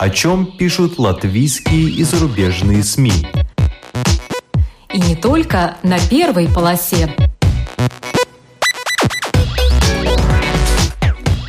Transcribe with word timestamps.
О 0.00 0.08
чем 0.08 0.46
пишут 0.56 0.98
латвийские 0.98 1.90
и 1.90 2.02
зарубежные 2.04 2.82
СМИ. 2.82 3.12
И 4.94 4.98
не 4.98 5.14
только 5.14 5.76
на 5.82 5.98
первой 6.08 6.48
полосе. 6.48 7.14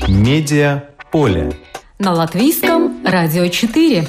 Медиа 0.05 0.83
поле. 1.13 1.53
На 1.97 2.11
латвийском 2.11 3.01
радио 3.05 3.47
4. 3.47 4.05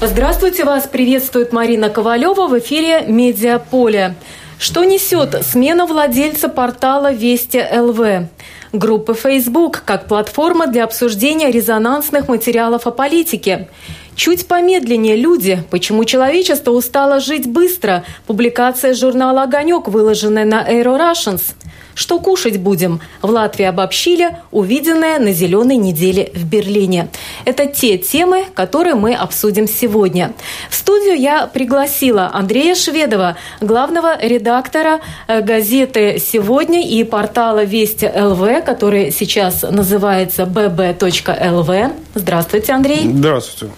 Здравствуйте, 0.00 0.64
вас 0.64 0.86
приветствует 0.86 1.52
Марина 1.52 1.90
Ковалева 1.90 2.46
в 2.48 2.58
эфире 2.58 3.02
«Медиаполе». 3.06 4.14
Что 4.58 4.84
несет 4.84 5.44
смена 5.44 5.84
владельца 5.84 6.48
портала 6.48 7.12
Вести 7.12 7.58
ЛВ? 7.58 8.30
Группы 8.72 9.14
Facebook 9.14 9.82
как 9.84 10.08
платформа 10.08 10.66
для 10.66 10.84
обсуждения 10.84 11.50
резонансных 11.50 12.28
материалов 12.28 12.86
о 12.86 12.90
политике. 12.90 13.68
Чуть 14.14 14.46
помедленнее 14.46 15.16
люди. 15.16 15.62
Почему 15.70 16.04
человечество 16.04 16.70
устало 16.70 17.20
жить 17.20 17.46
быстро? 17.46 18.04
Публикация 18.26 18.94
журнала 18.94 19.42
«Огонек», 19.42 19.88
выложенная 19.88 20.44
на 20.44 20.66
Aero 20.68 20.98
Russians– 20.98 21.54
что 21.96 22.20
кушать 22.20 22.58
будем? 22.58 23.00
В 23.22 23.30
Латвии 23.30 23.64
обобщили 23.64 24.36
увиденное 24.50 25.18
на 25.18 25.32
зеленой 25.32 25.78
неделе 25.78 26.30
в 26.34 26.44
Берлине. 26.44 27.08
Это 27.46 27.64
те 27.64 27.96
темы, 27.96 28.44
которые 28.54 28.94
мы 28.94 29.14
обсудим 29.14 29.66
сегодня. 29.66 30.34
В 30.68 30.74
студию 30.74 31.18
я 31.18 31.46
пригласила 31.46 32.30
Андрея 32.32 32.74
Шведова, 32.74 33.38
главного 33.62 34.20
редактора 34.20 35.00
э, 35.26 35.40
газеты 35.40 36.18
«Сегодня» 36.18 36.86
и 36.86 37.02
портала 37.02 37.64
«Вести 37.64 38.04
ЛВ», 38.04 38.62
который 38.66 39.10
сейчас 39.10 39.62
называется 39.62 40.42
bb.lv. 40.42 41.92
Здравствуйте, 42.14 42.72
Андрей. 42.74 43.10
Здравствуйте. 43.10 43.72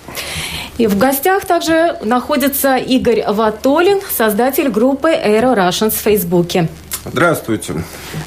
И 0.77 0.89
в 0.89 0.99
гостях 0.99 1.45
также 1.45 1.97
находится 2.03 2.77
Игорь 2.77 3.25
Ватолин, 3.29 4.01
создатель 4.11 4.71
группы 4.71 5.11
Aero 5.11 5.57
Russians 5.57 5.91
в 5.91 6.01
Фейсбуке. 6.01 6.69
Здравствуйте. 7.11 7.75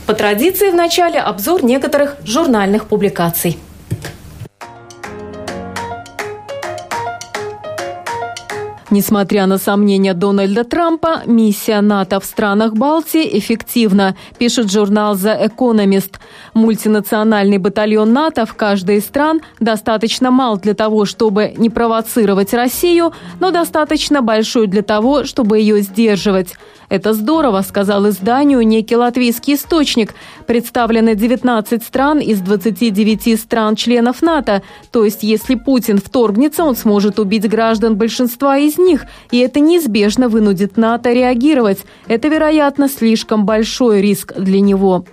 По 0.07 0.13
традиции 0.13 0.69
в 0.69 0.75
начале 0.75 1.19
обзор 1.19 1.63
некоторых 1.63 2.17
журнальных 2.25 2.87
публикаций. 2.87 3.57
Несмотря 8.89 9.45
на 9.45 9.57
сомнения 9.57 10.13
Дональда 10.13 10.65
Трампа, 10.65 11.21
миссия 11.25 11.79
НАТО 11.79 12.19
в 12.19 12.25
странах 12.25 12.73
Балтии 12.73 13.37
эффективна, 13.39 14.17
пишет 14.37 14.69
журнал 14.69 15.15
The 15.15 15.49
Economist. 15.49 16.15
Мультинациональный 16.53 17.57
батальон 17.57 18.11
НАТО 18.11 18.45
в 18.45 18.53
каждой 18.53 18.97
из 18.97 19.05
стран 19.05 19.39
достаточно 19.61 20.29
мал 20.29 20.57
для 20.57 20.73
того, 20.73 21.05
чтобы 21.05 21.53
не 21.55 21.69
провоцировать 21.69 22.53
Россию, 22.53 23.13
но 23.39 23.51
достаточно 23.51 24.21
большой 24.21 24.67
для 24.67 24.81
того, 24.81 25.23
чтобы 25.23 25.59
ее 25.59 25.79
сдерживать. 25.79 26.55
Это 26.91 27.13
здорово, 27.13 27.61
сказал 27.61 28.09
изданию 28.09 28.67
некий 28.67 28.97
латвийский 28.97 29.53
источник. 29.53 30.13
Представлены 30.45 31.15
19 31.15 31.81
стран 31.81 32.19
из 32.19 32.41
29 32.41 33.39
стран-членов 33.39 34.21
НАТО. 34.21 34.61
То 34.91 35.05
есть, 35.05 35.23
если 35.23 35.55
Путин 35.55 35.99
вторгнется, 35.99 36.65
он 36.65 36.75
сможет 36.75 37.17
убить 37.17 37.47
граждан 37.47 37.95
большинства 37.95 38.57
из 38.57 38.77
них, 38.77 39.05
и 39.31 39.37
это 39.37 39.61
неизбежно 39.61 40.27
вынудит 40.27 40.75
НАТО 40.75 41.13
реагировать. 41.13 41.79
Это, 42.07 42.27
вероятно, 42.27 42.89
слишком 42.89 43.45
большой 43.45 44.01
риск 44.01 44.33
для 44.37 44.59
него. 44.59 45.05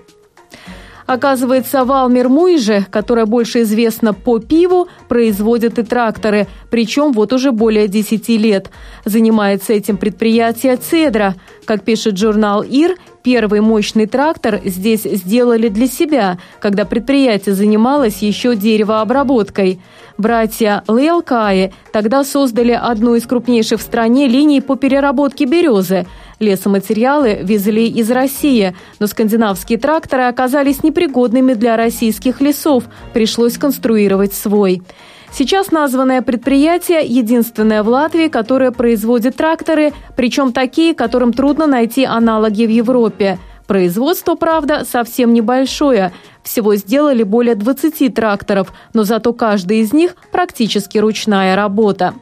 Оказывается, 1.09 1.87
Валмер 1.87 2.28
Муиже, 2.28 2.84
которая 2.91 3.25
больше 3.25 3.62
известна 3.62 4.12
по 4.12 4.41
пиву, 4.41 4.89
производит 5.09 5.78
и 5.78 5.83
тракторы, 5.83 6.47
причем 6.70 7.12
вот 7.12 7.32
уже 7.32 7.50
более 7.50 7.88
10 7.88 8.28
лет. 8.28 8.71
Занимается 9.06 9.72
этим 9.72 9.97
предприятие 9.97 10.77
«Цедра». 10.77 11.34
Как 11.65 11.82
пишет 11.82 12.19
журнал 12.19 12.62
«Ир», 12.62 12.97
первый 13.23 13.61
мощный 13.61 14.06
трактор 14.06 14.61
здесь 14.65 15.03
сделали 15.03 15.69
для 15.69 15.87
себя, 15.87 16.39
когда 16.61 16.84
предприятие 16.84 17.55
занималось 17.55 18.19
еще 18.23 18.56
деревообработкой. 18.56 19.81
Братья 20.17 20.83
Лейлкаи 20.89 21.73
тогда 21.93 22.25
создали 22.25 22.73
одну 22.73 23.15
из 23.15 23.27
крупнейших 23.27 23.81
в 23.81 23.83
стране 23.83 24.27
линий 24.27 24.61
по 24.61 24.77
переработке 24.77 25.45
березы– 25.45 26.06
Лесоматериалы 26.41 27.41
везли 27.43 27.89
из 27.89 28.11
России, 28.11 28.75
но 29.01 29.09
скандинавские 29.09 29.79
тракторы 29.79 30.25
оказались 30.25 30.85
непригодными 30.85 31.55
для 31.55 31.77
российских 31.77 32.41
лесов, 32.41 32.85
пришлось 33.12 33.59
конструировать 33.59 34.35
свой. 34.35 34.83
Сейчас 35.31 35.71
названное 35.71 36.22
предприятие 36.22 37.05
единственное 37.05 37.83
в 37.83 37.89
Латвии, 37.89 38.28
которое 38.28 38.72
производит 38.72 39.37
тракторы, 39.37 39.93
причем 40.16 40.53
такие, 40.53 40.94
которым 40.94 41.33
трудно 41.33 41.66
найти 41.66 42.05
аналоги 42.05 42.65
в 42.65 42.71
Европе. 42.71 43.38
Производство, 43.67 44.34
правда, 44.34 44.84
совсем 44.91 45.34
небольшое. 45.34 46.12
Всего 46.43 46.75
сделали 46.77 47.22
более 47.22 47.55
20 47.55 48.15
тракторов, 48.15 48.72
но 48.94 49.05
зато 49.05 49.34
каждый 49.34 49.81
из 49.81 49.93
них 49.93 50.17
практически 50.33 50.97
ручная 50.97 51.55
работа. 51.55 52.15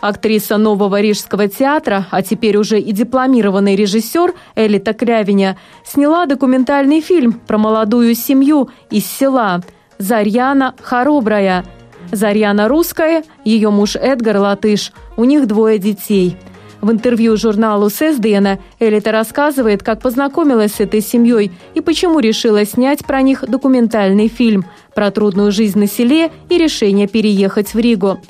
Актриса 0.00 0.56
Нового 0.56 1.00
Рижского 1.00 1.48
театра, 1.48 2.06
а 2.12 2.22
теперь 2.22 2.56
уже 2.56 2.78
и 2.78 2.92
дипломированный 2.92 3.74
режиссер 3.74 4.32
Элита 4.54 4.94
Клявиня, 4.94 5.58
сняла 5.84 6.26
документальный 6.26 7.00
фильм 7.00 7.32
про 7.32 7.58
молодую 7.58 8.14
семью 8.14 8.70
из 8.90 9.06
села 9.06 9.60
«Зарьяна 9.98 10.76
Хоробрая». 10.80 11.64
Зарьяна 12.10 12.68
русская, 12.68 13.24
ее 13.44 13.70
муж 13.70 13.96
Эдгар 13.96 14.38
латыш, 14.38 14.92
у 15.16 15.24
них 15.24 15.46
двое 15.46 15.78
детей. 15.78 16.36
В 16.80 16.90
интервью 16.92 17.36
журналу 17.36 17.90
Сесдена 17.90 18.60
Элита 18.78 19.10
рассказывает, 19.10 19.82
как 19.82 20.00
познакомилась 20.00 20.74
с 20.74 20.80
этой 20.80 21.00
семьей 21.00 21.50
и 21.74 21.80
почему 21.80 22.20
решила 22.20 22.64
снять 22.64 23.04
про 23.04 23.20
них 23.20 23.44
документальный 23.46 24.28
фильм 24.28 24.64
про 24.94 25.10
трудную 25.10 25.50
жизнь 25.52 25.78
на 25.78 25.86
селе 25.86 26.30
и 26.48 26.56
решение 26.56 27.08
переехать 27.08 27.74
в 27.74 27.78
Ригу. 27.78 28.20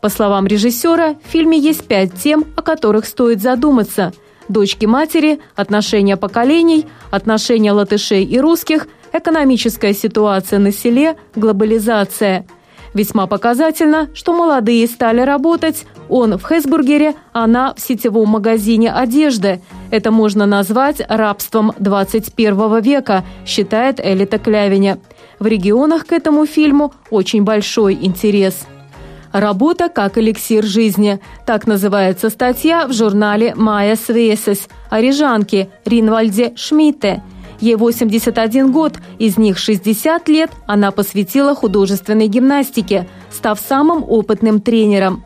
По 0.00 0.08
словам 0.08 0.46
режиссера, 0.46 1.14
в 1.14 1.30
фильме 1.30 1.58
есть 1.58 1.86
пять 1.86 2.14
тем, 2.14 2.44
о 2.56 2.62
которых 2.62 3.06
стоит 3.06 3.42
задуматься. 3.42 4.12
Дочки-матери, 4.48 5.40
отношения 5.56 6.16
поколений, 6.16 6.86
отношения 7.10 7.72
латышей 7.72 8.24
и 8.24 8.38
русских, 8.38 8.86
экономическая 9.12 9.92
ситуация 9.92 10.60
на 10.60 10.70
селе, 10.70 11.16
глобализация. 11.34 12.46
Весьма 12.96 13.26
показательно, 13.26 14.08
что 14.14 14.32
молодые 14.32 14.86
стали 14.86 15.20
работать. 15.20 15.84
Он 16.08 16.38
в 16.38 16.48
Хесбургере, 16.48 17.12
она 17.34 17.74
в 17.74 17.80
сетевом 17.80 18.30
магазине 18.30 18.90
одежды. 18.90 19.60
Это 19.90 20.10
можно 20.10 20.46
назвать 20.46 21.02
рабством 21.06 21.74
21 21.78 22.80
века, 22.80 23.22
считает 23.44 24.00
Элита 24.02 24.38
Клявиня. 24.38 24.98
В 25.38 25.46
регионах 25.46 26.06
к 26.06 26.12
этому 26.12 26.46
фильму 26.46 26.94
очень 27.10 27.44
большой 27.44 27.98
интерес. 28.00 28.66
«Работа 29.30 29.90
как 29.90 30.16
эликсир 30.16 30.64
жизни». 30.64 31.20
Так 31.44 31.66
называется 31.66 32.30
статья 32.30 32.86
в 32.86 32.94
журнале 32.94 33.54
«Майя 33.54 33.96
Свесес» 33.96 34.68
о 34.88 35.02
рижанке 35.02 35.68
Ринвальде 35.84 36.54
Шмидте. 36.56 37.22
Ей 37.60 37.76
81 37.76 38.70
год, 38.70 38.94
из 39.18 39.38
них 39.38 39.58
60 39.58 40.28
лет 40.28 40.50
она 40.66 40.90
посвятила 40.90 41.54
художественной 41.54 42.28
гимнастике, 42.28 43.08
став 43.30 43.58
самым 43.60 44.04
опытным 44.06 44.60
тренером. 44.60 45.24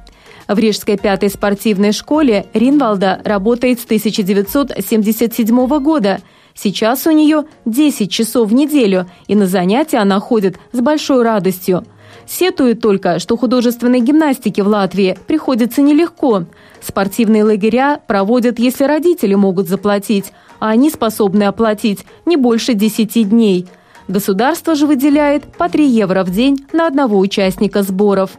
В 0.49 0.59
Рижской 0.59 0.97
пятой 0.97 1.29
спортивной 1.31 1.93
школе 1.93 2.47
Ринвалда 2.55 3.21
работает 3.25 3.81
с 3.81 3.85
1977 3.85 5.79
года. 5.79 6.21
Сейчас 6.55 7.07
у 7.07 7.11
нее 7.13 7.45
10 7.67 8.11
часов 8.11 8.49
в 8.49 8.53
неделю, 8.53 9.07
и 9.29 9.35
на 9.35 9.47
занятия 9.47 9.99
она 9.99 10.19
ходит 10.19 10.59
с 10.73 10.81
большой 10.81 11.23
радостью– 11.23 11.85
Сетует 12.27 12.81
только, 12.81 13.19
что 13.19 13.37
художественной 13.37 14.01
гимнастике 14.01 14.63
в 14.63 14.69
Латвии 14.69 15.19
приходится 15.27 15.83
нелегко. 15.83 16.45
Спортивные 16.81 17.43
лагеря 17.43 18.01
проводят, 18.07 18.61
если 18.61 18.85
родители 18.85 19.35
могут 19.35 19.69
заплатить, 19.69 20.33
а 20.61 20.69
они 20.69 20.91
способны 20.91 21.45
оплатить 21.45 22.05
не 22.27 22.37
больше 22.37 22.75
10 22.75 23.29
дней. 23.29 23.67
Государство 24.07 24.75
же 24.75 24.87
выделяет 24.87 25.45
по 25.57 25.69
3 25.69 25.89
евро 25.89 26.23
в 26.23 26.31
день 26.31 26.65
на 26.73 26.87
одного 26.87 27.19
участника 27.19 27.83
сборов. 27.83 28.33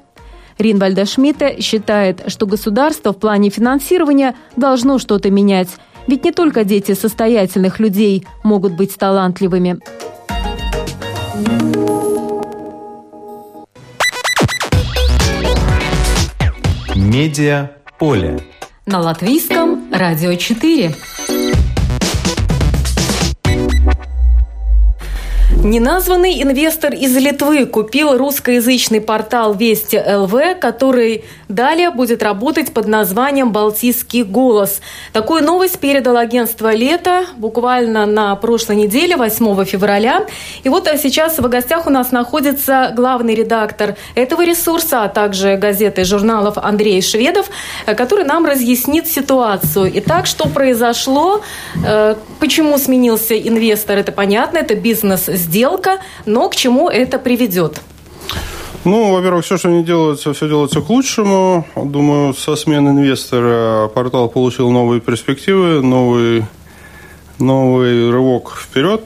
Ринвальда 0.58 1.06
Шмидте 1.06 1.60
считает, 1.60 2.24
что 2.28 2.46
государство 2.46 3.14
в 3.14 3.18
плане 3.18 3.50
финансирования 3.50 4.36
должно 4.56 5.00
что-то 5.00 5.32
менять. 5.32 5.70
Ведь 6.08 6.24
не 6.24 6.32
только 6.32 6.64
дети 6.64 6.94
состоятельных 6.94 7.80
людей 7.80 8.26
могут 8.44 8.76
быть 8.76 8.96
талантливыми. 8.96 9.80
Медиа 16.96 17.72
поле. 17.98 18.40
На 18.86 19.00
латвийском 19.00 19.92
радио 19.92 20.34
4. 20.36 20.96
Неназванный 25.64 26.42
инвестор 26.42 26.92
из 26.92 27.16
Литвы 27.16 27.68
купил 27.68 28.18
русскоязычный 28.18 29.00
портал 29.00 29.54
Вести 29.54 29.96
ЛВ, 29.96 30.60
который 30.60 31.24
далее 31.50 31.92
будет 31.92 32.24
работать 32.24 32.74
под 32.74 32.88
названием 32.88 33.52
«Балтийский 33.52 34.24
голос». 34.24 34.82
Такую 35.14 35.44
новость 35.44 35.78
передал 35.78 36.18
агентство 36.18 36.74
«Лето» 36.74 37.26
буквально 37.38 38.08
на 38.08 38.36
прошлой 38.38 38.78
неделе, 38.78 39.16
8 39.18 39.64
февраля. 39.66 40.26
И 40.64 40.70
вот 40.70 40.88
а 40.88 40.98
сейчас 40.98 41.38
в 41.38 41.48
гостях 41.48 41.86
у 41.86 41.92
нас 41.92 42.12
находится 42.12 42.92
главный 42.96 43.36
редактор 43.36 43.96
этого 44.16 44.44
ресурса, 44.44 45.04
а 45.04 45.10
также 45.10 45.58
газеты 45.58 46.02
и 46.02 46.06
журналов 46.06 46.58
Андрей 46.58 47.04
Шведов, 47.04 47.52
э, 47.86 47.94
который 47.94 48.26
нам 48.26 48.48
разъяснит 48.48 49.06
ситуацию. 49.06 49.92
Итак, 49.94 50.26
что 50.26 50.50
произошло, 50.50 51.42
э, 51.86 52.16
почему 52.40 52.80
сменился 52.80 53.38
инвестор, 53.38 54.00
это 54.00 54.12
понятно, 54.12 54.58
это 54.58 54.74
бизнес 54.74 55.30
с 55.30 55.51
сделка, 55.52 56.00
но 56.26 56.48
к 56.50 56.56
чему 56.56 56.90
это 56.90 57.20
приведет? 57.20 57.82
Ну, 58.86 59.12
во-первых, 59.14 59.44
все, 59.44 59.58
что 59.58 59.70
не 59.70 59.84
делается, 59.84 60.34
все 60.34 60.48
делается 60.48 60.82
к 60.82 60.90
лучшему. 60.90 61.66
Думаю, 61.76 62.34
со 62.34 62.56
смены 62.56 62.90
инвестора 62.90 63.90
портал 63.90 64.30
получил 64.30 64.72
новые 64.72 65.02
перспективы, 65.02 65.82
новый 65.82 66.46
новый 67.40 68.12
рывок 68.12 68.56
вперед. 68.56 69.02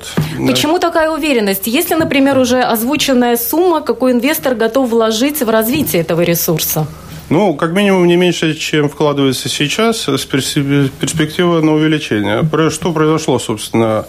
Почему 0.48 0.78
такая 0.78 1.10
уверенность? 1.10 1.68
Если, 1.68 1.96
например, 1.96 2.38
уже 2.38 2.62
озвученная 2.62 3.38
сумма, 3.38 3.82
какой 3.82 4.12
инвестор 4.12 4.56
готов 4.56 4.90
вложить 4.90 5.42
в 5.42 5.50
развитие 5.50 6.02
этого 6.02 6.22
ресурса? 6.22 6.86
Ну, 7.36 7.54
как 7.54 7.74
минимум 7.74 8.08
не 8.08 8.16
меньше, 8.16 8.54
чем 8.54 8.88
вкладывается 8.88 9.50
сейчас, 9.50 10.08
с 10.08 10.26
перспективы 10.26 11.62
на 11.62 11.74
увеличение. 11.74 12.50
Что 12.70 12.94
произошло, 12.94 13.40
собственно? 13.40 14.06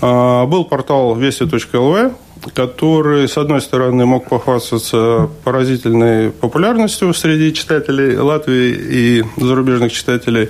А, 0.00 0.44
был 0.46 0.64
портал 0.64 1.14
вести.лв, 1.14 2.12
который, 2.52 3.28
с 3.28 3.38
одной 3.38 3.60
стороны, 3.60 4.06
мог 4.06 4.28
похвастаться 4.28 5.30
поразительной 5.44 6.32
популярностью 6.32 7.14
среди 7.14 7.54
читателей 7.54 8.16
Латвии 8.16 8.74
и 8.76 9.24
зарубежных 9.36 9.92
читателей. 9.92 10.48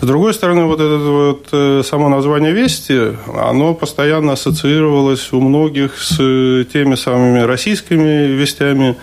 С 0.00 0.04
другой 0.04 0.34
стороны, 0.34 0.64
вот 0.64 0.80
это 0.80 0.98
вот 0.98 1.46
э, 1.52 1.82
само 1.84 2.08
название 2.08 2.50
«Вести», 2.50 3.16
оно 3.38 3.74
постоянно 3.74 4.32
ассоциировалось 4.32 5.32
у 5.32 5.40
многих 5.40 5.96
с 5.96 6.16
теми 6.72 6.96
самыми 6.96 7.38
российскими 7.42 8.26
вестями, 8.32 8.96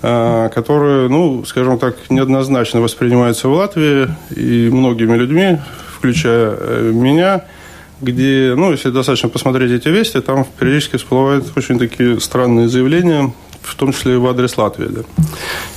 которые, 0.00 1.08
ну, 1.08 1.44
скажем 1.44 1.78
так, 1.78 1.96
неоднозначно 2.10 2.80
воспринимаются 2.80 3.48
в 3.48 3.52
Латвии 3.52 4.08
и 4.34 4.68
многими 4.70 5.16
людьми, 5.16 5.58
включая 5.96 6.56
э, 6.58 6.90
меня, 6.92 7.44
где, 8.00 8.54
ну, 8.56 8.72
если 8.72 8.90
достаточно 8.90 9.28
посмотреть 9.28 9.72
эти 9.72 9.88
вести, 9.88 10.20
там 10.20 10.46
периодически 10.58 10.96
всплывают 10.96 11.46
очень 11.56 11.78
такие 11.78 12.20
странные 12.20 12.68
заявления, 12.68 13.32
в 13.62 13.74
том 13.74 13.92
числе 13.92 14.14
и 14.14 14.18
в 14.18 14.26
адрес 14.26 14.56
Латвии. 14.58 14.88
Да. 14.88 15.02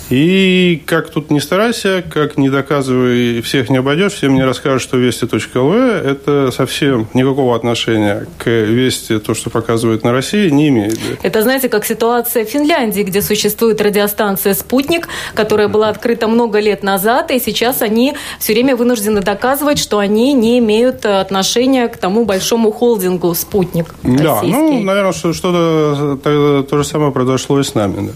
И 0.09 0.81
как 0.85 1.09
тут 1.09 1.29
не 1.29 1.39
старайся, 1.39 2.03
как 2.07 2.37
не 2.37 2.49
доказывай, 2.49 3.41
всех 3.41 3.69
не 3.69 3.77
обойдешь, 3.77 4.13
всем 4.13 4.33
не 4.33 4.43
расскажешь, 4.43 4.81
что 4.81 4.97
Вести.лв– 4.97 5.75
это 6.05 6.51
совсем 6.51 7.07
никакого 7.13 7.55
отношения 7.55 8.25
к 8.37 8.49
Вести, 8.49 9.19
то, 9.19 9.33
что 9.33 9.49
показывают 9.49 10.03
на 10.03 10.11
России, 10.11 10.49
не 10.49 10.69
имеет. 10.69 10.99
Это, 11.21 11.43
знаете, 11.43 11.69
как 11.69 11.85
ситуация 11.85 12.45
в 12.45 12.49
Финляндии, 12.49 13.01
где 13.01 13.21
существует 13.21 13.81
радиостанция 13.81 14.53
«Спутник», 14.53 15.07
которая 15.35 15.67
была 15.67 15.89
открыта 15.89 16.27
много 16.27 16.59
лет 16.59 16.81
назад, 16.81 17.31
и 17.31 17.39
сейчас 17.39 17.81
они 17.81 18.15
все 18.39 18.53
время 18.53 18.75
вынуждены 18.75 19.21
доказывать, 19.21 19.77
что 19.77 19.99
они 19.99 20.33
не 20.33 20.59
имеют 20.59 21.05
отношения 21.05 21.87
к 21.87 21.97
тому 21.97 22.25
большому 22.25 22.71
холдингу 22.71 23.33
«Спутник» 23.35 23.93
Да, 24.03 24.41
ну, 24.41 24.81
наверное, 24.81 25.13
что-то 25.13 26.17
то, 26.23 26.63
то 26.63 26.77
же 26.77 26.83
самое 26.83 27.11
произошло 27.11 27.59
и 27.59 27.63
с 27.63 27.75
нами. 27.75 28.07
Да. 28.07 28.13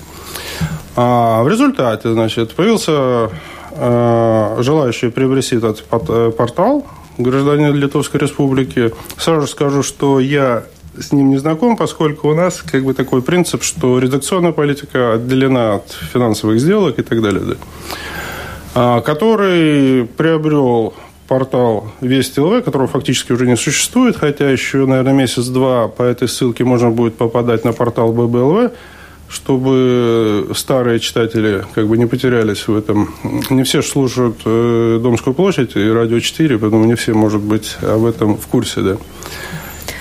А 0.95 1.43
в 1.43 1.47
результате, 1.47 2.11
значит, 2.13 2.53
появился 2.53 3.29
э, 3.71 4.57
желающий 4.59 5.09
приобрести 5.09 5.55
этот 5.55 5.83
э, 5.91 6.31
портал, 6.37 6.85
гражданин 7.17 7.73
Литовской 7.73 8.19
Республики. 8.19 8.93
Сразу 9.17 9.47
скажу, 9.47 9.83
что 9.83 10.19
я 10.19 10.63
с 10.97 11.11
ним 11.11 11.29
не 11.29 11.37
знаком, 11.37 11.75
поскольку 11.75 12.29
у 12.29 12.35
нас 12.35 12.61
как 12.61 12.83
бы 12.83 12.93
такой 12.93 13.21
принцип, 13.21 13.63
что 13.63 13.97
редакционная 13.99 14.51
политика 14.51 15.13
отделена 15.13 15.75
от 15.75 15.91
финансовых 15.91 16.59
сделок 16.59 16.99
и 16.99 17.01
так 17.01 17.21
далее, 17.21 17.41
да, 17.41 17.55
а, 18.75 19.01
который 19.01 20.05
приобрел 20.05 20.93
портал 21.27 21.91
Вести 22.01 22.39
ЛВ, 22.39 22.63
которого 22.63 22.87
фактически 22.87 23.31
уже 23.31 23.47
не 23.47 23.55
существует, 23.55 24.17
хотя 24.17 24.49
еще, 24.49 24.85
наверное, 24.85 25.13
месяц-два 25.13 25.87
по 25.87 26.03
этой 26.03 26.27
ссылке 26.27 26.63
можно 26.63 26.91
будет 26.91 27.15
попадать 27.15 27.65
на 27.65 27.73
портал 27.73 28.11
ББЛВ 28.11 28.71
чтобы 29.33 30.51
старые 30.53 30.99
читатели 30.99 31.65
как 31.73 31.87
бы 31.87 31.97
не 31.97 32.05
потерялись 32.05 32.67
в 32.67 32.77
этом. 32.77 33.13
Не 33.49 33.63
все 33.63 33.81
слушают 33.81 34.37
э, 34.45 34.99
Домскую 35.01 35.33
площадь 35.33 35.75
и 35.75 35.89
Радио 35.89 36.19
4, 36.19 36.59
поэтому 36.59 36.85
не 36.85 36.93
все, 36.93 37.13
может 37.13 37.41
быть, 37.41 37.75
об 37.81 38.05
этом 38.05 38.37
в 38.37 38.45
курсе, 38.45 38.81
да. 38.81 38.97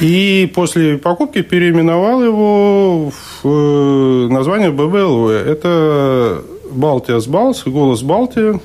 И 0.00 0.50
после 0.54 0.98
покупки 0.98 1.40
переименовал 1.40 2.22
его 2.22 3.10
в 3.10 3.48
э, 3.48 4.28
название 4.28 4.70
ББЛВ. 4.70 5.30
Это 5.30 6.42
Балтия 6.70 7.18
с 7.18 7.26
Балс, 7.26 7.62
голос 7.64 8.02
Балтии. 8.02 8.60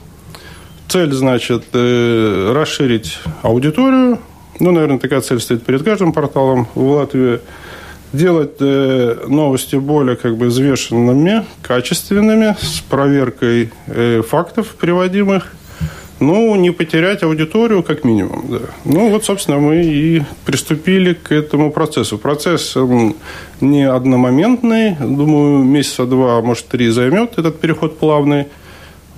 Цель, 0.89 1.13
значит, 1.13 1.63
э, 1.73 2.51
расширить 2.53 3.19
аудиторию. 3.41 4.19
Ну, 4.59 4.71
наверное, 4.71 4.99
такая 4.99 5.21
цель 5.21 5.39
стоит 5.39 5.63
перед 5.63 5.83
каждым 5.83 6.11
порталом 6.11 6.67
в 6.75 6.91
Латвии 6.91 7.39
делать 8.17 8.57
э, 8.59 9.25
новости 9.27 9.75
более 9.75 10.15
как 10.15 10.35
бы 10.35 10.47
взвешенными, 10.47 11.45
качественными, 11.61 12.55
с 12.59 12.81
проверкой 12.81 13.69
э, 13.87 14.21
фактов 14.27 14.75
приводимых. 14.79 15.53
Ну, 16.19 16.55
не 16.55 16.71
потерять 16.71 17.21
аудиторию 17.21 17.83
как 17.83 18.03
минимум, 18.03 18.45
да. 18.49 18.59
Ну, 18.85 19.09
вот, 19.11 19.23
собственно, 19.23 19.59
мы 19.59 19.83
и 19.85 20.23
приступили 20.45 21.13
к 21.13 21.31
этому 21.31 21.71
процессу. 21.71 22.17
Процесс 22.17 22.75
он 22.75 23.15
не 23.61 23.87
одномоментный. 23.87 24.95
Думаю, 24.99 25.63
месяца 25.63 26.05
два, 26.05 26.41
может, 26.41 26.67
три 26.69 26.89
займет 26.89 27.37
этот 27.37 27.59
переход 27.59 27.99
плавный. 27.99 28.47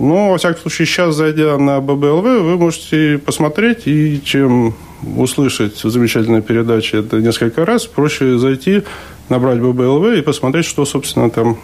Но, 0.00 0.30
во 0.30 0.38
всяком 0.38 0.62
случае, 0.62 0.86
сейчас, 0.86 1.14
зайдя 1.14 1.58
на 1.58 1.78
ББЛВ, 1.80 2.24
вы 2.24 2.56
можете 2.56 3.18
посмотреть, 3.18 3.86
и 3.86 4.18
чем 4.24 4.74
услышать 5.02 5.84
в 5.84 5.90
замечательной 5.90 6.40
передаче 6.40 7.00
это 7.00 7.20
несколько 7.20 7.66
раз, 7.66 7.86
проще 7.86 8.38
зайти, 8.38 8.82
набрать 9.28 9.60
ББЛВ 9.60 10.06
и 10.16 10.22
посмотреть, 10.22 10.64
что, 10.64 10.86
собственно, 10.86 11.30
там 11.30 11.58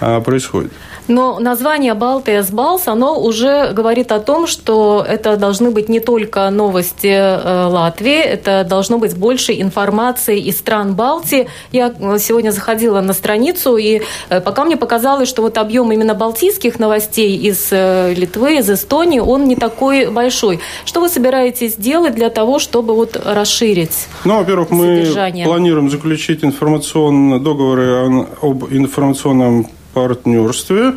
а, 0.00 0.20
происходит. 0.20 0.72
Но 1.08 1.38
название 1.38 1.94
Балтия 1.94 2.44
Балс, 2.50 2.88
оно 2.88 3.20
уже 3.20 3.72
говорит 3.72 4.12
о 4.12 4.20
том, 4.20 4.46
что 4.46 5.04
это 5.06 5.36
должны 5.36 5.70
быть 5.70 5.88
не 5.88 6.00
только 6.00 6.50
новости 6.50 7.06
э, 7.06 7.66
Латвии, 7.66 8.18
это 8.18 8.64
должно 8.68 8.98
быть 8.98 9.16
больше 9.16 9.52
информации 9.60 10.40
из 10.40 10.58
стран 10.58 10.94
Балтии. 10.94 11.48
Я 11.72 11.94
э, 11.98 12.18
сегодня 12.18 12.50
заходила 12.50 13.00
на 13.00 13.12
страницу, 13.12 13.76
и 13.76 14.02
э, 14.28 14.40
пока 14.40 14.64
мне 14.64 14.76
показалось, 14.76 15.28
что 15.28 15.42
вот 15.42 15.58
объем 15.58 15.92
именно 15.92 16.14
балтийских 16.14 16.78
новостей 16.78 17.36
из 17.36 17.70
Литвы, 17.70 18.58
из 18.58 18.70
Эстонии, 18.70 19.20
он 19.20 19.44
не 19.44 19.56
такой 19.56 20.10
большой. 20.10 20.60
Что 20.84 21.00
вы 21.00 21.08
собираетесь 21.08 21.76
делать 21.76 22.14
для 22.14 22.30
того, 22.30 22.58
чтобы 22.58 22.94
вот 22.94 23.16
расширить 23.24 24.06
Ну, 24.24 24.38
во-первых, 24.38 24.70
мы 24.70 25.06
планируем 25.44 25.90
заключить 25.90 26.44
информационные 26.44 27.40
договоры 27.40 28.26
об 28.42 28.64
информационном 28.70 29.66
партнерстве 29.96 30.92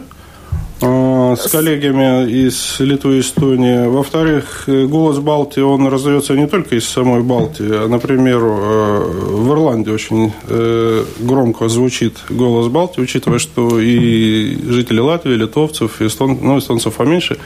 а, 0.82 1.36
с 1.38 1.50
коллегами 1.50 2.30
из 2.30 2.82
Литвы 2.82 3.16
и 3.16 3.20
Эстонии. 3.22 3.88
Во-вторых, 3.88 4.66
«Голос 4.68 5.20
Балтии», 5.20 5.62
он 5.62 5.88
раздается 5.88 6.34
не 6.34 6.48
только 6.48 6.76
из 6.76 6.86
самой 6.86 7.22
Балтии. 7.22 7.70
А, 7.70 7.88
например, 7.88 8.40
э, 8.42 9.00
в 9.46 9.54
Ирландии 9.54 9.92
очень 9.92 10.34
э, 10.50 11.06
громко 11.20 11.70
звучит 11.70 12.18
«Голос 12.30 12.68
Балтии», 12.68 13.00
учитывая, 13.00 13.40
что 13.40 13.80
и 13.80 14.58
жители 14.68 15.00
Латвии, 15.00 15.36
литовцев, 15.36 16.02
эстон, 16.02 16.38
ну, 16.42 16.60
эстонцев 16.60 16.94
поменьше, 16.96 17.38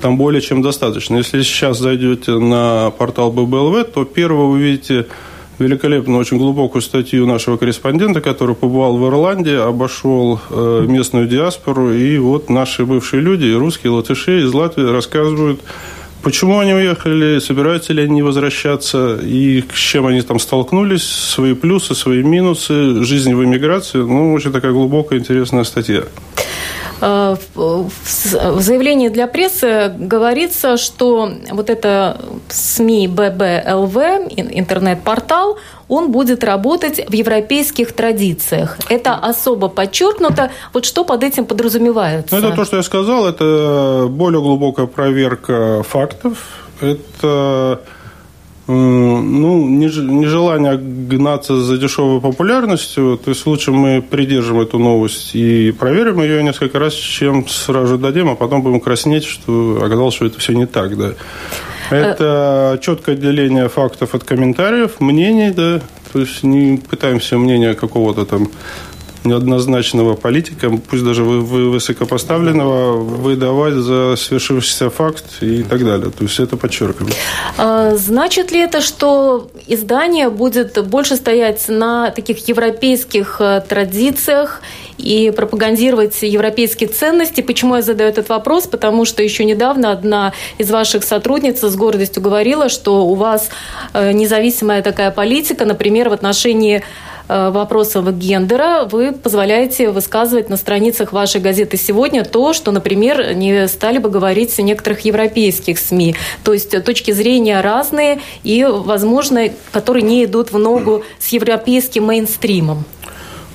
там 0.00 0.16
более 0.16 0.40
чем 0.40 0.62
достаточно. 0.62 1.16
Если 1.16 1.42
сейчас 1.42 1.80
зайдете 1.80 2.38
на 2.38 2.92
портал 2.96 3.32
ББЛВ, 3.32 3.92
то 3.92 4.04
первое 4.04 4.46
вы 4.46 4.52
увидите 4.52 5.06
великолепную, 5.62 6.18
очень 6.18 6.38
глубокую 6.38 6.82
статью 6.82 7.26
нашего 7.26 7.56
корреспондента, 7.56 8.20
который 8.20 8.54
побывал 8.54 8.96
в 8.96 9.08
Ирландии, 9.08 9.56
обошел 9.56 10.40
э, 10.50 10.84
местную 10.88 11.26
диаспору, 11.26 11.92
и 11.92 12.18
вот 12.18 12.50
наши 12.50 12.84
бывшие 12.84 13.22
люди, 13.22 13.52
русские, 13.52 13.92
латыши 13.92 14.42
из 14.42 14.52
Латвии 14.52 14.84
рассказывают, 14.84 15.60
почему 16.22 16.58
они 16.58 16.74
уехали, 16.74 17.38
собираются 17.38 17.92
ли 17.92 18.02
они 18.02 18.22
возвращаться, 18.22 19.18
и 19.22 19.64
с 19.72 19.78
чем 19.78 20.06
они 20.06 20.22
там 20.22 20.38
столкнулись, 20.38 21.04
свои 21.04 21.54
плюсы, 21.54 21.94
свои 21.94 22.22
минусы, 22.22 23.02
жизнь 23.02 23.34
в 23.34 23.44
эмиграции. 23.44 23.98
Ну, 23.98 24.32
очень 24.32 24.52
такая 24.52 24.72
глубокая, 24.72 25.18
интересная 25.18 25.64
статья. 25.64 26.04
Э, 27.02 27.34
в 27.54 28.60
заявлении 28.60 29.08
для 29.08 29.26
прессы 29.26 29.92
говорится, 29.98 30.76
что 30.76 31.30
вот 31.50 31.68
это 31.68 32.20
СМИ 32.48 33.08
ББЛВ, 33.08 33.96
интернет-портал, 34.36 35.58
он 35.88 36.12
будет 36.12 36.44
работать 36.44 37.04
в 37.08 37.12
европейских 37.12 37.92
традициях. 37.92 38.78
Это 38.88 39.14
особо 39.14 39.68
подчеркнуто. 39.68 40.52
Вот 40.72 40.84
что 40.84 41.04
под 41.04 41.24
этим 41.24 41.44
подразумевается? 41.44 42.36
Ну, 42.36 42.46
это 42.46 42.56
то, 42.56 42.64
что 42.64 42.76
я 42.76 42.82
сказал. 42.84 43.26
Это 43.26 44.06
более 44.08 44.40
глубокая 44.40 44.86
проверка 44.86 45.82
фактов. 45.82 46.38
Это 46.80 47.80
ну, 48.66 49.68
нежелание 49.68 50.76
гнаться 50.76 51.60
за 51.60 51.78
дешевой 51.78 52.20
популярностью, 52.20 53.18
то 53.22 53.30
есть 53.30 53.44
лучше 53.46 53.72
мы 53.72 54.02
придержим 54.02 54.60
эту 54.60 54.78
новость 54.78 55.34
и 55.34 55.72
проверим 55.72 56.22
ее 56.22 56.42
несколько 56.42 56.78
раз, 56.78 56.94
чем 56.94 57.48
сразу 57.48 57.98
дадим, 57.98 58.28
а 58.28 58.36
потом 58.36 58.62
будем 58.62 58.80
краснеть, 58.80 59.24
что 59.24 59.80
оказалось, 59.82 60.14
что 60.14 60.26
это 60.26 60.38
все 60.38 60.54
не 60.54 60.66
так, 60.66 60.96
да. 60.96 61.14
Это 61.90 62.78
четкое 62.80 63.16
отделение 63.16 63.68
фактов 63.68 64.14
от 64.14 64.24
комментариев, 64.24 65.00
мнений, 65.00 65.50
да, 65.50 65.80
то 66.12 66.20
есть 66.20 66.42
не 66.42 66.76
пытаемся 66.76 67.38
мнение 67.38 67.74
какого-то 67.74 68.24
там 68.24 68.48
неоднозначного 69.24 70.14
политика, 70.14 70.70
пусть 70.70 71.04
даже 71.04 71.22
вы, 71.22 71.40
вы 71.40 71.70
высокопоставленного, 71.70 72.96
выдавать 72.96 73.74
за 73.74 74.16
свершившийся 74.16 74.90
факт 74.90 75.24
и 75.40 75.62
так 75.62 75.84
далее. 75.84 76.10
То 76.10 76.24
есть 76.24 76.40
это 76.40 76.56
подчеркиваем. 76.56 77.14
А, 77.56 77.94
значит 77.96 78.52
ли 78.52 78.60
это, 78.60 78.80
что 78.80 79.50
издание 79.66 80.30
будет 80.30 80.86
больше 80.88 81.16
стоять 81.16 81.68
на 81.68 82.10
таких 82.10 82.48
европейских 82.48 83.36
э, 83.40 83.62
традициях 83.68 84.62
и 84.98 85.30
пропагандировать 85.30 86.22
европейские 86.22 86.88
ценности. 86.88 87.40
Почему 87.40 87.76
я 87.76 87.82
задаю 87.82 88.10
этот 88.10 88.28
вопрос? 88.28 88.66
Потому 88.66 89.04
что 89.04 89.22
еще 89.22 89.44
недавно 89.44 89.92
одна 89.92 90.32
из 90.58 90.70
ваших 90.70 91.04
сотрудниц 91.04 91.60
с 91.60 91.76
гордостью 91.76 92.22
говорила, 92.22 92.68
что 92.68 93.06
у 93.06 93.14
вас 93.14 93.50
э, 93.92 94.12
независимая 94.12 94.82
такая 94.82 95.10
политика, 95.10 95.64
например, 95.64 96.08
в 96.08 96.12
отношении 96.12 96.82
Э, 97.28 97.50
вопросов 97.50 98.14
гендера 98.18 98.84
вы 98.84 99.12
позволяете 99.12 99.90
высказывать 99.90 100.50
на 100.50 100.56
страницах 100.56 101.12
вашей 101.12 101.40
газеты 101.40 101.78
сегодня 101.78 102.24
то, 102.24 102.52
что, 102.52 102.72
например, 102.72 103.34
не 103.34 103.68
стали 103.68 103.98
бы 103.98 104.10
говорить 104.10 104.52
в 104.52 104.58
некоторых 104.60 105.00
европейских 105.00 105.78
СМИ. 105.78 106.14
То 106.44 106.52
есть 106.52 106.84
точки 106.84 107.12
зрения 107.12 107.60
разные 107.60 108.20
и, 108.42 108.64
возможно, 108.68 109.48
которые 109.72 110.02
не 110.02 110.24
идут 110.24 110.52
в 110.52 110.58
ногу 110.58 111.04
с 111.18 111.28
европейским 111.28 112.04
мейнстримом. 112.04 112.84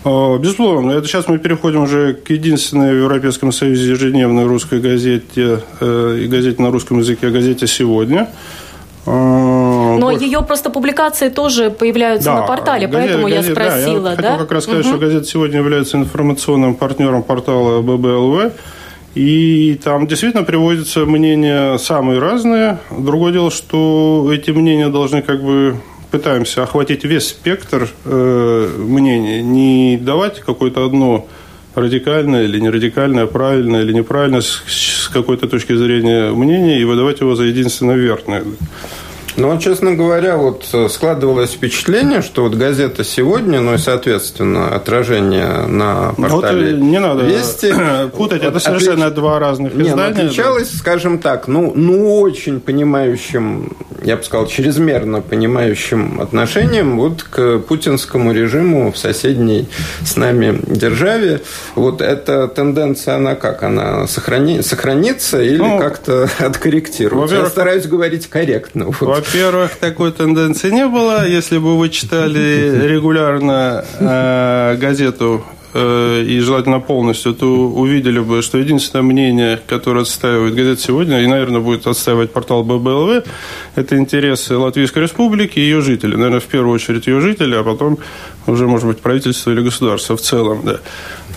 А, 0.07 0.37
безусловно. 0.37 0.91
Это 0.91 1.05
сейчас 1.05 1.27
мы 1.27 1.37
переходим 1.37 1.83
уже 1.83 2.13
к 2.13 2.29
единственной 2.29 2.93
в 2.93 2.97
Европейском 2.97 3.51
Союзе 3.51 3.91
ежедневной 3.91 4.45
русской 4.45 4.79
газете 4.79 5.59
э, 5.81 6.19
и 6.23 6.27
газете 6.27 6.61
на 6.61 6.71
русском 6.71 6.99
языке, 6.99 7.29
газете 7.29 7.67
«Сегодня». 7.67 8.29
А, 9.05 9.97
Но 9.97 10.07
больше. 10.11 10.25
ее 10.25 10.41
просто 10.43 10.69
публикации 10.69 11.29
тоже 11.29 11.71
появляются 11.71 12.29
да, 12.29 12.41
на 12.41 12.47
портале, 12.47 12.87
газета, 12.87 13.13
поэтому 13.13 13.29
газета, 13.29 13.47
я 13.47 13.69
спросила. 13.71 14.01
Да, 14.01 14.09
я 14.11 14.15
да? 14.15 14.21
хотел 14.23 14.37
как 14.39 14.51
раз 14.51 14.63
сказать, 14.63 14.85
угу. 14.85 14.89
что 14.89 14.97
газета 14.97 15.25
сегодня 15.25 15.57
является 15.57 15.97
информационным 15.97 16.75
партнером 16.75 17.23
портала 17.23 17.81
ББЛВ. 17.81 18.53
И 19.15 19.79
там 19.83 20.07
действительно 20.07 20.43
приводятся 20.43 21.05
мнения 21.05 21.77
самые 21.77 22.19
разные. 22.19 22.77
Другое 22.91 23.33
дело, 23.33 23.49
что 23.51 24.29
эти 24.31 24.51
мнения 24.51 24.89
должны 24.89 25.21
как 25.21 25.41
бы 25.41 25.77
пытаемся 26.11 26.63
охватить 26.63 27.03
весь 27.03 27.27
спектр 27.29 27.89
э, 28.05 28.75
мнений, 28.77 29.41
не 29.41 29.97
давать 29.97 30.39
какое-то 30.39 30.85
одно 30.85 31.27
радикальное 31.75 32.43
или 32.43 32.59
не 32.59 32.69
радикальное, 32.69 33.27
правильное 33.27 33.83
или 33.83 33.93
неправильное 33.93 34.41
с, 34.41 34.63
с 34.67 35.09
какой-то 35.09 35.47
точки 35.47 35.75
зрения 35.75 36.31
мнение 36.31 36.79
и 36.79 36.83
выдавать 36.83 37.19
его 37.21 37.35
за 37.35 37.43
единственно 37.43 37.91
верное. 37.91 38.43
Ну, 39.37 39.55
честно 39.59 39.93
говоря, 39.93 40.35
вот 40.35 40.65
э, 40.73 40.89
складывалось 40.89 41.51
впечатление, 41.51 42.23
что 42.23 42.41
вот 42.41 42.55
газета 42.55 43.03
сегодня, 43.03 43.61
ну 43.61 43.75
и, 43.75 43.77
соответственно, 43.77 44.73
отражение 44.73 45.67
на 45.67 46.15
ну, 46.17 46.27
портале 46.27 46.73
вот 46.73 46.81
не 46.81 46.99
надо 46.99 47.23
Вести. 47.23 47.71
Путать, 48.17 48.41
это 48.41 48.59
совершенно 48.59 49.05
отлич... 49.05 49.19
два 49.19 49.37
разных 49.37 49.75
не, 49.75 49.83
ну, 49.83 49.89
издания. 49.89 50.23
Отличалось, 50.23 50.71
да? 50.71 50.77
скажем 50.79 51.19
так, 51.19 51.47
ну, 51.47 51.71
ну, 51.75 52.19
очень 52.19 52.59
понимающим, 52.59 53.77
я 54.01 54.17
бы 54.17 54.23
сказал, 54.23 54.47
чрезмерно 54.47 55.21
понимающим 55.21 56.19
отношением 56.19 56.97
вот 56.97 57.21
к 57.21 57.59
путинскому 57.59 58.31
режиму 58.31 58.91
в 58.91 58.97
соседней 58.97 59.67
с 60.03 60.15
нами 60.15 60.59
державе. 60.65 61.41
Вот 61.75 62.01
эта 62.01 62.47
тенденция, 62.47 63.17
она 63.17 63.35
как? 63.35 63.61
Она 63.61 64.07
сохрани... 64.07 64.63
сохранится 64.63 65.43
или 65.43 65.57
ну, 65.57 65.77
как-то 65.77 66.27
откорректируется? 66.39 67.35
Я 67.35 67.45
стараюсь 67.45 67.85
говорить 67.85 68.25
корректно. 68.25 68.87
Вот. 68.87 69.26
Во-первых, 69.27 69.75
такой 69.75 70.13
тенденции 70.13 70.71
не 70.71 70.87
было. 70.87 71.27
Если 71.27 71.57
бы 71.57 71.77
вы 71.77 71.89
читали 71.89 72.87
регулярно 72.87 73.83
э, 73.99 74.77
газету 74.77 75.43
э, 75.73 76.23
и 76.25 76.39
желательно 76.39 76.79
полностью, 76.79 77.33
то 77.33 77.45
увидели 77.45 78.19
бы, 78.19 78.41
что 78.41 78.57
единственное 78.57 79.03
мнение, 79.03 79.59
которое 79.67 80.03
отстаивает 80.03 80.55
газета 80.55 80.81
сегодня, 80.81 81.21
и, 81.21 81.27
наверное, 81.27 81.59
будет 81.59 81.87
отстаивать 81.87 82.31
портал 82.31 82.63
ББЛВ, 82.63 83.25
это 83.75 83.97
интересы 83.97 84.55
Латвийской 84.55 84.99
Республики 84.99 85.59
и 85.59 85.63
ее 85.63 85.81
жителей. 85.81 86.15
Наверное, 86.15 86.39
в 86.39 86.45
первую 86.45 86.73
очередь 86.73 87.07
ее 87.07 87.19
жители, 87.19 87.55
а 87.55 87.63
потом 87.63 87.97
уже, 88.47 88.65
может 88.65 88.87
быть, 88.87 88.99
правительство 88.99 89.51
или 89.51 89.61
государство 89.61 90.15
в 90.15 90.21
целом. 90.21 90.61
Да. 90.63 90.79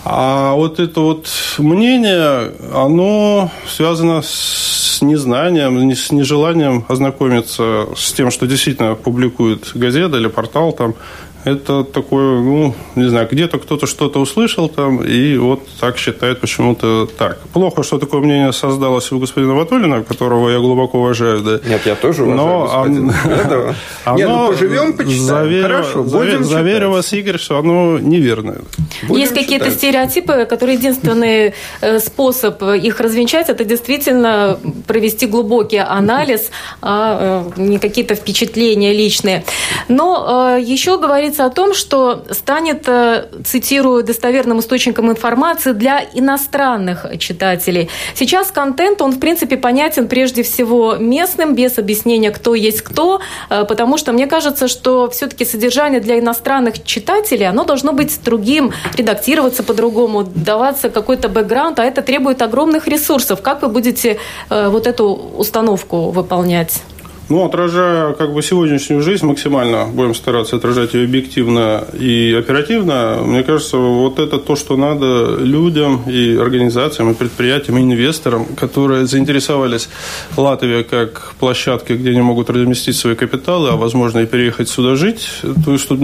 А 0.04 0.54
вот 0.54 0.80
это 0.80 1.00
вот 1.00 1.28
мнение, 1.58 2.52
оно 2.74 3.50
связано 3.68 4.22
с 4.22 4.98
незнанием, 5.02 5.92
с 5.92 6.10
нежеланием 6.10 6.84
ознакомиться 6.88 7.86
с 7.96 8.12
тем, 8.12 8.30
что 8.30 8.46
действительно 8.46 8.94
публикует 8.94 9.72
газета 9.74 10.16
или 10.16 10.28
портал 10.28 10.72
там, 10.72 10.94
это 11.44 11.84
такое, 11.84 12.40
ну, 12.40 12.74
не 12.96 13.08
знаю, 13.08 13.28
где-то 13.30 13.58
кто-то 13.58 13.86
что-то 13.86 14.20
услышал 14.20 14.68
там, 14.68 15.02
и 15.02 15.36
вот 15.38 15.66
так 15.80 15.96
считает 15.98 16.40
почему-то 16.40 17.06
так. 17.06 17.38
Плохо, 17.52 17.82
что 17.82 17.98
такое 17.98 18.20
мнение 18.20 18.52
создалось 18.52 19.10
у 19.12 19.18
господина 19.18 19.54
Ватулина, 19.54 20.02
которого 20.02 20.50
я 20.50 20.58
глубоко 20.58 20.98
уважаю, 20.98 21.40
да. 21.40 21.60
Нет, 21.66 21.82
я 21.86 21.94
тоже 21.94 22.24
уважаю 22.24 22.46
Но 22.46 22.62
господина 22.62 23.14
оно, 24.04 24.18
Нет, 24.18 24.28
ну, 24.28 24.48
поживем, 24.48 24.92
почитаем. 24.92 25.24
Заверю, 25.24 25.62
Хорошо, 25.62 26.02
будем 26.02 26.44
Заверю 26.44 26.90
вас, 26.90 27.12
Игорь, 27.12 27.38
что 27.38 27.58
оно 27.58 27.98
неверное. 27.98 28.58
Будем 29.02 29.20
Есть 29.20 29.34
какие-то 29.34 29.70
стереотипы, 29.70 30.44
которые 30.44 30.76
единственный 30.76 31.54
э, 31.80 31.98
способ 32.00 32.62
их 32.62 33.00
развенчать, 33.00 33.48
это 33.48 33.64
действительно 33.64 34.58
провести 34.86 35.26
глубокий 35.26 35.78
анализ, 35.78 36.50
а 36.82 37.44
э, 37.56 37.60
не 37.60 37.78
какие-то 37.78 38.14
впечатления 38.14 38.92
личные. 38.92 39.44
Но 39.88 40.56
э, 40.56 40.62
еще 40.62 40.98
говорить 40.98 41.29
говорится 41.30 41.44
о 41.44 41.50
том, 41.50 41.74
что 41.74 42.24
станет, 42.30 42.88
э, 42.88 43.26
цитирую, 43.44 44.02
достоверным 44.02 44.58
источником 44.58 45.10
информации 45.10 45.72
для 45.72 46.02
иностранных 46.14 47.06
читателей. 47.18 47.88
Сейчас 48.14 48.50
контент, 48.50 49.02
он, 49.02 49.12
в 49.12 49.18
принципе, 49.18 49.56
понятен 49.56 50.08
прежде 50.08 50.42
всего 50.42 50.96
местным, 50.96 51.54
без 51.54 51.78
объяснения, 51.78 52.30
кто 52.30 52.54
есть 52.54 52.82
кто, 52.82 53.20
э, 53.50 53.64
потому 53.64 53.98
что 53.98 54.12
мне 54.12 54.26
кажется, 54.26 54.68
что 54.68 55.08
все-таки 55.10 55.44
содержание 55.44 56.00
для 56.00 56.18
иностранных 56.18 56.84
читателей, 56.84 57.48
оно 57.48 57.64
должно 57.64 57.92
быть 57.92 58.20
другим, 58.24 58.72
редактироваться 58.98 59.62
по-другому, 59.62 60.24
даваться 60.24 60.90
какой-то 60.90 61.28
бэкграунд, 61.28 61.78
а 61.78 61.84
это 61.84 62.02
требует 62.02 62.42
огромных 62.42 62.88
ресурсов. 62.88 63.40
Как 63.42 63.62
вы 63.62 63.68
будете 63.68 64.16
э, 64.50 64.68
вот 64.68 64.86
эту 64.86 65.04
установку 65.38 66.10
выполнять? 66.10 66.82
Ну, 67.30 67.44
отражая 67.44 68.12
как 68.14 68.34
бы 68.34 68.42
сегодняшнюю 68.42 69.02
жизнь 69.02 69.24
максимально, 69.24 69.84
будем 69.86 70.16
стараться 70.16 70.56
отражать 70.56 70.94
ее 70.94 71.04
объективно 71.04 71.84
и 71.96 72.34
оперативно, 72.36 73.20
мне 73.24 73.44
кажется, 73.44 73.76
вот 73.76 74.18
это 74.18 74.40
то, 74.40 74.56
что 74.56 74.76
надо 74.76 75.36
людям 75.36 76.02
и 76.08 76.34
организациям, 76.34 77.12
и 77.12 77.14
предприятиям, 77.14 77.78
и 77.78 77.82
инвесторам, 77.82 78.46
которые 78.56 79.06
заинтересовались 79.06 79.88
Латвией 80.36 80.82
как 80.82 81.34
площадкой, 81.38 81.98
где 81.98 82.10
они 82.10 82.20
могут 82.20 82.50
разместить 82.50 82.96
свои 82.96 83.14
капиталы, 83.14 83.68
а 83.70 83.76
возможно 83.76 84.18
и 84.18 84.26
переехать 84.26 84.68
сюда 84.68 84.96
жить. 84.96 85.28
То 85.64 85.72
есть 85.72 85.86
тут, 85.86 86.00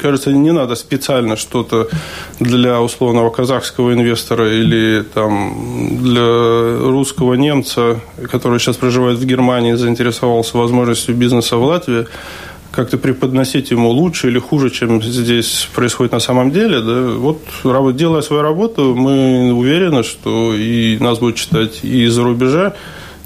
кажется, 0.00 0.32
не 0.32 0.50
надо 0.50 0.76
специально 0.76 1.36
что-то 1.36 1.88
для 2.40 2.80
условного 2.80 3.28
казахского 3.28 3.92
инвестора 3.92 4.50
или 4.50 5.04
там 5.12 5.98
для 6.00 6.78
русского 6.78 7.34
немца, 7.34 8.00
который 8.30 8.58
сейчас 8.58 8.78
проживает 8.78 9.18
в 9.18 9.26
Германии, 9.26 9.74
заинтересовался 9.74 10.53
возможностью 10.58 11.14
бизнеса 11.14 11.56
в 11.56 11.64
Латвии, 11.64 12.06
как-то 12.70 12.98
преподносить 12.98 13.70
ему 13.70 13.90
лучше 13.90 14.28
или 14.28 14.38
хуже, 14.38 14.70
чем 14.70 15.00
здесь 15.02 15.68
происходит 15.74 16.12
на 16.12 16.20
самом 16.20 16.50
деле. 16.50 16.80
Да? 16.80 17.12
Вот 17.16 17.38
делая 17.96 18.20
свою 18.22 18.42
работу, 18.42 18.94
мы 18.96 19.52
уверены, 19.52 20.02
что 20.02 20.54
и 20.54 20.98
нас 20.98 21.18
будут 21.18 21.36
читать 21.36 21.80
и 21.84 22.04
из-за 22.04 22.24
рубежа, 22.24 22.74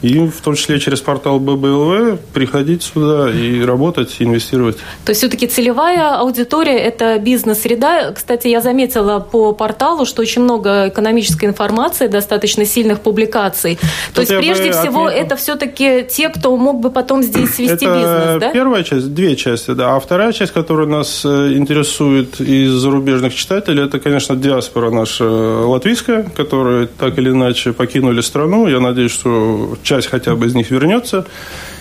и 0.02 0.18
в 0.26 0.40
том 0.40 0.54
числе 0.54 0.78
через 0.78 1.00
портал 1.00 1.40
ББЛВ 1.40 2.20
приходить 2.32 2.82
сюда 2.82 3.30
и 3.30 3.62
работать, 3.62 4.16
инвестировать. 4.20 4.76
То 5.04 5.10
есть 5.10 5.20
все-таки 5.20 5.46
целевая 5.46 6.18
аудитория– 6.18 6.78
это 6.78 7.18
бизнес-среда. 7.18 8.12
Кстати, 8.12 8.48
я 8.48 8.60
заметила 8.60 9.18
по 9.18 9.52
порталу, 9.52 10.04
что 10.06 10.22
очень 10.22 10.42
много 10.42 10.88
экономической 10.88 11.46
информации, 11.46 12.06
достаточно 12.06 12.64
сильных 12.64 13.00
публикаций. 13.00 13.78
Тут 14.14 14.14
То 14.14 14.20
есть 14.32 14.36
прежде 14.46 14.70
всего 14.70 15.06
отметил. 15.06 15.26
это 15.26 15.36
все-таки 15.36 16.06
те, 16.08 16.28
кто 16.28 16.56
мог 16.56 16.80
бы 16.80 16.90
потом 16.90 17.22
здесь 17.22 17.58
вести 17.58 17.84
это 17.84 17.94
бизнес, 17.94 18.40
да? 18.40 18.50
первая 18.52 18.84
часть, 18.84 19.12
две 19.14 19.34
части, 19.34 19.72
да. 19.72 19.96
А 19.96 20.00
вторая 20.00 20.32
часть, 20.32 20.52
которая 20.52 20.86
нас 20.86 21.24
э, 21.24 21.54
интересует 21.54 22.40
из 22.40 22.70
зарубежных 22.70 23.34
читателей, 23.34 23.84
это, 23.84 23.98
конечно, 23.98 24.36
диаспора 24.36 24.90
наша 24.90 25.24
латвийская, 25.24 26.24
которая 26.36 26.86
так 26.86 27.18
или 27.18 27.30
иначе 27.30 27.72
покинули 27.72 28.20
страну. 28.20 28.68
Я 28.68 28.78
надеюсь, 28.78 29.12
что 29.12 29.76
часть 29.88 30.08
хотя 30.08 30.34
бы 30.34 30.46
из 30.46 30.54
них 30.54 30.70
вернется. 30.70 31.26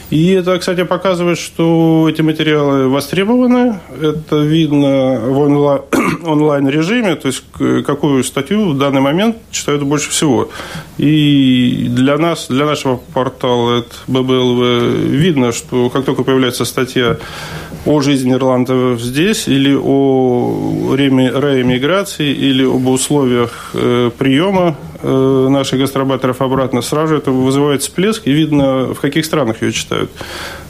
И 0.10 0.32
это, 0.32 0.58
кстати, 0.58 0.84
показывает, 0.84 1.38
что 1.38 2.08
эти 2.10 2.22
материалы 2.22 2.88
востребованы. 2.88 3.80
Это 4.02 4.38
видно 4.38 5.20
в 5.20 5.84
онлайн-режиме, 6.24 7.16
то 7.16 7.28
есть 7.28 7.44
какую 7.86 8.24
статью 8.24 8.70
в 8.70 8.78
данный 8.78 9.02
момент 9.02 9.36
читают 9.52 9.84
больше 9.84 10.10
всего. 10.10 10.50
И 10.98 11.88
для 11.90 12.18
нас, 12.18 12.48
для 12.48 12.66
нашего 12.66 12.96
портала 13.14 13.84
ББЛВ 14.08 14.62
видно, 15.10 15.52
что 15.52 15.90
как 15.90 16.06
только 16.06 16.24
появляется 16.24 16.64
статья 16.64 17.18
о 17.88 18.02
жизни 18.02 18.34
ирландцев 18.34 19.00
здесь, 19.02 19.48
или 19.48 19.74
о 19.74 20.94
реэмиграции, 20.96 22.34
или 22.34 22.66
об 22.66 22.88
условиях 22.88 23.72
э, 23.74 24.12
приема 24.18 24.76
э, 25.02 25.48
наших 25.50 25.80
гастробайтеров 25.80 26.42
обратно, 26.42 26.82
сразу 26.82 27.16
это 27.16 27.32
вызывает 27.32 27.82
всплеск, 27.82 28.28
и 28.28 28.32
видно, 28.32 28.94
в 28.94 29.00
каких 29.00 29.26
странах 29.26 29.62
ее 29.62 29.72
читают. 29.72 30.12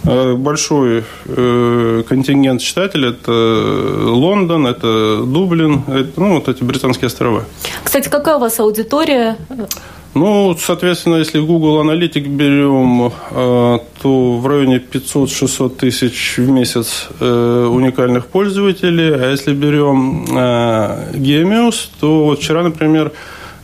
Э, 0.04 0.36
большой 0.36 1.04
контингент 1.26 2.62
читателей– 2.62 3.10
это 3.10 3.32
Лондон, 3.32 4.68
это 4.68 5.24
Дублин, 5.24 5.84
это, 5.88 6.12
ну, 6.18 6.36
вот 6.36 6.48
эти 6.48 6.64
британские 6.64 7.08
острова. 7.08 7.46
Кстати, 7.84 8.10
какая 8.10 8.36
у 8.36 8.40
вас 8.40 8.60
аудитория? 8.60 9.38
Ну, 10.14 10.56
соответственно, 10.60 11.18
если 11.18 11.40
Google 11.40 11.80
Аналитик 11.80 12.28
берем, 12.28 13.12
э, 13.32 13.80
то 14.02 14.38
в 14.38 14.48
районе 14.48 14.78
500-600 14.80 15.76
тысяч 15.76 16.38
в 16.38 16.50
месяц 16.50 17.10
э, 17.20 17.70
уникальных 17.72 18.28
пользователей. 18.28 19.14
А 19.14 19.32
если 19.32 19.54
берем 19.54 20.26
э, 20.30 21.12
Gemius, 21.14 21.90
то 22.00 22.26
вот 22.26 22.40
вчера, 22.40 22.64
например, 22.64 23.12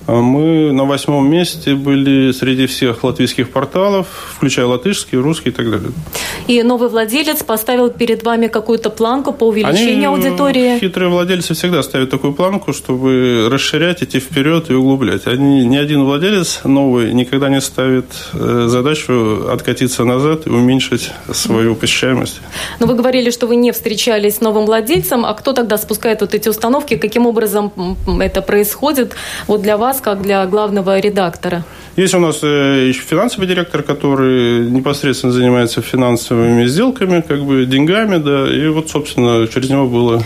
мы 0.07 0.71
на 0.71 0.85
восьмом 0.85 1.29
месте 1.29 1.75
были 1.75 2.31
среди 2.31 2.67
всех 2.67 3.03
латвийских 3.03 3.49
порталов, 3.49 4.07
включая 4.35 4.65
латышский, 4.65 5.17
русский 5.17 5.49
и 5.49 5.51
так 5.51 5.69
далее. 5.69 5.91
И 6.47 6.61
новый 6.63 6.89
владелец 6.89 7.43
поставил 7.43 7.89
перед 7.89 8.23
вами 8.23 8.47
какую-то 8.47 8.89
планку 8.89 9.31
по 9.31 9.45
увеличению 9.45 10.13
Они, 10.13 10.27
аудитории? 10.27 10.79
Хитрые 10.79 11.09
владельцы 11.09 11.53
всегда 11.53 11.83
ставят 11.83 12.09
такую 12.09 12.33
планку, 12.33 12.73
чтобы 12.73 13.47
расширять, 13.49 14.03
идти 14.03 14.19
вперед 14.19 14.69
и 14.69 14.73
углублять. 14.73 15.27
Они, 15.27 15.65
ни 15.65 15.77
один 15.77 16.03
владелец 16.03 16.61
новый 16.63 17.13
никогда 17.13 17.49
не 17.49 17.61
ставит 17.61 18.05
э, 18.33 18.65
задачу 18.67 19.47
откатиться 19.49 20.03
назад 20.03 20.47
и 20.47 20.49
уменьшить 20.49 21.11
свою 21.31 21.75
посещаемость. 21.75 22.41
Но 22.79 22.87
вы 22.87 22.95
говорили, 22.95 23.29
что 23.31 23.47
вы 23.47 23.55
не 23.55 23.71
встречались 23.71 24.37
с 24.37 24.41
новым 24.41 24.65
владельцем. 24.65 25.25
А 25.25 25.33
кто 25.33 25.53
тогда 25.53 25.77
спускает 25.77 26.21
вот 26.21 26.33
эти 26.33 26.49
установки? 26.49 26.97
Каким 26.97 27.25
образом 27.25 27.97
это 28.19 28.41
происходит 28.41 29.15
вот 29.47 29.61
для 29.61 29.77
вас? 29.77 29.92
Вас, 29.93 30.01
как 30.01 30.21
для 30.21 30.45
главного 30.47 30.99
редактора? 30.99 31.63
Есть 31.95 32.15
у 32.15 32.19
нас 32.19 32.39
э, 32.41 32.87
еще 32.87 33.01
финансовый 33.01 33.45
директор, 33.47 33.83
который 33.83 34.67
непосредственно 34.69 35.31
занимается 35.31 35.81
финансовыми 35.81 36.65
сделками, 36.65 37.21
как 37.21 37.43
бы 37.43 37.65
деньгами, 37.65 38.17
да, 38.17 38.47
и 38.51 38.67
вот, 38.69 38.89
собственно, 38.89 39.47
через 39.47 39.69
него 39.69 39.85
было 39.85 40.23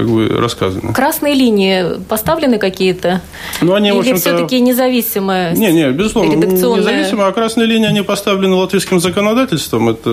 как 0.00 0.08
бы 0.08 0.28
рассказано. 0.28 0.94
Красные 0.94 1.34
линии 1.34 2.02
поставлены 2.08 2.58
какие-то? 2.58 3.20
Ну, 3.60 3.74
они, 3.74 3.90
Или 3.90 4.14
все-таки 4.14 4.58
независимые? 4.58 5.52
Не, 5.52 5.72
не, 5.72 5.90
безусловно, 5.90 6.32
независимо. 6.32 7.26
А 7.26 7.32
красные 7.32 7.66
линии, 7.66 7.86
они 7.86 8.00
поставлены 8.00 8.54
латвийским 8.54 8.98
законодательством. 8.98 9.90
Это 9.90 10.08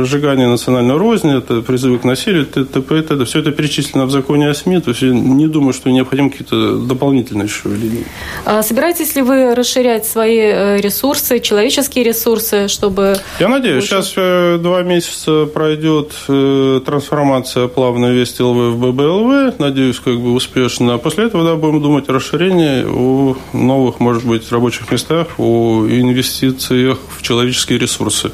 разжигание 0.00 0.46
национальной 0.46 0.96
розни, 0.96 1.36
это 1.36 1.60
призывы 1.60 1.98
к 1.98 2.04
насилию, 2.04 2.46
т.п. 2.46 3.02
т.д. 3.02 3.24
Все 3.24 3.40
это 3.40 3.50
перечислено 3.50 4.06
в 4.06 4.12
законе 4.12 4.48
о 4.48 4.54
СМИ. 4.54 4.80
То 4.80 4.90
есть 4.90 5.02
я 5.02 5.10
не 5.10 5.48
думаю, 5.48 5.72
что 5.72 5.90
необходимы 5.90 6.30
какие-то 6.30 6.76
дополнительные 6.78 7.46
еще 7.46 7.68
линии. 7.68 8.06
А 8.44 8.62
собираетесь 8.62 9.16
ли 9.16 9.22
вы 9.22 9.56
расширять 9.56 10.06
свои 10.06 10.38
э, 10.38 10.76
ресурсы, 10.76 11.40
человеческие 11.40 12.04
ресурсы, 12.04 12.68
чтобы... 12.68 13.16
Я 13.40 13.48
надеюсь. 13.48 13.82
Лучше... 13.82 13.88
Сейчас 13.88 14.12
э, 14.16 14.58
два 14.62 14.82
месяца 14.82 15.46
пройдет 15.46 16.12
э, 16.28 16.80
трансформация 16.86 17.66
плавно 17.66 18.06
Вести 18.12 18.42
ЛВ 18.42 18.74
в 18.74 18.76
ББЛ 18.78 19.31
ЛВ, 19.32 19.58
надеюсь, 19.58 19.98
как 20.00 20.20
бы 20.20 20.32
успешно. 20.32 20.94
А 20.94 20.98
после 20.98 21.26
этого, 21.26 21.44
да, 21.44 21.56
будем 21.56 21.82
думать 21.82 22.08
о 22.08 22.12
расширении, 22.12 22.84
о 22.84 23.36
новых, 23.52 24.00
может 24.00 24.24
быть, 24.24 24.50
рабочих 24.52 24.90
местах, 24.90 25.28
о 25.38 25.86
инвестициях 25.88 26.98
в 27.08 27.22
человеческие 27.22 27.78
ресурсы. 27.78 28.32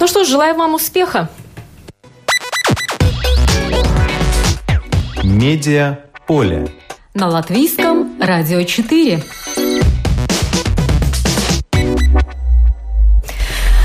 Ну 0.00 0.06
что 0.06 0.24
ж, 0.24 0.28
желаю 0.28 0.54
вам 0.56 0.74
успеха. 0.74 1.30
Медиа 5.22 5.98
поле. 6.26 6.68
На 7.14 7.28
латвийском 7.28 8.20
радио 8.20 8.62
4. 8.62 9.22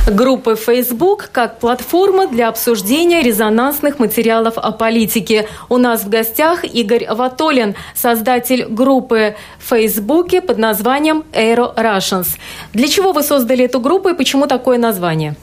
Группы 0.08 0.56
Facebook 0.56 1.30
как 1.32 1.60
платформа 1.60 2.28
для 2.28 2.50
обсуждения 2.50 3.22
резонансных 3.22 4.00
материалов 4.00 4.58
о 4.58 4.72
политике. 4.72 5.48
У 5.70 5.78
нас 5.78 6.04
в 6.04 6.10
гостях 6.10 6.64
Игорь 6.66 7.08
Ватолин, 7.10 7.76
создатель 7.96 8.66
группы 8.66 9.36
в 9.60 9.70
Фейсбуке 9.70 10.42
под 10.42 10.58
названием 10.58 11.24
Aero 11.32 11.74
Russians. 11.76 12.38
Для 12.74 12.88
чего 12.88 13.14
вы 13.14 13.24
создали 13.24 13.66
эту 13.66 13.80
группу 13.80 14.10
и 14.10 14.14
почему 14.14 14.48
такое 14.48 14.78
название? 14.78 15.36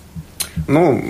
Ну, 0.68 1.02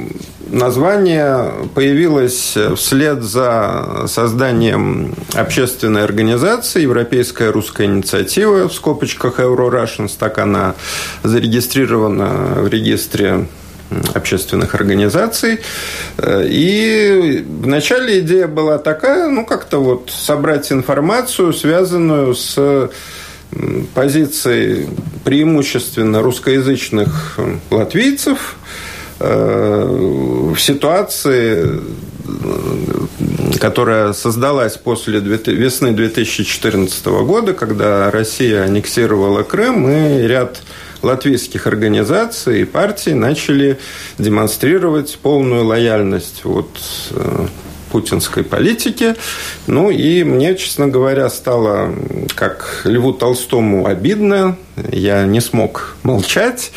название 0.51 1.53
появилось 1.75 2.57
вслед 2.77 3.23
за 3.23 4.05
созданием 4.07 5.15
общественной 5.35 6.05
организации 6.05 6.83
Европейская 6.83 7.51
русская 7.51 7.87
инициатива 7.87 8.69
в 8.69 8.73
скобочках 8.73 9.41
Euro 9.41 9.71
Russians, 9.71 10.13
так 10.19 10.39
она 10.39 10.75
зарегистрирована 11.23 12.63
в 12.63 12.69
регистре 12.69 13.47
общественных 14.15 14.75
организаций. 14.75 15.61
И 16.23 17.45
вначале 17.63 18.21
идея 18.21 18.47
была 18.47 18.79
такая, 18.79 19.29
ну, 19.29 19.45
как-то 19.45 19.79
вот 19.79 20.11
собрать 20.11 20.71
информацию, 20.71 21.53
связанную 21.53 22.35
с 22.35 22.91
позицией 23.95 24.89
преимущественно 25.25 26.23
русскоязычных 26.23 27.39
латвийцев– 27.71 28.57
в 29.21 30.57
ситуации, 30.59 31.81
которая 33.61 34.13
создалась 34.15 34.77
после 34.77 35.21
весны 35.21 35.93
2014 35.93 37.07
года, 37.07 37.53
когда 37.53 38.11
Россия 38.11 38.65
аннексировала 38.65 39.43
Крым, 39.43 39.91
и 39.91 40.23
ряд 40.23 40.63
латвийских 41.03 41.67
организаций 41.67 42.63
и 42.63 42.65
партий 42.65 43.15
начали 43.15 43.79
демонстрировать 44.19 45.19
полную 45.23 45.65
лояльность 45.65 46.45
вот 46.45 46.69
э, 47.13 47.47
путинской 47.91 48.45
политики. 48.45 49.15
Ну 49.67 49.91
и 49.91 50.25
мне, 50.25 50.55
честно 50.57 50.89
говоря, 50.89 51.29
стало, 51.29 51.95
как 52.35 52.83
Льву 52.85 53.13
Толстому, 53.13 53.87
обидно. 53.87 54.57
Я 54.91 55.25
не 55.25 55.41
смог 55.41 55.97
молчать. 56.03 56.73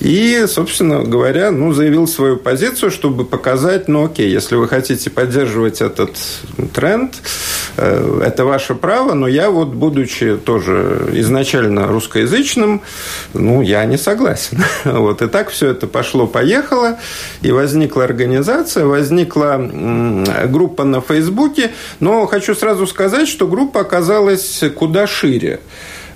И, 0.00 0.44
собственно 0.46 1.02
говоря, 1.02 1.50
ну, 1.50 1.72
заявил 1.72 2.06
свою 2.06 2.36
позицию, 2.36 2.90
чтобы 2.90 3.24
показать, 3.24 3.88
ну 3.88 4.04
окей, 4.04 4.30
если 4.30 4.54
вы 4.54 4.68
хотите 4.68 5.10
поддерживать 5.10 5.80
этот 5.80 6.10
тренд, 6.74 7.14
это 7.78 8.44
ваше 8.44 8.74
право, 8.74 9.14
но 9.14 9.28
я 9.28 9.50
вот, 9.50 9.68
будучи 9.68 10.36
тоже 10.36 11.10
изначально 11.12 11.86
русскоязычным, 11.86 12.82
ну, 13.34 13.62
я 13.62 13.84
не 13.84 13.96
согласен. 13.96 14.62
Вот, 14.98 15.22
и 15.22 15.28
так 15.28 15.50
все 15.50 15.68
это 15.68 15.86
пошло-поехало, 15.86 16.98
и 17.42 17.52
возникла 17.52 18.04
организация, 18.04 18.84
возникла 18.84 19.56
группа 20.46 20.84
на 20.84 21.00
Фейсбуке, 21.00 21.70
но 22.00 22.26
хочу 22.26 22.54
сразу 22.54 22.86
сказать, 22.86 23.28
что 23.28 23.46
группа 23.46 23.80
оказалась 23.80 24.62
куда 24.74 25.06
шире. 25.06 25.60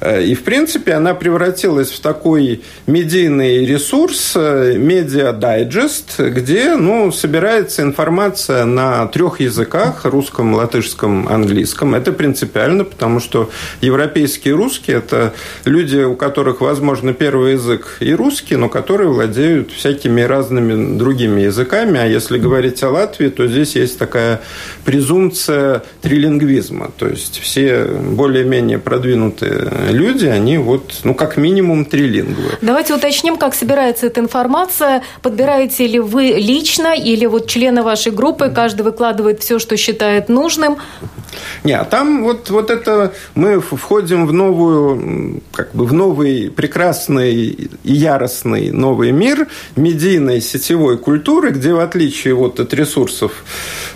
Э, 0.03 0.23
и, 0.23 0.35
в 0.35 0.43
принципе, 0.43 0.95
она 0.95 1.15
превратилась 1.15 1.91
в 1.91 2.01
такой 2.01 2.62
медийный 2.87 3.65
ресурс, 3.65 4.35
медиа 4.35 5.33
дайджест, 5.33 6.19
где 6.19 6.75
ну, 6.75 7.12
собирается 7.12 7.83
информация 7.83 8.65
на 8.65 9.07
трех 9.07 9.41
языках– 9.41 10.05
русском, 10.05 10.55
латышском, 10.55 11.29
английском. 11.29 11.95
Это 11.95 12.12
принципиально, 12.12 12.85
потому 12.85 13.21
что 13.21 13.51
европейские 13.81 14.55
русские– 14.55 14.97
это 14.99 15.33
люди, 15.65 15.99
у 15.99 16.17
которых, 16.17 16.61
возможно, 16.61 17.12
первый 17.12 17.53
язык 17.53 17.99
и 18.01 18.12
русский, 18.12 18.57
но 18.57 18.69
которые 18.69 19.09
владеют 19.09 19.71
всякими 19.71 20.23
разными 20.23 20.99
другими 20.99 21.43
языками. 21.43 22.01
А 22.01 22.07
если 22.07 22.38
говорить 22.38 22.83
о 22.83 22.91
Латвии, 22.91 23.29
то 23.29 23.47
здесь 23.47 23.77
есть 23.77 23.99
такая 23.99 24.41
презумпция 24.85 25.83
трилингвизма. 26.01 26.91
То 26.99 27.07
есть 27.07 27.38
все 27.38 27.85
более-менее 27.85 28.79
продвинутые 28.79 29.92
люди, 29.93 30.27
они 30.27 30.59
вот, 30.59 31.01
ну, 31.05 31.15
как 31.15 31.37
минимум, 31.37 31.85
трилингвы. 31.85 32.59
Давайте 32.61 32.95
уточним, 32.95 33.37
как 33.37 33.55
собирается 33.55 34.07
эта 34.07 34.21
информация. 34.21 35.03
Подбираете 35.23 35.87
ли 35.87 36.01
вы 36.01 36.25
лично 36.37 36.95
или 36.95 37.27
вот 37.27 37.47
члены 37.47 37.83
вашей 37.83 38.13
группы, 38.13 38.51
каждый 38.51 38.83
выкладывает 38.83 39.41
все, 39.41 39.59
что 39.59 39.77
считает 39.77 40.29
нужным? 40.29 40.79
Не, 41.65 41.73
а 41.73 41.85
там 41.85 42.25
вот, 42.25 42.51
вот 42.51 42.71
это 42.71 43.13
мы 43.35 43.61
входим 43.61 44.27
в 44.27 44.33
новую, 44.33 45.41
как 45.53 45.75
бы 45.75 45.87
в 45.87 45.93
новый 45.93 46.51
прекрасный 46.51 47.35
и 47.35 47.71
яростный 47.85 48.71
новый 48.71 49.13
мир 49.13 49.49
медийной 49.77 50.41
сетевой 50.41 50.99
культуры, 50.99 51.51
где 51.51 51.73
в 51.73 51.81
отличие 51.81 52.35
вот 52.35 52.61
от 52.61 52.75
ресурсов 52.75 53.45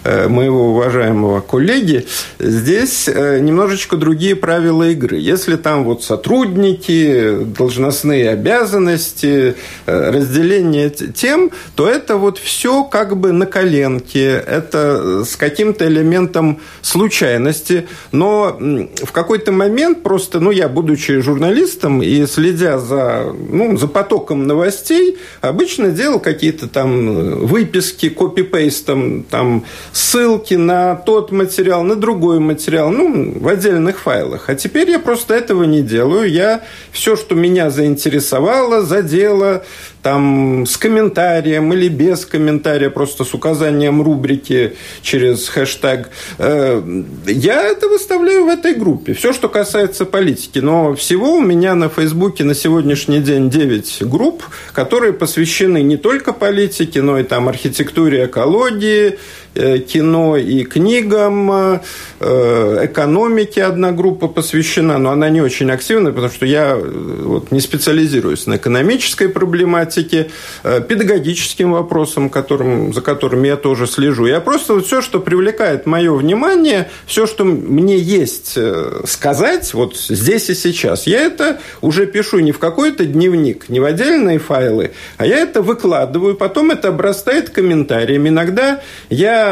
э, 0.05 0.29
моего 0.29 0.71
уважаемого 0.71 1.41
коллеги, 1.41 2.07
здесь 2.39 3.09
э, 3.09 3.41
немножечко 3.41 3.97
другие 3.97 4.37
правила 4.37 4.89
игры. 4.89 5.19
Если 5.19 5.57
там 5.57 5.76
вот 5.85 6.05
сотрудники, 6.05 7.45
должностные 7.45 8.31
обязанности, 8.31 9.55
э, 9.87 10.11
разделение 10.11 10.91
тем, 10.91 11.51
то 11.75 11.89
это 11.89 12.17
вот 12.17 12.39
все 12.39 12.85
как 12.85 13.17
бы 13.17 13.33
на 13.33 13.47
коленке, 13.47 14.43
это 14.47 15.25
с 15.25 15.37
каким-то 15.37 15.87
элементом 15.87 16.61
случайности, 16.83 17.89
но 18.13 18.57
в 18.59 19.13
какой-то 19.13 19.53
момент 19.53 20.03
просто, 20.03 20.41
ну, 20.41 20.51
я, 20.51 20.69
будучи 20.69 21.21
журналистом 21.21 22.03
и 22.03 22.27
следя 22.27 22.79
за, 22.79 23.35
ну, 23.51 23.77
за 23.77 23.89
потоком 23.89 24.47
новостей, 24.47 25.19
обычно 25.41 25.91
делал 25.91 26.21
какие-то 26.21 26.69
там 26.69 27.47
выписки, 27.47 28.09
копипейстом, 28.09 29.25
там 29.25 29.65
ссылки 29.93 30.55
на 30.55 30.95
тот 30.95 31.33
материал, 31.33 31.83
на 31.83 31.97
другой 31.97 32.39
материал, 32.39 32.91
ну, 32.91 33.35
в 33.39 33.49
отдельных 33.49 33.99
файлах. 34.01 34.49
А 34.49 34.55
теперь 34.55 34.91
я 34.91 34.99
просто 34.99 35.35
этого 35.35 35.65
не 35.67 35.83
делаю. 35.83 36.31
Я 36.31 36.63
все, 36.93 37.17
что 37.17 37.35
меня 37.35 37.71
заинтересовало, 37.71 38.83
задело, 38.83 39.65
там 40.03 40.67
с 40.67 40.77
комментарием 40.77 41.73
или 41.73 41.89
без 41.89 42.25
комментария, 42.25 42.91
просто 42.91 43.25
с 43.25 43.35
указанием 43.35 44.01
рубрики 44.01 44.77
через 45.03 45.49
хэштег. 45.49 46.11
Э, 46.39 46.81
я 47.27 47.63
это 47.65 47.89
выставляю 47.89 48.45
в 48.45 48.49
этой 48.49 48.75
группе. 48.75 49.15
Все, 49.15 49.33
что 49.33 49.49
касается 49.49 50.05
политики. 50.05 50.61
Но 50.61 50.95
всего 50.95 51.35
у 51.35 51.41
меня 51.41 51.75
на 51.75 51.89
Фейсбуке 51.89 52.45
на 52.45 52.55
сегодняшний 52.55 53.19
день 53.19 53.51
9 53.51 54.05
групп, 54.05 54.45
которые 54.73 55.13
посвящены 55.13 55.83
не 55.83 55.97
только 55.97 56.33
политике, 56.33 57.03
но 57.03 57.19
и 57.19 57.25
там 57.25 57.49
архитектуре, 57.49 58.27
экологии, 58.27 59.19
кино 59.89 60.37
и 60.37 60.65
книгам, 60.65 61.81
э, 62.21 62.81
экономике 62.85 63.65
одна 63.65 63.93
группа 63.93 64.29
посвящена, 64.29 64.99
но 64.99 65.11
она 65.11 65.29
не 65.31 65.41
очень 65.41 65.71
активная, 65.71 66.13
потому 66.13 66.33
что 66.33 66.47
я 66.47 66.77
э, 66.77 67.23
вот, 67.25 67.51
не 67.51 67.61
специализируюсь 67.61 68.47
на 68.47 68.57
экономической 68.57 69.29
проблематике, 69.29 70.31
педагогическим 70.63 71.73
вопросам, 71.73 72.31
которым, 72.31 72.93
за 72.93 73.01
которыми 73.01 73.49
я 73.49 73.57
тоже 73.57 73.87
слежу. 73.87 74.27
Я 74.27 74.41
просто 74.41 74.75
вот 74.75 74.87
все, 74.87 75.01
что 75.01 75.21
привлекает 75.21 75.87
мое 75.87 76.13
внимание, 76.15 76.89
все, 77.07 77.27
что 77.27 77.45
мне 77.45 77.99
есть 77.99 78.59
сказать 79.07 79.75
вот 79.75 79.97
здесь 79.97 80.51
и 80.51 80.55
сейчас, 80.55 81.07
я 81.07 81.21
это 81.21 81.61
уже 81.81 82.07
пишу 82.07 82.41
не 82.41 82.53
в 82.53 82.59
какой-то 82.59 83.05
дневник, 83.05 83.69
не 83.69 83.81
в 83.81 83.85
отдельные 83.85 84.39
файлы, 84.39 84.93
а 85.17 85.27
я 85.27 85.39
это 85.39 85.63
выкладываю, 85.63 86.35
потом 86.35 86.71
это 86.71 86.89
обрастает 86.89 87.51
комментариями. 87.51 88.29
Иногда 88.29 88.81
я 89.09 89.46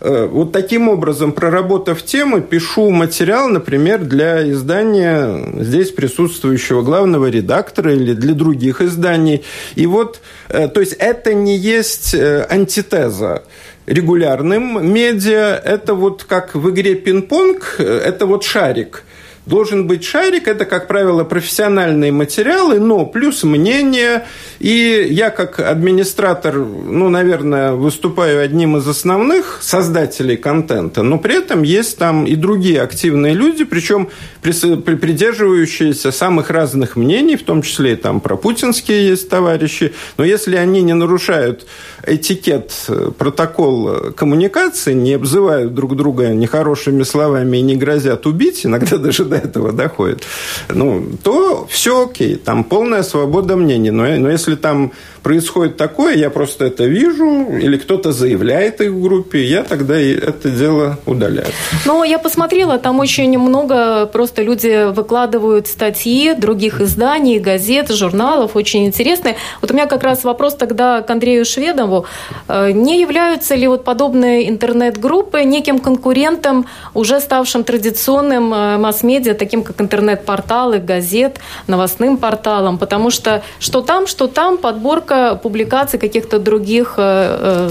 э, 0.00 0.26
вот 0.26 0.52
таким 0.52 0.88
образом, 0.88 1.32
проработав 1.32 2.02
тему, 2.02 2.40
пишу 2.40 2.90
материал, 2.90 3.48
например, 3.48 4.04
для 4.04 4.50
издания 4.50 5.62
здесь 5.62 5.90
присутствующего 5.90 6.82
главного 6.82 7.26
редактора 7.26 7.94
или 7.94 8.14
для 8.14 8.34
других 8.34 8.80
изданий. 8.80 9.44
И 9.74 9.86
вот, 9.86 10.20
э, 10.48 10.68
то 10.68 10.80
есть 10.80 10.94
это 10.98 11.34
не 11.34 11.56
есть 11.56 12.14
э, 12.14 12.46
антитеза 12.48 13.44
регулярным 13.86 14.92
медиа, 14.92 15.60
это 15.64 15.94
вот 15.94 16.24
как 16.24 16.54
в 16.54 16.70
игре 16.70 16.94
пинг-понг, 16.94 17.76
это 17.78 18.26
вот 18.26 18.44
шарик– 18.44 19.04
должен 19.48 19.86
быть 19.86 20.04
шарик. 20.04 20.46
Это, 20.46 20.64
как 20.64 20.86
правило, 20.86 21.24
профессиональные 21.24 22.12
материалы, 22.12 22.78
но 22.78 23.06
плюс 23.06 23.42
мнение. 23.42 24.26
И 24.60 25.06
я, 25.10 25.30
как 25.30 25.60
администратор, 25.60 26.56
ну, 26.56 27.08
наверное, 27.08 27.72
выступаю 27.72 28.42
одним 28.42 28.76
из 28.76 28.88
основных 28.88 29.58
создателей 29.62 30.36
контента, 30.36 31.02
но 31.02 31.18
при 31.18 31.36
этом 31.36 31.62
есть 31.62 31.96
там 31.98 32.26
и 32.26 32.34
другие 32.34 32.82
активные 32.82 33.34
люди, 33.34 33.64
причем 33.64 34.08
придерживающиеся 34.42 36.10
самых 36.10 36.50
разных 36.50 36.96
мнений, 36.96 37.36
в 37.36 37.44
том 37.44 37.62
числе 37.62 37.92
и 37.92 37.96
там 37.96 38.20
про 38.20 38.36
путинские 38.36 39.08
есть 39.08 39.28
товарищи. 39.28 39.92
Но 40.16 40.24
если 40.24 40.56
они 40.56 40.82
не 40.82 40.94
нарушают 40.94 41.66
этикет, 42.06 42.72
протокол 43.18 44.12
коммуникации, 44.16 44.94
не 44.94 45.14
обзывают 45.14 45.74
друг 45.74 45.96
друга 45.96 46.28
нехорошими 46.28 47.02
словами 47.02 47.58
и 47.58 47.62
не 47.62 47.76
грозят 47.76 48.26
убить, 48.26 48.66
иногда 48.66 48.96
даже 48.98 49.24
до 49.24 49.36
этого 49.36 49.72
доходит, 49.72 50.22
ну, 50.68 51.06
то 51.22 51.66
все 51.70 52.04
окей, 52.04 52.36
там 52.36 52.64
полная 52.64 53.02
свобода 53.02 53.56
мнений. 53.56 53.90
Но, 53.90 54.06
но 54.16 54.30
если 54.30 54.47
там 54.56 54.92
происходит 55.28 55.76
такое, 55.76 56.14
я 56.14 56.30
просто 56.30 56.64
это 56.64 56.84
вижу, 56.84 57.48
или 57.52 57.76
кто-то 57.76 58.12
заявляет 58.12 58.80
их 58.80 58.92
в 58.92 59.02
группе, 59.02 59.44
я 59.44 59.62
тогда 59.62 60.00
это 60.00 60.48
дело 60.48 60.98
удаляю. 61.04 61.52
Но 61.84 62.02
я 62.02 62.18
посмотрела, 62.18 62.78
там 62.78 62.98
очень 62.98 63.38
много 63.38 64.06
просто 64.06 64.42
люди 64.42 64.90
выкладывают 64.90 65.66
статьи 65.66 66.32
других 66.32 66.80
изданий, 66.80 67.40
газет, 67.40 67.90
журналов, 67.92 68.56
очень 68.56 68.86
интересные. 68.86 69.36
Вот 69.60 69.70
у 69.70 69.74
меня 69.74 69.86
как 69.86 70.02
раз 70.02 70.24
вопрос 70.24 70.54
тогда 70.54 71.02
к 71.02 71.10
Андрею 71.10 71.44
Шведову. 71.44 72.06
Э, 72.48 72.70
не 72.72 72.98
являются 72.98 73.54
ли 73.54 73.68
вот 73.68 73.84
подобные 73.84 74.48
интернет-группы 74.48 75.44
неким 75.44 75.78
конкурентом, 75.78 76.64
уже 76.94 77.20
ставшим 77.20 77.64
традиционным 77.64 78.54
э, 78.54 78.78
масс-медиа, 78.78 79.34
таким 79.34 79.62
как 79.62 79.78
интернет-порталы, 79.78 80.78
газет, 80.78 81.36
новостным 81.66 82.16
порталом? 82.16 82.78
Потому 82.78 83.10
что 83.10 83.42
что 83.58 83.82
там, 83.82 84.06
что 84.06 84.26
там, 84.26 84.56
подборка 84.56 85.17
публикаций 85.42 85.98
каких-то 85.98 86.38
других 86.38 86.94
э, 86.96 87.00
э, 87.00 87.70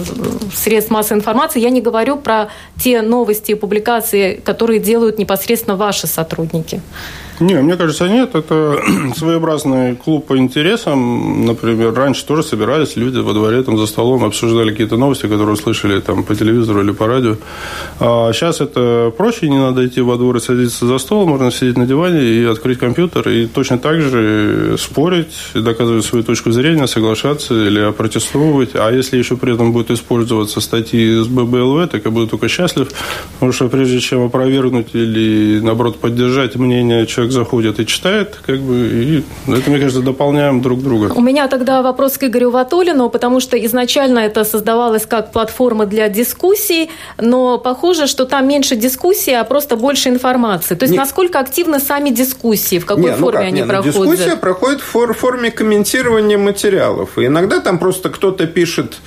средств 0.55 0.91
массовой 0.91 1.19
информации. 1.19 1.59
Я 1.59 1.69
не 1.69 1.81
говорю 1.81 2.17
про 2.17 2.49
те 2.79 3.01
новости 3.01 3.51
и 3.51 3.55
публикации, 3.55 4.35
которые 4.45 4.79
делают 4.79 5.19
непосредственно 5.19 5.75
ваши 5.75 6.07
сотрудники. 6.07 6.81
Не, 7.39 7.61
мне 7.61 7.77
кажется, 7.77 8.07
нет. 8.07 8.33
Это 8.33 8.79
своеобразный 9.15 9.95
клуб 9.95 10.25
по 10.25 10.37
интересам. 10.37 11.45
Например, 11.45 11.93
раньше 11.93 12.25
тоже 12.25 12.41
собирались 12.41 12.95
люди 12.95 13.19
во 13.19 13.33
дворе 13.33 13.61
там 13.61 13.77
за 13.77 13.85
столом, 13.85 14.23
обсуждали 14.23 14.71
какие-то 14.71 14.97
новости, 14.97 15.23
которые 15.23 15.53
услышали 15.53 15.99
там 15.99 16.23
по 16.23 16.35
телевизору 16.35 16.81
или 16.81 16.91
по 16.91 17.05
радио. 17.05 17.35
А 17.99 18.33
сейчас 18.33 18.59
это 18.59 19.13
проще, 19.15 19.49
не 19.49 19.59
надо 19.59 19.85
идти 19.85 20.01
во 20.01 20.17
двор 20.17 20.37
и 20.37 20.39
садиться 20.39 20.87
за 20.87 20.97
стол, 20.97 21.27
можно 21.27 21.51
сидеть 21.51 21.77
на 21.77 21.85
диване 21.85 22.23
и 22.23 22.43
открыть 22.43 22.79
компьютер 22.79 23.29
и 23.29 23.45
точно 23.45 23.77
так 23.77 24.01
же 24.01 24.75
спорить, 24.79 25.35
доказывать 25.53 26.05
свою 26.05 26.23
точку 26.23 26.51
зрения, 26.51 26.87
соглашаться 26.87 27.53
или 27.53 27.79
опротестовывать. 27.79 28.71
А 28.73 28.89
если 28.91 29.17
еще 29.17 29.37
при 29.37 29.53
этом 29.53 29.73
будет 29.73 29.91
использоваться 29.91 30.59
статьи 30.59 31.21
с 31.21 31.27
ББЛВ, 31.27 31.87
так 31.89 32.05
я 32.05 32.11
буду 32.11 32.27
только 32.27 32.47
счастлив, 32.47 32.89
потому 33.33 33.51
что 33.51 33.67
прежде 33.67 33.99
чем 33.99 34.25
опровергнуть 34.25 34.87
или, 34.93 35.59
наоборот, 35.59 35.99
поддержать 35.99 36.55
мнение 36.55 37.05
человека, 37.05 37.26
человек 37.27 37.31
заходит 37.31 37.79
и 37.79 37.85
читает, 37.85 38.37
как 38.45 38.59
бы, 38.59 38.75
и 38.75 39.23
это, 39.47 39.69
мне 39.69 39.79
кажется, 39.79 40.01
дополняем 40.01 40.61
друг 40.61 40.81
друга. 40.81 41.11
У 41.15 41.21
меня 41.21 41.47
тогда 41.47 41.81
вопрос 41.81 42.17
к 42.17 42.23
Игорю 42.23 42.51
Ватулину, 42.51 43.09
потому 43.09 43.39
что 43.39 43.57
изначально 43.57 44.19
это 44.19 44.43
создавалось 44.43 45.05
как 45.05 45.31
платформа 45.31 45.85
для 45.85 46.09
дискуссий, 46.09 46.89
но 47.17 47.57
похоже, 47.57 48.07
что 48.07 48.25
там 48.25 48.47
меньше 48.47 48.75
дискуссий, 48.75 49.33
а 49.33 49.43
просто 49.43 49.75
больше 49.75 50.09
информации. 50.09 50.75
То 50.75 50.83
есть, 50.83 50.93
Нет. 50.93 51.03
насколько 51.03 51.39
активны 51.39 51.79
сами 51.79 52.09
дискуссии, 52.09 52.79
в 52.79 52.85
какой 52.85 53.03
Нет, 53.03 53.19
ну 53.19 53.25
форме 53.25 53.39
ну 53.39 53.47
они 53.47 53.59
Нет, 53.59 53.67
проходят? 53.67 53.95
Дискуссия 53.95 54.35
проходит 54.35 54.81
в 54.81 55.13
форме 55.13 55.51
комментирования 55.51 56.37
материалов. 56.37 57.17
И 57.17 57.25
иногда 57.25 57.59
там 57.59 57.79
просто 57.79 58.09
кто-то 58.09 58.47
пишет 58.47 58.97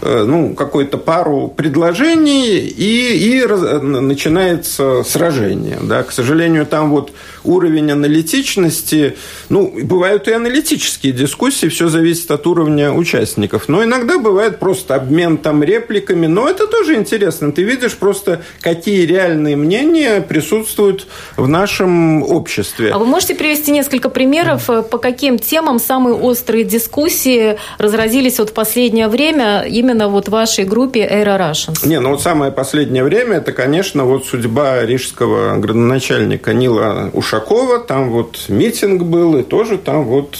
э, 0.00 0.24
ну, 0.26 0.54
какую-то 0.54 0.98
пару 0.98 1.48
предложений, 1.48 2.58
и, 2.58 3.36
и 3.36 3.46
раз, 3.46 3.82
начинается 3.82 5.02
сражение. 5.04 5.78
Да? 5.82 6.02
К 6.02 6.12
сожалению, 6.12 6.66
там 6.66 6.90
вот 6.90 7.12
уровень 7.44 7.90
аналитичности, 7.90 9.16
ну, 9.48 9.72
бывают 9.82 10.28
и 10.28 10.32
аналитические 10.32 11.12
дискуссии, 11.12 11.68
все 11.68 11.88
зависит 11.88 12.30
от 12.30 12.46
уровня 12.46 12.92
участников. 12.92 13.68
Но 13.68 13.84
иногда 13.84 14.18
бывает 14.18 14.58
просто 14.58 14.94
обмен 14.94 15.38
там 15.38 15.62
репликами, 15.62 16.26
но 16.26 16.48
это 16.48 16.66
тоже 16.66 16.94
интересно. 16.94 17.52
Ты 17.52 17.62
видишь 17.62 17.96
просто, 17.96 18.42
какие 18.60 19.06
реальные 19.06 19.56
мнения 19.56 20.20
присутствуют 20.20 21.06
в 21.36 21.48
нашем 21.48 22.22
обществе. 22.22 22.90
А 22.90 22.98
вы 22.98 23.06
можете 23.06 23.34
привести 23.34 23.70
несколько 23.70 24.08
примеров, 24.08 24.68
э, 24.70 24.82
по 24.82 24.98
каким 24.98 25.38
темам 25.38 25.78
самые 25.78 26.14
острые 26.14 26.64
дискуссии 26.64 27.58
разразились 27.78 28.38
вот 28.38 28.50
в 28.50 28.52
последнее 28.52 29.08
время 29.08 29.64
именно 29.68 30.08
вот 30.08 30.28
в 30.28 30.30
вашей 30.30 30.64
группе 30.64 31.00
Aero 31.00 31.38
Russians? 31.38 31.86
Не, 31.86 32.00
ну 32.00 32.10
вот 32.10 32.22
самое 32.22 32.52
последнее 32.52 33.04
время, 33.04 33.36
это, 33.36 33.52
конечно, 33.52 34.04
вот 34.04 34.26
судьба 34.26 34.84
рижского 34.84 35.56
градоначальника 35.58 36.52
Нила 36.52 37.10
Ушакова. 37.32 37.78
Там 37.78 38.10
вот 38.10 38.44
митинг 38.48 39.02
был, 39.02 39.38
и 39.38 39.42
тоже 39.42 39.78
там 39.78 40.04
вот 40.04 40.36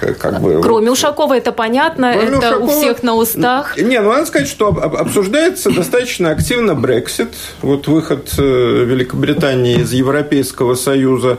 как 0.00 0.40
бы... 0.40 0.60
Кроме 0.62 0.90
Ушакова, 0.90 1.36
это 1.36 1.52
понятно, 1.52 2.12
Кроме 2.12 2.28
это 2.28 2.48
Ушакова, 2.48 2.64
у 2.64 2.80
всех 2.80 3.02
на 3.02 3.14
устах. 3.14 3.76
Не, 3.78 4.00
ну 4.00 4.10
надо 4.12 4.26
сказать, 4.26 4.48
что 4.48 4.68
обсуждается 4.68 5.70
достаточно 5.70 6.30
активно 6.30 6.74
Брексит, 6.74 7.34
вот 7.62 7.86
выход 7.86 8.28
э, 8.36 8.42
Великобритании 8.42 9.80
из 9.80 9.92
Европейского 9.92 10.74
Союза. 10.74 11.38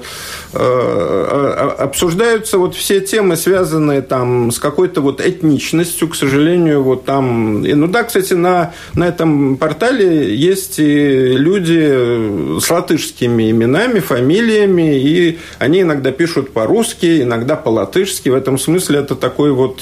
Э, 0.57 1.75
э, 1.77 1.83
обсуждаются 1.83 2.57
вот 2.57 2.75
все 2.75 3.01
темы, 3.01 3.35
связанные 3.35 4.01
там 4.01 4.51
с 4.51 4.59
какой-то 4.59 5.01
вот 5.01 5.19
этничностью, 5.19 6.07
к 6.07 6.15
сожалению, 6.15 6.81
вот 6.81 7.03
там... 7.03 7.61
Ну 7.61 7.87
да, 7.87 8.03
кстати, 8.03 8.33
на, 8.33 8.73
на 8.93 9.05
этом 9.05 9.57
портале 9.57 10.33
есть 10.33 10.79
и 10.79 11.33
люди 11.35 12.59
с 12.59 12.69
латышскими 12.69 13.51
именами, 13.51 13.99
фамилиями, 13.99 14.97
и 14.97 15.39
они 15.59 15.81
иногда 15.81 16.11
пишут 16.11 16.53
по-русски, 16.53 17.23
иногда 17.23 17.57
по-латышски. 17.57 18.29
В 18.29 18.35
этом 18.35 18.57
смысле 18.57 18.99
это 18.99 19.15
такой 19.15 19.51
вот... 19.51 19.81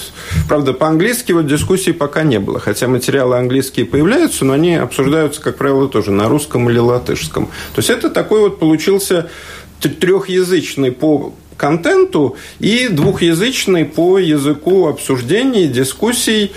Правда, 0.49 0.73
по-английски 0.73 1.33
вот 1.33 1.45
дискуссий 1.45 1.91
пока 1.91 2.23
не 2.23 2.39
было, 2.39 2.59
хотя 2.59 2.87
материалы 2.87 3.37
английские 3.37 3.85
появляются, 3.85 4.43
но 4.43 4.53
они 4.53 4.75
обсуждаются, 4.75 5.39
как 5.39 5.57
правило, 5.57 5.87
тоже 5.87 6.09
на 6.09 6.27
русском 6.27 6.67
или 6.69 6.79
латышском. 6.79 7.45
То 7.75 7.79
есть 7.79 7.91
это 7.91 8.09
такой 8.09 8.39
вот 8.39 8.59
получился 8.59 9.29
трехязычный 9.89 10.91
по 10.91 11.33
контенту 11.57 12.35
и 12.59 12.87
двухязычный 12.89 13.85
по 13.85 14.17
языку 14.17 14.87
обсуждений, 14.87 15.67
дискуссий. 15.67 16.51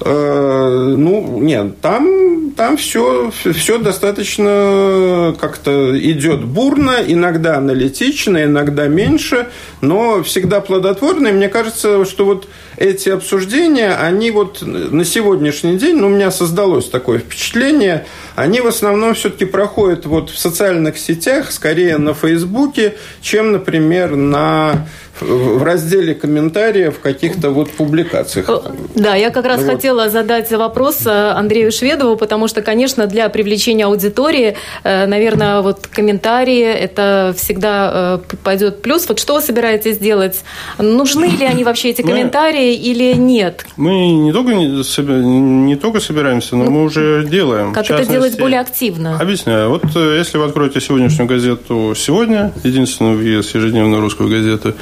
Э, 0.00 0.94
ну, 0.96 1.40
нет, 1.40 1.80
там, 1.80 2.52
там 2.56 2.76
все, 2.76 3.32
все 3.32 3.78
достаточно 3.78 5.34
как-то 5.40 5.98
идет 5.98 6.44
бурно, 6.44 6.98
иногда 7.06 7.56
аналитично, 7.56 8.44
иногда 8.44 8.86
меньше, 8.86 9.48
но 9.80 10.22
всегда 10.22 10.60
плодотворно. 10.60 11.28
И 11.28 11.32
мне 11.32 11.48
кажется, 11.48 12.04
что 12.04 12.24
вот 12.24 12.48
эти 12.78 13.08
обсуждения, 13.08 13.94
они 13.94 14.30
вот 14.30 14.62
на 14.62 15.04
сегодняшний 15.04 15.76
день, 15.78 15.96
ну, 15.96 16.06
у 16.06 16.10
меня 16.10 16.30
создалось 16.30 16.88
такое 16.88 17.18
впечатление, 17.18 18.06
они 18.36 18.60
в 18.60 18.68
основном 18.68 19.14
все-таки 19.14 19.46
проходят 19.46 20.06
вот 20.06 20.30
в 20.30 20.38
социальных 20.38 20.96
сетях, 20.96 21.50
скорее 21.50 21.98
на 21.98 22.14
Фейсбуке, 22.14 22.94
чем, 23.20 23.50
например, 23.50 24.14
на 24.14 24.86
в 25.20 25.62
разделе 25.62 26.14
комментариев 26.14 26.98
каких-то 27.00 27.50
вот 27.50 27.70
публикациях. 27.70 28.48
Э, 28.48 28.60
да, 28.94 29.14
я 29.14 29.30
как 29.30 29.44
раз 29.44 29.62
вот. 29.62 29.70
хотела 29.70 30.08
задать 30.08 30.50
вопрос 30.52 31.06
э, 31.06 31.10
Андрею 31.10 31.72
Шведову, 31.72 32.16
потому 32.16 32.48
что, 32.48 32.62
конечно, 32.62 33.06
для 33.06 33.28
привлечения 33.28 33.86
аудитории, 33.86 34.56
э, 34.84 35.06
наверное, 35.06 35.60
вот 35.60 35.86
комментарии 35.86 36.62
это 36.62 37.34
всегда 37.36 38.20
пойдет 38.44 38.82
плюс. 38.82 39.08
Вот 39.08 39.18
что 39.18 39.34
вы 39.34 39.40
собираетесь 39.40 39.98
делать? 39.98 40.42
Нужны 40.78 41.26
ли 41.26 41.44
они 41.44 41.64
вообще 41.64 41.90
эти 41.90 42.02
комментарии 42.02 42.76
мы, 42.76 42.82
или 42.82 43.14
нет? 43.14 43.66
Мы 43.76 44.12
не 44.12 44.32
только, 44.32 44.52
не 44.54 45.76
только 45.76 46.00
собираемся, 46.00 46.56
но 46.56 46.64
ну, 46.64 46.70
мы 46.70 46.84
уже 46.84 47.26
делаем. 47.28 47.72
Как 47.72 47.90
это 47.90 48.06
делать 48.06 48.38
более 48.38 48.60
активно? 48.60 49.18
Объясняю. 49.18 49.70
Вот 49.70 49.84
если 49.94 50.38
вы 50.38 50.44
откроете 50.44 50.80
сегодняшнюю 50.80 51.28
газету 51.28 51.94
«Сегодня», 51.96 52.52
единственную 52.64 53.16
въезд 53.16 53.54
ежедневную 53.54 54.00
русскую 54.00 54.28
газету, 54.28 54.74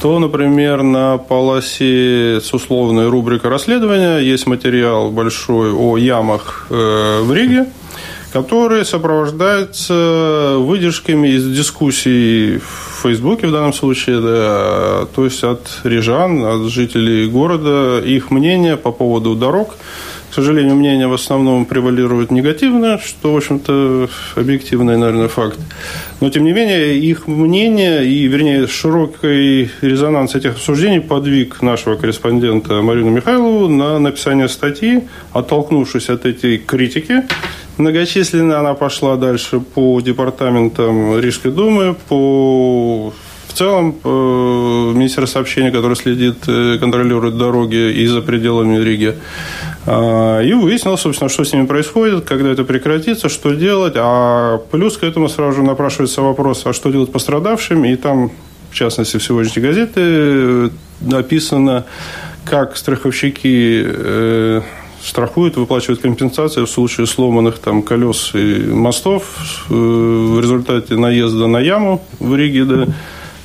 то, 0.00 0.18
например, 0.18 0.82
на 0.82 1.18
полосе 1.18 2.40
с 2.42 2.52
условной 2.52 3.08
рубрикой 3.08 3.50
расследования 3.50 4.18
есть 4.18 4.46
материал 4.46 5.10
большой 5.10 5.72
о 5.72 5.96
ямах 5.96 6.66
э, 6.70 7.20
в 7.22 7.32
Риге, 7.32 7.66
который 8.32 8.84
сопровождается 8.84 10.56
выдержками 10.58 11.28
из 11.28 11.46
дискуссий 11.56 12.58
в 12.58 13.02
Фейсбуке 13.02 13.46
в 13.46 13.52
данном 13.52 13.72
случае, 13.72 14.20
да, 14.20 15.06
то 15.14 15.24
есть 15.24 15.44
от 15.44 15.68
рижан, 15.84 16.44
от 16.44 16.70
жителей 16.70 17.26
города, 17.26 18.00
их 18.00 18.30
мнение 18.30 18.76
по 18.76 18.92
поводу 18.92 19.34
дорог– 19.34 19.76
к 20.32 20.34
сожалению, 20.34 20.76
мнение 20.76 21.08
в 21.08 21.12
основном 21.12 21.66
превалирует 21.66 22.30
негативное, 22.30 22.96
что, 22.96 23.34
в 23.34 23.36
общем-то, 23.36 24.08
объективный, 24.34 24.96
наверное, 24.96 25.28
факт. 25.28 25.58
Но, 26.22 26.30
тем 26.30 26.44
не 26.44 26.52
менее, 26.52 26.96
их 26.96 27.26
мнение 27.26 28.06
и, 28.06 28.26
вернее, 28.28 28.66
широкий 28.66 29.68
резонанс 29.82 30.34
этих 30.34 30.52
обсуждений 30.52 31.00
подвиг 31.00 31.60
нашего 31.60 31.96
корреспондента 31.96 32.80
Марину 32.80 33.10
Михайлову 33.10 33.68
на 33.68 33.98
написание 33.98 34.48
статьи, 34.48 35.02
оттолкнувшись 35.34 36.08
от 36.08 36.24
этой 36.24 36.56
критики, 36.56 37.24
многочисленной 37.76 38.56
она 38.56 38.72
пошла 38.72 39.16
дальше 39.16 39.60
по 39.60 40.00
департаментам 40.00 41.20
Рижской 41.20 41.50
думы, 41.52 41.94
по 42.08 43.12
в 43.52 43.54
целом, 43.54 43.96
э, 44.02 44.08
Министерство 44.94 45.40
сообщения, 45.40 45.70
которое 45.70 45.94
следит, 45.94 46.36
э, 46.48 46.78
контролирует 46.80 47.36
дороги 47.36 47.92
и 47.92 48.06
за 48.06 48.22
пределами 48.22 48.82
Риги, 48.82 49.14
и 49.86 50.52
выяснил, 50.52 50.96
собственно, 50.96 51.28
что 51.28 51.44
с 51.44 51.52
ними 51.52 51.66
происходит, 51.66 52.24
когда 52.24 52.50
это 52.50 52.62
прекратится, 52.62 53.28
что 53.28 53.52
делать. 53.52 53.94
А 53.96 54.58
плюс 54.70 54.96
к 54.96 55.02
этому 55.02 55.28
сразу 55.28 55.56
же 55.56 55.62
напрашивается 55.62 56.22
вопрос, 56.22 56.62
а 56.66 56.72
что 56.72 56.90
делать 56.90 57.10
пострадавшим? 57.10 57.84
И 57.84 57.96
там, 57.96 58.30
в 58.70 58.74
частности, 58.74 59.16
в 59.16 59.24
сегодняшней 59.24 59.62
газете 59.62 59.92
э, 59.96 60.70
написано, 61.00 61.84
как 62.44 62.76
страховщики 62.76 64.62
страхуют, 65.04 65.56
выплачивают 65.56 66.00
компенсацию 66.00 66.66
в 66.66 66.70
случае 66.70 67.06
сломанных 67.06 67.58
там 67.58 67.82
колес 67.82 68.32
и 68.34 68.64
мостов 68.66 69.24
в 69.68 70.40
результате 70.40 70.96
наезда 70.96 71.46
на 71.46 71.58
яму 71.58 72.02
в 72.20 72.34
Риге, 72.36 72.64
да, 72.64 72.86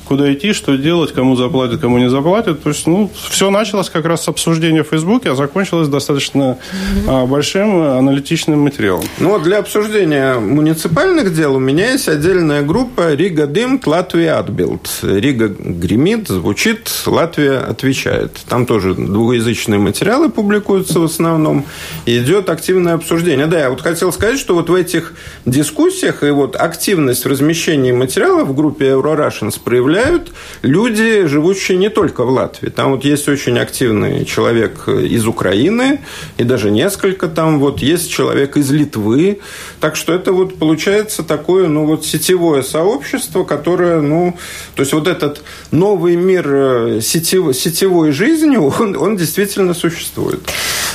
куда 0.08 0.32
идти, 0.32 0.54
что 0.54 0.76
делать, 0.76 1.12
кому 1.12 1.36
заплатят, 1.36 1.80
кому 1.80 1.98
не 1.98 2.08
заплатят. 2.08 2.62
То 2.62 2.70
есть, 2.70 2.86
ну, 2.86 3.10
все 3.28 3.50
началось 3.50 3.90
как 3.90 4.06
раз 4.06 4.24
с 4.24 4.28
обсуждения 4.28 4.82
в 4.82 4.88
Фейсбуке, 4.88 5.30
а 5.30 5.34
закончилось 5.34 5.88
достаточно 5.88 6.58
mm-hmm. 7.06 7.26
большим 7.26 7.82
аналитичным 7.82 8.60
материалом. 8.60 9.04
Ну, 9.18 9.38
для 9.38 9.58
обсуждения 9.58 10.38
муниципальных 10.38 11.34
дел 11.34 11.56
у 11.56 11.58
меня 11.58 11.92
есть 11.92 12.08
отдельная 12.08 12.62
группа 12.62 13.12
«Rīga 13.14 13.46
dimd, 13.46 13.80
Latvija 13.84 14.32
atbild». 14.32 14.88
Рига 15.02 15.48
гремит, 15.48 16.28
звучит, 16.28 16.90
Латвия 17.06 17.58
отвечает. 17.58 18.32
Там 18.48 18.64
тоже 18.64 18.94
двуязычные 18.94 19.78
материалы 19.78 20.30
публикуются 20.30 21.00
в 21.00 21.04
основном. 21.04 21.66
Идет 22.06 22.48
активное 22.48 22.94
обсуждение. 22.94 23.46
Да, 23.46 23.60
я 23.60 23.70
вот 23.70 23.82
хотел 23.82 24.10
сказать, 24.12 24.38
что 24.38 24.54
вот 24.54 24.70
в 24.70 24.74
этих 24.74 25.12
дискуссиях 25.44 26.22
и 26.22 26.30
вот 26.30 26.56
активность 26.56 27.24
в 27.24 27.28
размещении 27.28 27.92
материалов 27.92 28.48
в 28.48 28.54
группе 28.54 28.86
Russians 28.92 29.60
проявляется 29.62 29.97
составляют 29.98 30.32
люди, 30.62 31.26
живущие 31.26 31.78
не 31.78 31.88
только 31.88 32.24
в 32.24 32.30
Латвии. 32.30 32.68
Там 32.68 32.92
вот 32.92 33.04
есть 33.04 33.28
очень 33.28 33.58
активный 33.58 34.24
человек 34.24 34.88
из 34.88 35.26
Украины, 35.26 36.00
и 36.36 36.44
даже 36.44 36.70
несколько 36.70 37.28
там 37.28 37.58
вот 37.58 37.80
есть 37.80 38.10
человек 38.10 38.56
из 38.56 38.70
Литвы. 38.70 39.40
Так 39.80 39.96
что 39.96 40.12
это 40.12 40.32
вот 40.32 40.58
получается 40.58 41.22
такое, 41.22 41.68
ну 41.68 41.86
вот 41.86 42.04
сетевое 42.04 42.62
сообщество, 42.62 43.44
которое, 43.44 44.00
ну, 44.00 44.36
то 44.74 44.82
есть 44.82 44.92
вот 44.92 45.06
этот 45.06 45.42
новый 45.70 46.16
мир 46.16 46.46
э, 46.48 47.00
сетевой, 47.00 47.54
сетевой 47.54 48.12
жизни, 48.12 48.56
он, 48.56 48.96
он 48.96 49.16
действительно 49.16 49.74
существует. 49.74 50.40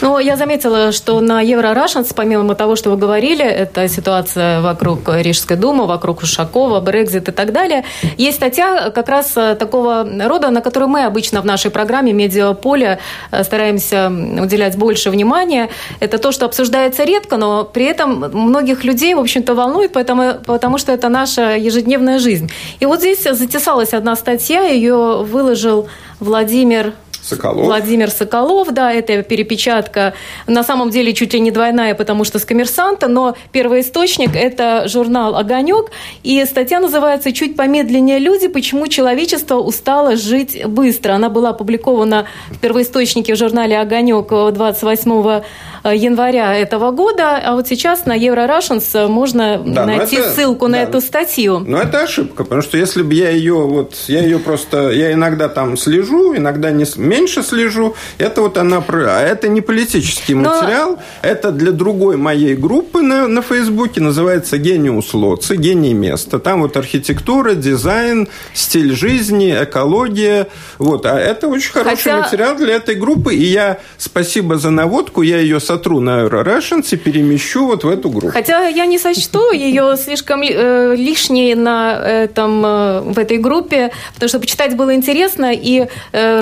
Ну, 0.01 0.19
я 0.19 0.35
заметила, 0.35 0.91
что 0.91 1.21
на 1.21 1.41
Евро 1.41 1.73
Russians, 1.73 2.13
помимо 2.15 2.55
того, 2.55 2.75
что 2.75 2.89
вы 2.89 2.97
говорили, 2.97 3.45
это 3.45 3.87
ситуация 3.87 4.61
вокруг 4.61 4.99
Рижской 5.07 5.55
думы, 5.55 5.87
вокруг 5.87 6.23
Ушакова, 6.23 6.81
Брекзит 6.81 7.29
и 7.29 7.31
так 7.31 7.53
далее, 7.53 7.85
есть 8.17 8.37
статья 8.37 8.91
как 8.93 9.09
раз 9.09 9.33
э, 9.35 9.55
такого 9.55 10.07
рода, 10.27 10.49
на 10.49 10.61
которую 10.61 10.89
мы 10.89 11.05
обычно 11.05 11.41
в 11.41 11.45
нашей 11.45 11.71
программе 11.71 12.13
«Медиаполе» 12.13 12.99
э, 13.31 13.43
стараемся 13.43 14.09
уделять 14.09 14.77
больше 14.77 15.09
внимания. 15.09 15.69
Это 15.99 16.17
то, 16.17 16.31
что 16.31 16.45
обсуждается 16.45 17.03
редко, 17.03 17.37
но 17.37 17.63
при 17.63 17.85
этом 17.85 18.19
многих 18.31 18.83
людей, 18.83 19.13
в 19.15 19.19
общем-то, 19.19 19.55
волнует, 19.55 19.91
потому, 19.91 20.33
потому 20.45 20.77
что 20.77 20.91
это 20.91 21.09
наша 21.09 21.55
ежедневная 21.55 22.19
жизнь. 22.19 22.49
И 22.79 22.85
вот 22.85 22.99
здесь 22.99 23.23
затесалась 23.23 23.93
одна 23.93 24.15
статья, 24.15 24.61
ее 24.63 25.23
выложил 25.23 25.87
Владимир 26.19 26.93
Соколов. 27.23 27.65
Владимир 27.65 28.09
Соколов, 28.09 28.71
да, 28.71 28.91
это 28.91 29.23
перепечатка, 29.23 30.13
на 30.47 30.63
самом 30.63 30.89
деле 30.89 31.13
чуть 31.13 31.33
ли 31.33 31.39
не 31.39 31.51
двойная, 31.51 31.95
потому 31.95 32.23
что 32.23 32.39
с 32.39 32.45
коммерсанта, 32.45 33.07
но 33.07 33.35
первый 33.51 33.81
источник– 33.81 34.35
это 34.35 34.87
журнал 34.87 35.35
«Огонек», 35.35 35.91
и 36.23 36.43
статья 36.45 36.79
называется 36.79 37.31
«Чуть 37.31 37.55
помедленнее 37.55 38.19
люди. 38.19 38.47
Почему 38.47 38.87
человечество 38.87 39.55
устало 39.55 40.15
жить 40.15 40.65
быстро». 40.65 41.13
Она 41.13 41.29
была 41.29 41.49
опубликована 41.49 42.25
в 42.49 42.59
первоисточнике 42.59 43.35
в 43.35 43.37
журнале 43.37 43.79
«Огонек» 43.79 44.27
28 44.29 45.43
Э, 45.83 45.93
января 45.93 46.55
этого 46.55 46.91
года, 46.91 47.37
а 47.43 47.55
вот 47.55 47.67
сейчас 47.67 48.05
на 48.05 48.17
Russians 48.17 49.07
можно 49.09 49.61
да, 49.65 49.85
найти 49.85 50.15
это, 50.15 50.29
ссылку 50.29 50.67
на 50.67 50.81
эту 50.81 51.01
статью. 51.01 51.59
Но 51.59 51.77
это 51.77 52.03
ошибка, 52.03 52.45
потому 52.45 52.61
что 52.61 52.77
если 52.77 53.01
бы 53.01 53.13
я 53.13 53.31
ее 53.31 53.55
вот, 53.55 53.95
я 54.07 54.21
ее 54.21 54.39
просто, 54.39 54.91
я 54.91 55.11
иногда 55.11 55.49
там 55.49 55.75
слежу, 55.75 56.37
иногда 56.37 56.71
не 56.71 56.85
меньше 57.13 57.43
слежу, 57.43 57.95
это 58.17 58.41
вот 58.41 58.57
она, 58.57 58.83
а 58.87 59.21
это 59.21 59.47
не 59.47 59.61
политический 59.61 60.35
материал, 60.35 60.91
Но... 60.91 60.99
это 61.21 61.51
для 61.51 61.71
другой 61.71 62.17
моей 62.17 62.55
группы 62.55 63.01
на, 63.01 63.27
на 63.27 63.41
Фейсбуке, 63.41 64.01
называется 64.01 64.57
«Гениус 64.57 65.13
Лоци», 65.13 65.55
«Гений 65.55 65.93
места». 65.93 66.39
Там 66.39 66.61
вот 66.61 66.77
архитектура, 66.77 67.53
дизайн, 67.53 68.27
стиль 68.53 68.95
жизни, 68.95 69.55
экология, 69.61 70.47
вот, 70.77 71.05
а 71.05 71.19
это 71.19 71.47
очень 71.47 71.71
хороший 71.71 72.11
Хотя... 72.11 72.21
материал 72.21 72.55
для 72.55 72.75
этой 72.75 72.95
группы, 72.95 73.35
и 73.35 73.43
я, 73.43 73.79
спасибо 73.97 74.57
за 74.57 74.69
наводку, 74.69 75.21
я 75.21 75.39
ее 75.39 75.59
сотру 75.59 75.99
на 75.99 76.23
Russians 76.25 76.87
и 76.91 76.97
перемещу 76.97 77.65
вот 77.65 77.83
в 77.83 77.89
эту 77.89 78.09
группу. 78.09 78.33
Хотя 78.33 78.67
я 78.67 78.85
не 78.85 78.99
сочту 78.99 79.51
ее 79.51 79.95
слишком 79.97 80.41
э, 80.41 80.95
лишней 80.95 81.55
на 81.55 81.93
этом, 81.97 82.65
э, 82.65 83.01
в 83.01 83.19
этой 83.19 83.37
группе, 83.37 83.91
потому 84.13 84.29
что 84.29 84.39
почитать 84.39 84.75
было 84.75 84.93
интересно, 84.95 85.51
и 85.53 85.87
э, 86.11 86.39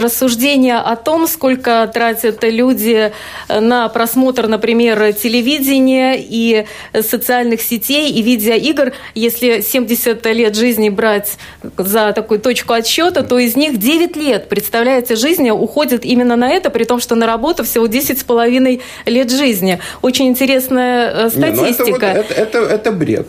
рассуждения 0.62 0.78
о 0.78 0.96
том, 0.96 1.28
сколько 1.28 1.90
тратят 1.94 2.44
люди 2.44 3.12
на 3.50 3.90
просмотр, 3.90 4.48
например, 4.48 5.14
телевидения 5.14 6.16
и 6.18 6.66
социальных 7.02 7.62
сетей 7.62 8.12
и 8.12 8.22
видеоигр, 8.22 8.94
если 9.16 9.62
70 9.62 10.26
лет 10.28 10.56
жизни 10.56 10.90
брать 10.90 11.38
за 11.78 12.14
такую 12.14 12.40
точку 12.40 12.74
отсчета, 12.74 13.24
то 13.24 13.40
из 13.40 13.56
них 13.56 13.78
9 13.78 14.16
лет, 14.16 14.50
представляете, 14.50 15.16
жизни 15.16 15.50
уходит 15.50 16.06
именно 16.06 16.36
на 16.36 16.50
это, 16.50 16.70
при 16.70 16.84
том, 16.84 17.00
что 17.00 17.16
на 17.16 17.26
работу 17.26 17.64
всего 17.64 17.88
10 17.88 18.20
с 18.20 18.24
половиной 18.24 18.82
лет 19.06 19.22
лет 19.22 19.32
жизни. 19.32 19.80
Очень 20.02 20.28
интересная 20.28 21.30
статистика. 21.30 21.84
Не, 21.84 22.14
ну 22.14 22.20
это, 22.20 22.22
вот, 22.22 22.32
это, 22.32 22.34
это, 22.34 22.58
это 22.60 22.92
бред. 22.92 23.28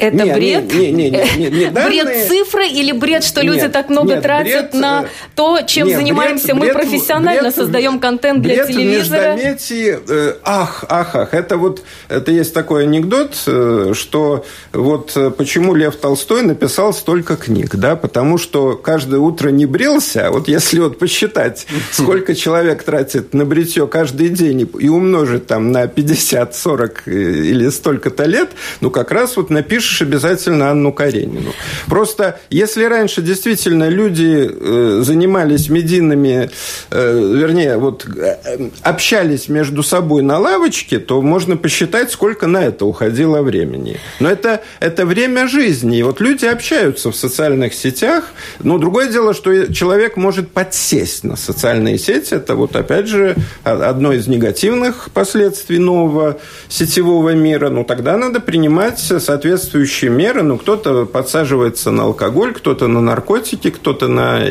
Это 0.00 0.24
не, 0.24 0.32
бред? 0.32 0.72
Не, 0.72 0.90
не, 0.90 1.10
не, 1.10 1.24
не, 1.36 1.50
не 1.50 1.66
данные... 1.66 2.04
Бред 2.04 2.28
цифры 2.28 2.66
или 2.66 2.92
бред, 2.92 3.22
что 3.22 3.42
люди 3.42 3.60
нет, 3.60 3.72
так 3.72 3.90
много 3.90 4.14
нет, 4.14 4.22
тратят 4.22 4.70
бред, 4.70 4.74
на 4.74 5.04
то, 5.34 5.60
чем 5.66 5.88
нет, 5.88 5.98
занимаемся 5.98 6.54
бред, 6.54 6.56
мы 6.56 6.72
профессионально, 6.72 7.42
бред, 7.42 7.54
создаем 7.54 7.98
контент 7.98 8.42
для 8.42 8.64
бред 8.64 8.68
телевизора? 8.68 9.34
Междометий, 9.34 9.98
э, 10.08 10.34
ах, 10.42 10.84
ах, 10.88 11.14
ах. 11.14 11.34
Это 11.34 11.58
вот, 11.58 11.82
это 12.08 12.32
есть 12.32 12.54
такой 12.54 12.84
анекдот, 12.84 13.34
э, 13.46 13.92
что 13.94 14.44
вот 14.72 15.12
э, 15.16 15.30
почему 15.30 15.74
Лев 15.74 15.96
Толстой 15.96 16.42
написал 16.42 16.94
столько 16.94 17.36
книг, 17.36 17.76
да, 17.76 17.96
потому 17.96 18.38
что 18.38 18.76
каждое 18.76 19.20
утро 19.20 19.50
не 19.50 19.66
брился, 19.66 20.28
а 20.28 20.30
вот 20.30 20.48
если 20.48 20.80
вот 20.80 20.98
посчитать, 20.98 21.66
сколько 21.92 22.34
человек 22.34 22.82
тратит 22.82 23.34
на 23.34 23.44
бритье 23.44 23.86
каждый 23.86 24.30
день 24.30 24.68
и 24.78 24.88
умножить 24.88 25.46
там 25.46 25.72
на 25.72 25.86
50, 25.86 26.56
40 26.56 27.08
или 27.08 27.68
столько-то 27.68 28.24
лет, 28.24 28.50
ну, 28.80 28.90
как 28.90 29.10
раз 29.10 29.36
вот 29.36 29.50
напишешь 29.50 29.89
напишешь 29.90 30.02
обязательно 30.02 30.70
Анну 30.70 30.92
Каренину. 30.92 31.52
Просто 31.86 32.38
если 32.50 32.84
раньше 32.84 33.22
действительно 33.22 33.88
люди 33.88 34.48
э, 34.50 35.02
занимались 35.02 35.68
медийными, 35.68 36.50
э, 36.90 37.34
вернее, 37.36 37.76
вот 37.76 38.06
э, 38.06 38.70
общались 38.82 39.48
между 39.48 39.82
собой 39.82 40.22
на 40.22 40.38
лавочке, 40.38 40.98
то 40.98 41.20
можно 41.22 41.56
посчитать, 41.56 42.10
сколько 42.10 42.46
на 42.46 42.64
это 42.64 42.86
уходило 42.86 43.42
времени. 43.42 43.98
Но 44.20 44.30
это, 44.30 44.60
это 44.80 45.06
время 45.06 45.48
жизни. 45.48 45.98
И 45.98 46.02
вот 46.02 46.20
люди 46.20 46.46
общаются 46.46 47.10
в 47.10 47.16
социальных 47.16 47.74
сетях. 47.74 48.24
Но 48.60 48.78
другое 48.78 49.08
дело, 49.08 49.34
что 49.34 49.72
человек 49.72 50.16
может 50.16 50.50
подсесть 50.50 51.24
на 51.24 51.36
социальные 51.36 51.98
сети. 51.98 52.34
Это 52.34 52.54
вот, 52.54 52.76
опять 52.76 53.06
же, 53.06 53.36
одно 53.64 54.12
из 54.12 54.28
негативных 54.28 55.10
последствий 55.12 55.78
нового 55.78 56.38
сетевого 56.68 57.34
мира. 57.34 57.70
Но 57.70 57.84
тогда 57.84 58.16
надо 58.16 58.40
принимать 58.40 58.98
соответствующие 58.98 59.79
соответствующие 59.80 60.10
меры. 60.10 60.42
Ну, 60.42 60.58
кто-то 60.58 61.06
подсаживается 61.06 61.90
на 61.90 62.04
алкоголь, 62.04 62.52
кто-то 62.52 62.86
на 62.86 63.00
наркотики, 63.00 63.70
кто-то 63.70 64.08
на... 64.08 64.42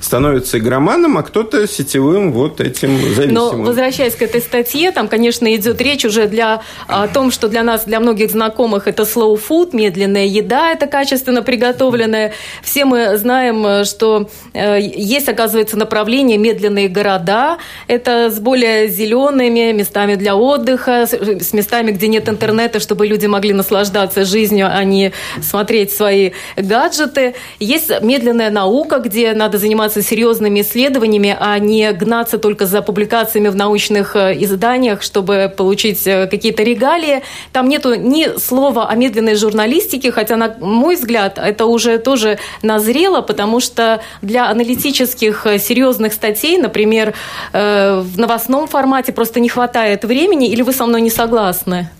становится 0.00 0.58
игроманом, 0.58 1.18
а 1.18 1.22
кто-то 1.22 1.66
сетевым 1.66 2.32
вот 2.32 2.60
этим 2.60 2.98
зависимым. 3.14 3.34
Но 3.34 3.50
возвращаясь 3.50 4.14
к 4.14 4.22
этой 4.22 4.40
статье, 4.40 4.90
там, 4.90 5.08
конечно, 5.08 5.54
идет 5.54 5.80
речь 5.80 6.04
уже 6.04 6.26
для, 6.26 6.62
о 6.86 7.08
том, 7.08 7.30
что 7.30 7.48
для 7.48 7.62
нас, 7.62 7.84
для 7.84 8.00
многих 8.00 8.30
знакомых, 8.30 8.86
это 8.86 9.02
slow 9.02 9.38
food, 9.48 9.70
медленная 9.72 10.26
еда, 10.26 10.70
это 10.72 10.86
качественно 10.86 11.42
приготовленная. 11.42 12.32
Все 12.62 12.84
мы 12.84 13.16
знаем, 13.18 13.84
что 13.84 14.28
э, 14.54 14.80
есть, 14.80 15.28
оказывается, 15.28 15.76
направление 15.76 16.38
медленные 16.38 16.88
города. 16.88 17.58
Это 17.88 18.30
с 18.30 18.38
более 18.38 18.88
зелеными 18.88 19.72
местами 19.72 20.14
для 20.14 20.34
отдыха, 20.36 21.06
с 21.06 21.52
местами, 21.52 21.90
где 21.92 22.08
нет 22.08 22.28
интернета, 22.28 22.80
чтобы 22.80 23.06
люди 23.06 23.26
могли 23.26 23.52
наслаждаться 23.52 24.24
жизнью, 24.24 24.67
а 24.72 24.84
не 24.84 25.12
смотреть 25.42 25.92
свои 25.92 26.32
гаджеты. 26.56 27.34
Есть 27.58 27.90
медленная 28.02 28.50
наука, 28.50 28.98
где 28.98 29.32
надо 29.32 29.58
заниматься 29.58 30.02
серьезными 30.02 30.60
исследованиями, 30.60 31.36
а 31.38 31.58
не 31.58 31.92
гнаться 31.92 32.38
только 32.38 32.66
за 32.66 32.82
публикациями 32.82 33.48
в 33.48 33.56
научных 33.56 34.16
э, 34.16 34.34
изданиях, 34.42 35.02
чтобы 35.02 35.52
получить 35.54 36.06
э, 36.06 36.26
какие-то 36.26 36.62
регалии. 36.62 37.22
Там 37.52 37.68
нету 37.68 37.94
ни 37.94 38.38
слова 38.38 38.88
о 38.88 38.94
медленной 38.94 39.34
журналистике, 39.34 40.12
хотя, 40.12 40.36
на 40.36 40.54
мой 40.60 40.96
взгляд, 40.96 41.38
это 41.38 41.66
уже 41.66 41.98
тоже 41.98 42.38
назрело, 42.62 43.20
потому 43.20 43.60
что 43.60 44.00
для 44.22 44.48
аналитических 44.48 45.46
э, 45.46 45.58
серьезных 45.58 46.12
статей, 46.12 46.58
например, 46.58 47.14
в 47.52 48.12
новостном 48.16 48.66
формате 48.66 49.12
просто 49.12 49.40
не 49.40 49.48
хватает 49.48 50.04
времени, 50.04 50.48
или 50.48 50.62
вы 50.62 50.72
со 50.72 50.86
мной 50.86 51.00
не 51.00 51.10
согласны? 51.10 51.90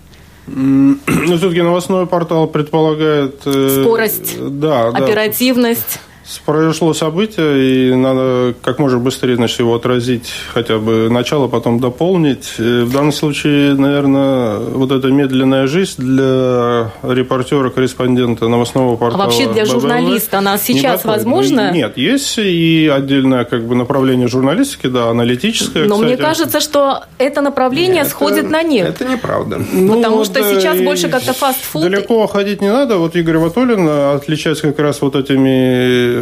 Ну, 1.29 1.37
все-таки 1.37 1.61
новостной 1.61 2.07
портал 2.07 2.47
предполагает... 2.47 3.41
Э, 3.45 3.83
Скорость, 3.83 4.35
да, 4.39 4.87
оперативность 4.87 5.99
произошло 6.45 6.93
событие, 6.93 7.91
и 7.91 7.95
надо 7.95 8.53
как 8.61 8.79
можно 8.79 8.99
быстрее 8.99 9.35
значит, 9.35 9.59
его 9.59 9.75
отразить, 9.75 10.31
хотя 10.53 10.77
бы 10.77 11.09
начало, 11.09 11.47
потом 11.47 11.79
дополнить. 11.79 12.53
Э, 12.57 12.83
в 12.83 12.93
данном 12.93 13.11
случае, 13.11 13.73
наверное, 13.73 14.59
вот 14.59 14.91
эта 14.91 15.07
медленная 15.07 15.67
жизнь 15.67 16.01
для 16.01 16.91
репортера, 17.03 17.69
корреспондента 17.69 18.47
новостного 18.47 18.95
портала. 18.95 19.23
А 19.23 19.25
вообще 19.25 19.51
для 19.51 19.63
ББВ 19.63 19.71
журналиста 19.71 20.37
она 20.37 20.57
сейчас 20.57 21.03
не 21.03 21.09
возможна? 21.09 21.71
Нет, 21.71 21.97
есть 21.97 22.37
и 22.37 22.91
отдельное 22.93 23.45
как 23.45 23.63
бы 23.63 23.75
направление 23.75 24.27
журналистики, 24.27 24.87
да, 24.87 25.09
аналитическое. 25.09 25.85
Но 25.85 25.95
кстати. 25.95 26.13
мне 26.13 26.17
кажется, 26.17 26.59
что 26.59 27.03
это 27.17 27.41
направление 27.41 28.03
нет, 28.03 28.07
сходит 28.07 28.45
это, 28.45 28.49
на 28.49 28.63
нет. 28.63 28.89
Это 28.89 29.05
неправда. 29.05 29.61
Ну, 29.71 29.95
Потому 29.95 30.23
что 30.25 30.35
да, 30.35 30.53
сейчас 30.53 30.79
больше 30.79 31.09
как-то 31.09 31.33
фастфуд. 31.33 31.83
Далеко 31.83 32.27
ходить 32.27 32.61
не 32.61 32.71
надо. 32.71 32.97
Вот 32.97 33.15
Игорь 33.15 33.37
Ватолин 33.37 33.87
отличается 33.87 34.67
как 34.67 34.79
раз 34.79 35.01
вот 35.01 35.15
этими 35.15 36.18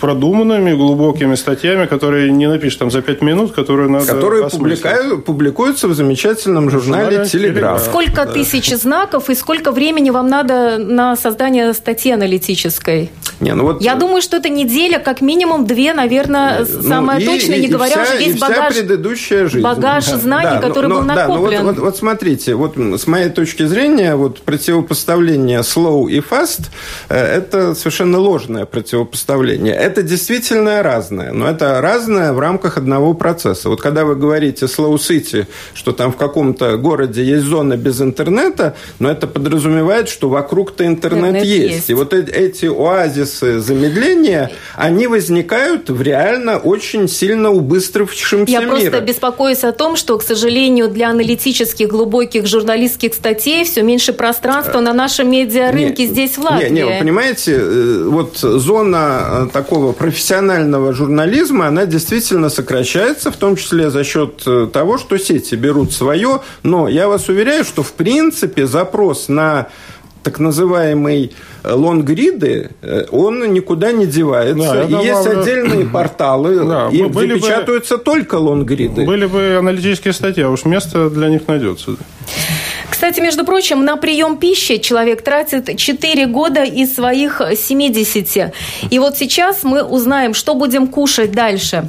продуманными, 0.00 0.72
глубокими 0.72 1.34
статьями, 1.34 1.86
которые 1.86 2.30
не 2.30 2.46
напишешь 2.46 2.76
там 2.76 2.90
за 2.90 3.02
пять 3.02 3.22
минут, 3.22 3.52
которые 3.52 3.88
надо 3.88 4.06
Которые 4.06 4.48
публикуются 5.18 5.88
в 5.88 5.94
замечательном 5.94 6.70
журнале 6.70 7.24
«Телеграф». 7.26 7.82
Сколько 7.82 8.24
да. 8.24 8.32
тысяч 8.32 8.70
знаков 8.74 9.30
и 9.30 9.34
сколько 9.34 9.72
времени 9.72 10.10
вам 10.10 10.28
надо 10.28 10.78
на 10.78 11.16
создание 11.16 11.72
статьи 11.74 12.12
аналитической? 12.12 13.10
Не, 13.40 13.54
ну 13.54 13.64
вот... 13.64 13.82
Я 13.82 13.94
думаю, 13.94 14.22
что 14.22 14.36
это 14.36 14.48
неделя, 14.48 14.98
как 14.98 15.20
минимум 15.20 15.66
две, 15.66 15.92
наверное, 15.92 16.60
ну, 16.60 16.88
самое 16.88 17.20
и, 17.20 17.26
точное, 17.26 17.58
не 17.58 17.66
и 17.66 17.70
говоря 17.70 18.04
вся, 18.04 18.14
уже 18.14 18.24
весь 18.24 18.38
багаж, 18.38 18.74
предыдущая 18.74 19.48
жизнь. 19.48 19.64
багаж 19.64 20.04
знаний, 20.04 20.60
да, 20.60 20.68
который 20.68 20.88
но, 20.88 20.96
был 20.96 21.02
накоплен. 21.02 21.50
Да, 21.50 21.58
ну 21.58 21.64
вот, 21.66 21.76
вот, 21.76 21.84
вот 21.84 21.96
смотрите, 21.96 22.54
вот 22.54 22.76
с 22.76 23.06
моей 23.06 23.30
точки 23.30 23.64
зрения, 23.64 24.14
вот 24.14 24.40
противопоставление 24.42 25.60
slow 25.60 26.08
и 26.10 26.20
fast 26.20 26.70
э,– 27.08 27.16
это 27.38 27.74
совершенно 27.74 28.18
ложное 28.18 28.66
противопоставление. 28.66 29.23
Это 29.72 30.02
действительно 30.02 30.82
разное, 30.82 31.32
но 31.32 31.48
это 31.48 31.80
разное 31.80 32.32
в 32.32 32.38
рамках 32.38 32.76
одного 32.76 33.14
процесса. 33.14 33.68
Вот 33.68 33.80
когда 33.80 34.04
вы 34.04 34.16
говорите 34.16 34.66
slow 34.66 34.94
city, 34.96 35.46
что 35.74 35.92
там 35.92 36.12
в 36.12 36.16
каком-то 36.16 36.76
городе 36.76 37.24
есть 37.24 37.44
зона 37.44 37.76
без 37.76 38.00
интернета, 38.00 38.76
но 38.98 39.10
это 39.10 39.26
подразумевает, 39.26 40.08
что 40.08 40.28
вокруг-то 40.28 40.86
интернет, 40.86 41.30
интернет 41.30 41.44
есть. 41.44 41.74
есть. 41.74 41.90
И 41.90 41.94
вот 41.94 42.12
эти 42.12 42.66
оазисы 42.66 43.60
замедления, 43.60 44.50
они 44.76 45.06
возникают 45.06 45.90
в 45.90 46.02
реально 46.02 46.58
очень 46.58 47.08
сильно 47.08 47.50
убыстрившемся 47.50 48.52
Я 48.52 48.60
мире. 48.60 48.90
просто 48.90 49.00
беспокоюсь 49.00 49.64
о 49.64 49.72
том, 49.72 49.96
что, 49.96 50.18
к 50.18 50.22
сожалению, 50.22 50.88
для 50.88 51.10
аналитических, 51.10 51.88
глубоких 51.88 52.46
журналистских 52.46 53.14
статей 53.14 53.64
все 53.64 53.82
меньше 53.82 54.12
пространства 54.12 54.80
на 54.80 54.92
нашем 54.92 55.30
медиарынке 55.30 56.04
не, 56.04 56.08
здесь, 56.08 56.36
в 56.36 56.42
Латвии. 56.42 56.68
Не, 56.68 56.74
не, 56.74 56.84
вы 56.84 56.98
понимаете, 56.98 57.52
э, 57.54 58.04
вот 58.08 58.36
зона 58.36 59.03
форма 59.04 59.50
такого 59.52 59.92
профессионального 59.92 60.92
журнализма, 60.92 61.66
она 61.66 61.86
действительно 61.86 62.48
сокращается, 62.48 63.30
в 63.30 63.36
том 63.36 63.56
числе 63.56 63.90
за 63.90 64.04
счет 64.04 64.46
того, 64.72 64.98
что 64.98 65.18
сети 65.18 65.54
берут 65.54 65.92
свое. 65.92 66.40
Но 66.62 66.88
я 66.88 67.08
вас 67.08 67.28
уверяю, 67.28 67.64
что 67.64 67.82
в 67.82 67.92
принципе 67.92 68.66
запрос 68.66 69.28
на 69.28 69.68
так 70.22 70.38
называемый 70.38 71.32
э, 71.62 71.72
лонгриды, 71.72 72.70
э, 72.80 73.04
он 73.10 73.52
никуда 73.52 73.92
не 73.92 74.06
девается. 74.06 74.86
Да, 74.88 75.02
и 75.02 75.06
есть 75.06 75.26
отдельные 75.26 75.84
порталы, 75.86 76.64
да, 76.64 76.88
и 76.90 77.02
были 77.02 77.38
печатаются 77.38 77.98
бы, 77.98 78.04
только 78.04 78.36
лонгриды. 78.36 79.04
Были 79.04 79.26
бы 79.26 79.56
аналитические 79.58 80.14
статьи, 80.14 80.42
а 80.42 80.48
уж 80.48 80.64
место 80.64 81.10
для 81.10 81.28
них 81.28 81.46
найдется. 81.46 81.96
Кстати, 82.88 83.20
между 83.20 83.44
прочим, 83.44 83.84
на 83.84 83.96
прием 83.96 84.36
пищи 84.36 84.78
человек 84.78 85.22
тратит 85.22 85.76
4 85.76 86.26
года 86.26 86.62
из 86.62 86.94
своих 86.94 87.40
70. 87.56 88.54
И 88.90 88.98
вот 88.98 89.16
сейчас 89.16 89.62
мы 89.64 89.82
узнаем, 89.82 90.34
что 90.34 90.54
будем 90.54 90.86
кушать 90.86 91.32
дальше. 91.32 91.88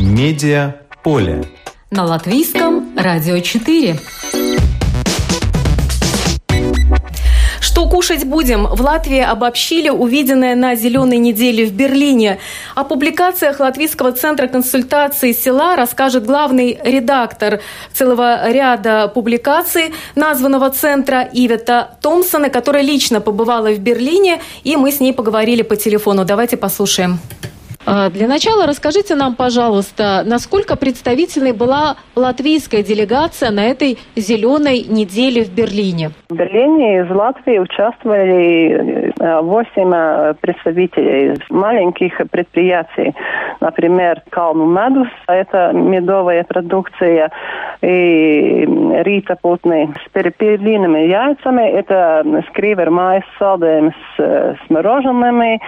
Медиа 0.00 0.76
поле. 1.02 1.44
На 1.90 2.04
латвийском 2.04 2.94
радио 2.96 3.38
4. 3.38 3.98
Что 7.78 7.86
кушать 7.86 8.24
будем? 8.24 8.66
В 8.66 8.80
Латвии 8.80 9.20
обобщили 9.20 9.88
увиденное 9.88 10.56
на 10.56 10.74
«Зеленой 10.74 11.18
неделе» 11.18 11.64
в 11.64 11.72
Берлине. 11.72 12.40
О 12.74 12.82
публикациях 12.82 13.60
Латвийского 13.60 14.10
центра 14.10 14.48
консультации 14.48 15.30
села 15.30 15.76
расскажет 15.76 16.26
главный 16.26 16.76
редактор 16.82 17.60
целого 17.92 18.50
ряда 18.50 19.06
публикаций 19.06 19.94
названного 20.16 20.70
центра 20.70 21.28
Ивета 21.32 21.90
Томпсона, 22.02 22.50
которая 22.50 22.82
лично 22.82 23.20
побывала 23.20 23.70
в 23.70 23.78
Берлине, 23.78 24.40
и 24.64 24.74
мы 24.74 24.90
с 24.90 24.98
ней 24.98 25.12
поговорили 25.12 25.62
по 25.62 25.76
телефону. 25.76 26.24
Давайте 26.24 26.56
послушаем. 26.56 27.20
А, 27.90 28.10
для 28.10 28.28
начала 28.28 28.66
расскажите 28.66 29.14
нам, 29.14 29.34
пожалуйста, 29.34 30.22
насколько 30.26 30.76
представительной 30.76 31.52
была 31.52 31.96
латвийская 32.16 32.82
делегация 32.82 33.50
на 33.50 33.64
этой 33.64 33.96
зеленой 34.14 34.84
неделе 34.86 35.42
в 35.42 35.54
Берлине? 35.54 36.10
В 36.28 36.34
Берлине 36.34 37.00
из 37.00 37.10
Латвии 37.10 37.58
участвовали 37.58 39.10
э, 39.18 39.40
восемь 39.40 39.94
э, 39.94 40.34
представителей 40.38 41.38
маленьких 41.48 42.20
предприятий. 42.30 43.14
Например, 43.62 44.20
Калну 44.28 44.66
Медус, 44.66 45.08
это 45.26 45.72
медовая 45.72 46.44
продукция, 46.44 47.30
и 47.80 48.68
Рита 49.02 49.36
Путный 49.40 49.88
с 50.04 50.12
перепелиными 50.12 51.06
яйцами, 51.06 51.62
это 51.70 52.22
скривер 52.50 52.90
майс 52.90 53.24
с, 53.38 53.40
с 53.40 54.70
мороженными, 54.70 55.60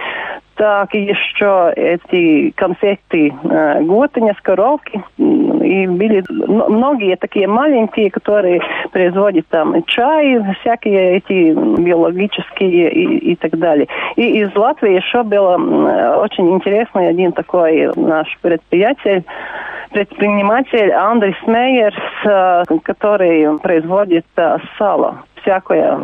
так, 0.55 0.93
еще 0.93 1.73
эти 1.75 2.51
конфеты 2.51 3.33
э, 3.43 3.81
Готыня 3.81 4.33
с 4.37 4.41
коровки. 4.41 5.01
И 5.17 5.87
были 5.87 6.23
многие 6.29 7.15
такие 7.15 7.47
маленькие, 7.47 8.11
которые 8.11 8.61
производят 8.91 9.47
там 9.47 9.83
чай, 9.85 10.39
всякие 10.61 11.17
эти 11.17 11.53
биологические 11.53 12.91
и, 12.91 13.31
и 13.31 13.35
так 13.35 13.57
далее. 13.57 13.87
И 14.15 14.41
из 14.41 14.55
Латвии 14.55 14.95
еще 14.95 15.23
был 15.23 15.45
очень 15.45 16.51
интересный 16.51 17.09
один 17.09 17.31
такой 17.31 17.91
наш 17.95 18.27
предприятель, 18.41 19.23
предприниматель 19.91 20.91
Андрей 20.91 21.35
Мейерс, 21.45 21.95
э, 22.25 22.63
который 22.83 23.59
производит 23.59 24.25
э, 24.37 24.57
сало 24.77 25.23
всякое 25.41 25.99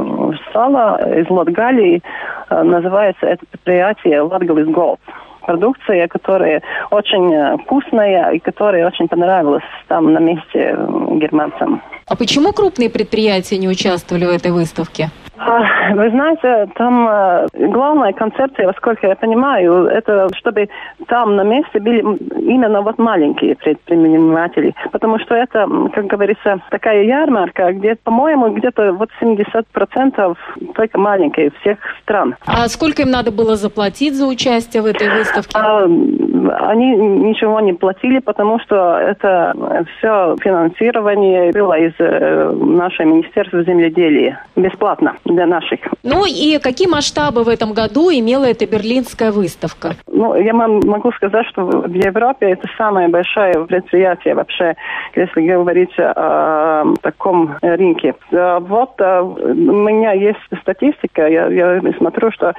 сало 0.54 0.98
из 1.20 1.30
Латгалии. 1.30 2.02
Э, 2.50 2.64
называется 2.64 3.26
это 3.26 3.46
предприятие 3.46 4.22
Latgales 4.22 4.68
Gold 4.68 5.00
продукция, 5.48 6.10
которая 6.10 6.62
очень 6.92 7.34
э, 7.34 7.58
вкусная 7.64 8.32
и 8.32 8.40
которая 8.40 8.86
очень 8.86 9.08
понравилась 9.08 9.64
там 9.88 10.12
на 10.12 10.20
месте 10.20 10.78
германцам. 11.12 11.82
А 12.06 12.16
почему 12.16 12.52
крупные 12.52 12.90
предприятия 12.90 13.58
не 13.58 13.68
участвовали 13.68 14.26
в 14.26 14.30
этой 14.30 14.52
выставке? 14.52 15.10
А, 15.38 15.94
вы 15.94 16.10
знаете, 16.10 16.72
там 16.76 17.08
э, 17.08 17.48
главная 17.54 18.14
концепция, 18.14 18.68
насколько 18.68 19.08
я 19.08 19.16
понимаю, 19.16 19.86
это 19.86 20.30
чтобы 20.36 20.70
там 21.08 21.36
на 21.36 21.44
месте 21.44 21.80
были 21.80 22.00
именно 22.42 22.82
вот 22.82 22.98
маленькие 22.98 23.56
предприниматели. 23.56 24.74
Потому 24.92 25.20
что 25.20 25.36
это, 25.36 25.68
как 25.94 26.08
говорится, 26.08 26.60
такая 26.72 27.04
ярмарка, 27.04 27.72
где, 27.74 27.96
по-моему, 27.96 28.50
где-то 28.50 28.94
вот 28.94 29.10
70% 29.22 30.38
только 30.76 31.00
маленькие 31.00 31.52
всех 31.62 31.78
стран. 32.02 32.36
А 32.46 32.68
сколько 32.68 33.04
им 33.04 33.12
надо 33.12 33.32
было 33.32 33.56
заплатить 33.56 34.16
за 34.16 34.26
участие 34.26 34.82
в 34.82 34.86
этой 34.86 35.10
выставке? 35.10 35.52
А, 35.56 35.84
они 35.84 36.96
ничего 36.96 37.60
не 37.60 37.74
платили, 37.74 38.20
потому 38.20 38.60
что 38.60 38.98
это 38.98 39.54
все 39.98 40.36
финансирование 40.42 41.52
было 41.52 41.78
из 41.78 41.94
э, 42.00 42.52
нашего 42.52 43.08
Министерства 43.08 43.64
земледелия 43.64 44.42
бесплатно 44.56 45.16
для 45.28 45.46
наших. 45.46 45.80
Ну 46.04 46.26
и 46.26 46.60
какие 46.60 46.88
масштабы 46.88 47.44
в 47.44 47.50
этом 47.50 47.74
году 47.74 48.10
имела 48.12 48.46
эта 48.46 48.66
берлинская 48.66 49.32
выставка? 49.32 49.96
Ну, 50.08 50.36
я 50.36 50.54
могу 50.54 51.12
сказать, 51.12 51.46
что 51.48 51.66
в 51.66 51.94
Европе 51.94 52.52
это 52.52 52.68
самое 52.78 53.08
большое 53.08 53.66
предприятие 53.66 54.36
вообще, 54.36 54.76
если 55.16 55.42
говорить 55.42 55.94
о 55.98 56.94
таком 57.02 57.56
рынке. 57.62 58.16
Вот 58.32 58.94
э, 59.00 59.22
у 59.22 59.54
меня 59.54 60.14
есть 60.14 60.40
статистика, 60.62 61.28
я, 61.28 61.48
я 61.48 61.82
смотрю, 61.98 62.32
что 62.32 62.54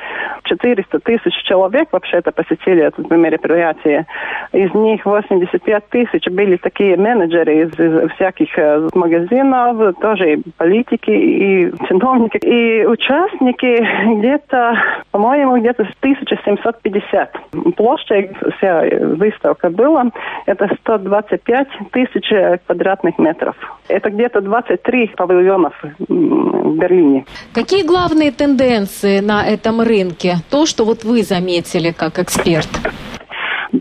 400 0.45 0.99
тысяч 1.01 1.35
человек 1.45 1.89
вообще 1.93 2.19
это 2.19 2.33
посетили 2.33 2.85
это 2.85 3.03
мероприятие. 3.15 4.07
Из 4.53 4.73
них 4.75 5.05
85 5.05 5.89
тысяч 5.89 6.27
были 6.31 6.57
такие 6.57 6.97
менеджеры 6.97 7.63
из, 7.63 7.79
из 7.79 8.11
всяких 8.13 8.59
э, 8.59 8.89
магазинов, 8.95 9.97
тоже 10.01 10.39
политики 10.57 11.11
и 11.11 11.73
чиновники. 11.89 12.39
И 12.39 12.58
участники 12.87 14.19
где-то, 14.19 14.75
по-моему, 15.11 15.59
где-то 15.59 15.83
1750. 16.01 17.37
Площадь 17.77 18.31
вся 18.57 18.83
выставка 19.17 19.71
была, 19.71 20.07
это 20.47 20.69
125 20.81 21.69
тысяч 21.93 22.33
квадратных 22.67 23.19
метров. 23.19 23.57
Это 23.89 24.11
где-то 24.11 24.41
23 24.41 25.09
павильонов 25.17 25.75
в 25.99 26.77
Берлине. 26.79 27.25
Какие 27.55 27.85
главные 27.85 28.33
тенденции 28.33 29.21
на 29.21 29.47
этом 29.47 29.81
рынке? 29.81 30.37
То, 30.51 30.67
что 30.67 30.85
вот 30.85 31.05
вы 31.05 31.23
заметили 31.23 31.93
как 31.93 32.19
эксперт 32.19 32.69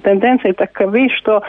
тенденции 0.03 0.51
таковы, 0.51 1.07
что 1.17 1.41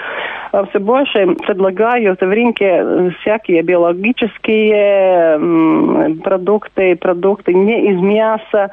все 0.70 0.78
больше 0.78 1.26
предлагают 1.46 2.20
в 2.20 2.30
рынке 2.30 3.12
всякие 3.20 3.62
биологические 3.62 5.38
продукты, 6.22 6.96
продукты 6.96 7.54
не 7.54 7.90
из 7.90 8.00
мяса, 8.00 8.70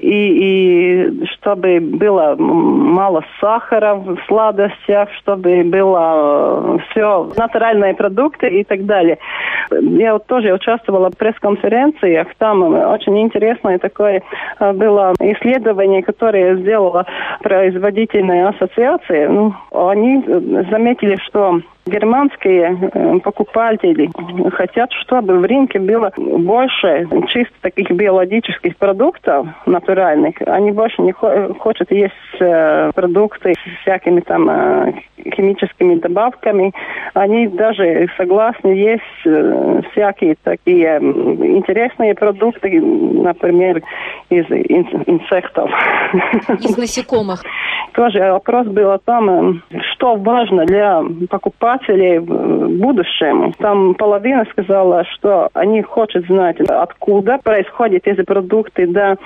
и, 0.00 0.10
и 0.10 1.26
чтобы 1.34 1.80
было 1.80 2.36
мало 2.36 3.24
сахара 3.40 3.94
в 3.94 4.18
сладостях, 4.26 5.08
чтобы 5.20 5.62
было 5.64 6.76
э, 6.76 6.78
все 6.90 7.28
натуральные 7.36 7.94
продукты 7.94 8.48
и 8.48 8.64
так 8.64 8.86
далее. 8.86 9.18
Я 9.70 10.14
вот 10.14 10.26
тоже 10.26 10.52
участвовала 10.52 11.10
в 11.10 11.16
пресс-конференциях, 11.16 12.28
там 12.38 12.62
очень 12.62 13.18
интересное 13.20 13.78
такое 13.78 14.22
э, 14.60 14.72
было 14.72 15.14
исследование, 15.20 16.02
которое 16.02 16.56
сделала 16.56 17.06
производительная 17.42 18.48
ассоциация. 18.48 19.28
Ну, 19.28 19.54
они 19.72 20.22
заметили, 20.70 21.17
что 21.18 21.60
германские 21.88 22.90
э, 22.92 23.18
покупатели 23.20 24.10
хотят, 24.50 24.92
чтобы 24.92 25.38
в 25.38 25.44
рынке 25.44 25.78
было 25.78 26.12
больше 26.16 27.06
чисто 27.28 27.54
таких 27.62 27.90
биологических 27.90 28.76
продуктов 28.76 29.46
натуральных. 29.66 30.36
Они 30.46 30.72
больше 30.72 31.02
не 31.02 31.12
хотят 31.12 31.90
есть 31.90 32.14
э, 32.40 32.90
продукты 32.94 33.54
с 33.54 33.82
всякими 33.82 34.20
там 34.20 34.48
э, 34.48 34.92
химическими 35.34 35.96
добавками. 35.96 36.72
Они 37.14 37.48
даже 37.48 38.08
согласны 38.16 38.68
есть 38.68 39.02
всякие 39.92 40.36
такие 40.42 40.98
интересные 40.98 42.14
продукты, 42.14 42.80
например, 42.80 43.82
из 44.30 44.44
инсектов. 44.50 45.70
Из 46.60 46.76
насекомых. 46.76 47.42
Тоже 47.94 48.20
вопрос 48.30 48.66
был 48.66 48.90
о 48.92 48.98
том, 48.98 49.62
что 49.92 50.16
важно 50.16 50.66
для 50.66 51.02
покупателей 51.28 51.77
в 52.18 52.68
будущем. 52.78 53.52
Там 53.58 53.94
половина 53.94 54.44
сказала, 54.50 55.04
что 55.14 55.48
они 55.54 55.82
хотят 55.82 56.24
знать, 56.26 56.60
откуда 56.60 57.38
происходят 57.42 58.06
эти 58.06 58.22
продукты, 58.22 58.86
да, 58.86 59.16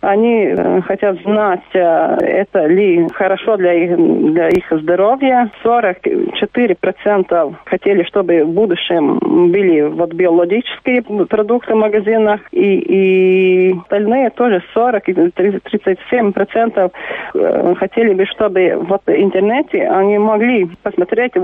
Они 0.00 0.46
э, 0.46 0.80
хотят 0.82 1.20
знать, 1.22 1.60
э, 1.74 2.16
это 2.20 2.66
ли 2.66 3.06
хорошо 3.12 3.56
для 3.56 3.74
их, 3.74 3.96
для 4.32 4.48
их 4.48 4.64
здоровья. 4.70 5.50
44% 5.64 7.54
хотели, 7.64 8.02
чтобы 8.04 8.44
в 8.44 8.48
будущем 8.50 9.18
были 9.50 9.82
вот 9.82 10.14
биологические 10.14 11.02
продукты 11.26 11.74
в 11.74 11.78
магазинах. 11.78 12.40
И, 12.52 12.78
и 12.78 13.74
остальные 13.80 14.30
тоже 14.30 14.62
40 14.74 15.08
37% 15.08 16.92
э, 17.34 17.74
хотели 17.74 18.14
бы, 18.14 18.26
чтобы 18.26 18.76
вот 18.76 19.02
в 19.06 19.10
интернете 19.10 19.88
они 19.88 20.18
могли 20.18 20.68
посмотреть 20.82 21.36
и 21.36 21.38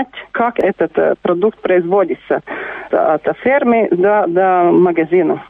узнать, 0.00 0.08
как 0.32 0.58
этот 0.58 1.18
продукт 1.20 1.60
производится 1.60 2.42
от 2.90 3.22
фермы 3.42 3.88
до, 3.90 4.24
до 4.28 4.70
магазина. 4.72 5.42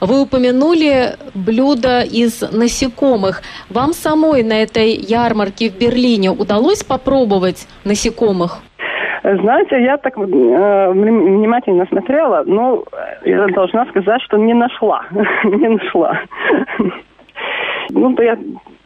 Вы 0.00 0.22
упомянули 0.22 1.16
блюда 1.34 2.00
из 2.02 2.42
насекомых. 2.52 3.42
Вам 3.70 3.92
самой 3.92 4.42
на 4.42 4.62
этой 4.62 4.94
ярмарке 4.94 5.70
в 5.70 5.78
Берлине 5.78 6.30
удалось 6.30 6.82
попробовать 6.82 7.68
насекомых? 7.84 8.58
Знаете, 9.22 9.80
я 9.80 9.98
так 9.98 10.18
э, 10.18 10.20
внимательно 10.20 11.86
смотрела, 11.86 12.42
но 12.44 12.82
я 13.24 13.46
должна 13.46 13.86
сказать, 13.86 14.20
что 14.22 14.36
не 14.36 14.52
нашла. 14.52 15.04
не 15.44 15.68
нашла. 15.68 16.18
ну, 17.90 18.20
я 18.20 18.36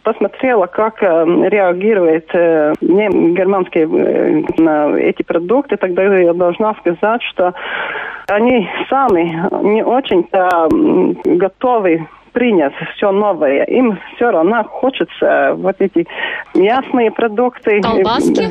посмотрела, 0.06 0.66
как 0.66 1.02
э, 1.02 1.06
реагирует 1.48 2.28
э, 2.32 2.74
германские 2.80 3.86
э, 3.86 4.62
на 4.62 4.96
эти 4.96 5.24
продукты, 5.24 5.76
тогда 5.76 6.04
я 6.16 6.32
должна 6.32 6.74
сказать, 6.74 7.22
что 7.24 7.52
они 8.28 8.68
сами 8.88 9.24
не 9.64 9.82
очень-то 9.82 10.68
готовы 11.24 12.06
принять 12.36 12.74
все 12.94 13.12
новое. 13.12 13.64
Им 13.64 13.98
все 14.14 14.30
равно 14.30 14.62
хочется 14.64 15.54
вот 15.56 15.76
эти 15.78 16.06
мясные 16.54 17.10
продукты. 17.10 17.80
Колбаски? 17.80 18.46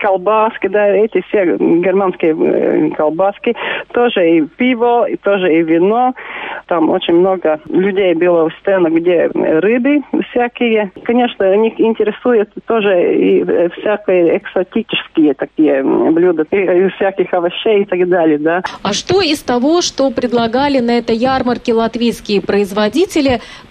Колбаски, 0.00 0.66
да, 0.66 0.88
эти 0.88 1.22
все 1.28 1.56
германские 1.56 2.90
колбаски. 2.90 3.54
Тоже 3.92 4.38
и 4.38 4.40
пиво, 4.40 5.08
и 5.08 5.14
тоже 5.14 5.54
и 5.54 5.62
вино. 5.62 6.14
Там 6.66 6.90
очень 6.90 7.14
много 7.14 7.60
людей 7.68 8.14
было 8.14 8.46
у 8.46 8.50
стены, 8.50 8.88
где 8.88 9.30
рыбы 9.32 10.00
всякие. 10.30 10.90
Конечно, 11.04 11.54
них 11.56 11.78
интересует 11.78 12.50
тоже 12.66 13.14
и 13.14 13.44
всякие 13.78 14.38
экзотические 14.38 15.34
такие 15.34 15.84
блюда, 15.84 16.42
и 16.50 16.88
всяких 16.96 17.32
овощей 17.32 17.82
и 17.82 17.84
так 17.84 18.08
далее, 18.08 18.38
да. 18.38 18.62
А 18.82 18.92
что 18.92 19.20
из 19.20 19.40
того, 19.40 19.82
что 19.82 20.10
предлагали 20.10 20.80
на 20.80 20.98
этой 20.98 21.14
ярмарке 21.14 21.72
латвийские 21.74 22.42
производители, 22.42 23.03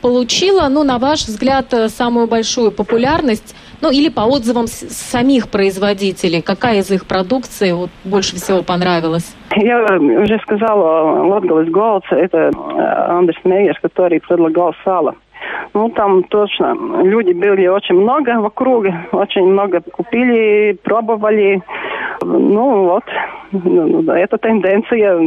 получило, 0.02 0.68
ну, 0.70 0.84
на 0.84 0.98
ваш 0.98 1.26
взгляд, 1.26 1.74
самую 1.88 2.28
большую 2.28 2.72
популярность, 2.72 3.56
ну, 3.82 3.92
или 3.92 4.10
по 4.10 4.22
отзывам 4.22 4.68
самих 4.68 5.50
производителей? 5.50 6.42
Какая 6.42 6.80
из 6.80 6.92
их 6.92 7.06
продукции 7.06 7.72
вот, 7.72 7.90
больше 8.04 8.36
всего 8.36 8.64
понравилась? 8.64 9.36
Я 9.56 9.84
уже 9.84 10.40
сказала, 10.40 11.26
Латгалис 11.28 11.70
Голдс, 11.70 12.08
это 12.12 12.52
Андрес 13.10 13.38
Мейерс, 13.44 13.80
который 13.82 14.20
предлагал 14.20 14.74
сало. 14.84 15.16
Ну, 15.74 15.90
там 15.90 16.24
точно 16.24 16.76
люди 17.04 17.34
были 17.34 17.68
очень 17.68 17.96
много 17.96 18.40
вокруг, 18.40 18.86
очень 19.12 19.46
много 19.46 19.82
купили, 19.82 20.78
пробовали. 20.84 21.62
Ну, 22.24 22.86
вот, 22.86 23.04
ну, 23.52 24.12
это 24.12 24.38
тенденция 24.38 25.18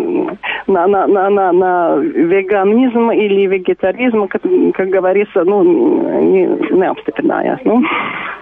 на, 0.66 0.86
на, 0.86 1.06
на, 1.06 1.30
на, 1.30 1.52
на 1.52 1.96
веганизм 1.96 3.10
или 3.10 3.46
вегетаризм, 3.46 4.26
как, 4.28 4.42
как 4.74 4.88
говорится, 4.88 5.44
ну, 5.44 5.62
не, 6.22 6.46
не 6.74 6.86
обстепенная. 6.86 7.60
Ну. 7.64 7.82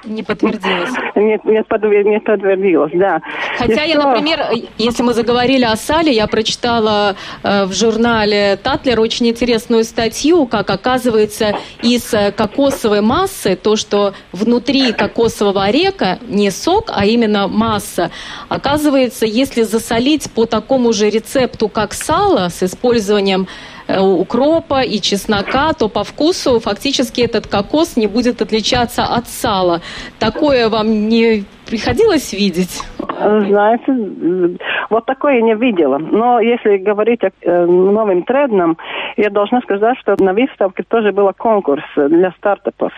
Не 0.07 0.23
подтвердилось. 0.23 0.91
Нет, 1.15 1.45
не, 1.45 1.63
подтвердилось, 1.63 2.07
не 2.07 2.21
подтвердилось, 2.21 2.93
да. 2.95 3.23
Хотя 3.59 3.85
И 3.85 3.89
я, 3.89 4.01
что... 4.01 4.11
например, 4.11 4.41
если 4.79 5.03
мы 5.03 5.15
заговорили 5.15 5.65
о 5.65 5.77
сале, 5.77 6.13
я 6.13 6.27
прочитала 6.27 7.17
э, 7.43 7.65
в 7.65 7.73
журнале 7.73 8.59
Татлер 8.63 9.01
очень 9.01 9.29
интересную 9.29 9.85
статью, 9.85 10.47
как 10.47 10.71
оказывается 10.71 11.57
из 11.83 12.13
э, 12.13 12.33
кокосовой 12.33 13.01
массы, 13.01 13.57
то, 13.57 13.77
что 13.77 14.13
внутри 14.33 14.93
кокосового 14.93 15.65
ореха 15.65 16.19
не 16.29 16.51
сок, 16.51 16.91
а 16.95 17.07
именно 17.07 17.49
масса, 17.49 18.11
оказывается, 18.49 19.27
если 19.27 19.63
засолить 19.63 20.31
по 20.31 20.47
такому 20.47 20.93
же 20.93 21.11
рецепту, 21.11 21.69
как 21.69 21.95
сало, 21.95 22.49
с 22.49 22.63
использованием 22.63 23.49
Э, 23.87 24.01
укропа 24.01 24.81
и 24.81 24.99
чеснока, 24.99 25.75
то 25.75 25.89
по 25.91 26.05
вкусу 26.05 26.59
фактически 26.59 27.21
этот 27.21 27.47
кокос 27.47 27.97
не 27.97 28.07
будет 28.07 28.41
отличаться 28.41 29.05
от 29.05 29.29
сала. 29.29 29.83
Такое 30.19 30.71
вам 30.71 31.09
не 31.09 31.45
приходилось 31.67 32.33
видеть? 32.33 32.83
Знаете, 32.99 34.59
вот 34.91 35.07
такое 35.07 35.37
я 35.37 35.43
не 35.43 35.55
видела. 35.55 35.99
Но 35.99 36.41
если 36.41 36.77
говорить 36.79 37.23
о 37.25 37.31
э, 37.43 37.65
новым 37.67 38.23
трендам, 38.25 38.77
я 39.17 39.31
должна 39.31 39.61
сказать, 39.61 39.99
что 39.99 40.17
на 40.19 40.33
выставке 40.33 40.83
тоже 40.89 41.13
был 41.13 41.31
конкурс 41.37 41.85
для 41.97 42.33
стартапов. 42.33 42.93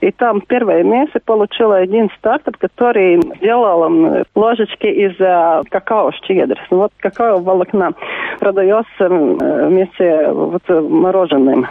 И 0.00 0.10
там 0.12 0.40
первое 0.40 0.82
место 0.82 1.20
получил 1.24 1.72
один 1.72 2.10
стартап, 2.18 2.56
который 2.58 3.20
делал 3.40 4.24
ложечки 4.34 4.86
из 4.86 5.18
э, 5.18 5.62
какао 5.70 6.12
щедрос. 6.12 6.58
Вот 6.70 6.92
какао 6.98 7.38
волокна 7.38 7.92
продается 8.38 9.04
э, 9.04 9.68
вместе 9.68 10.28
вот 10.30 10.62
мороженым. 10.68 11.66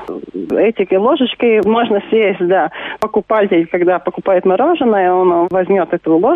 Эти 0.51 0.93
ложечки 0.95 1.65
можно 1.67 2.01
съесть, 2.09 2.45
да. 2.45 2.71
Покупатель, 2.99 3.67
когда 3.67 3.99
покупает 3.99 4.45
мороженое, 4.45 5.13
он 5.13 5.47
возьмет 5.49 5.93
эту 5.93 6.17
ложечку, 6.17 6.34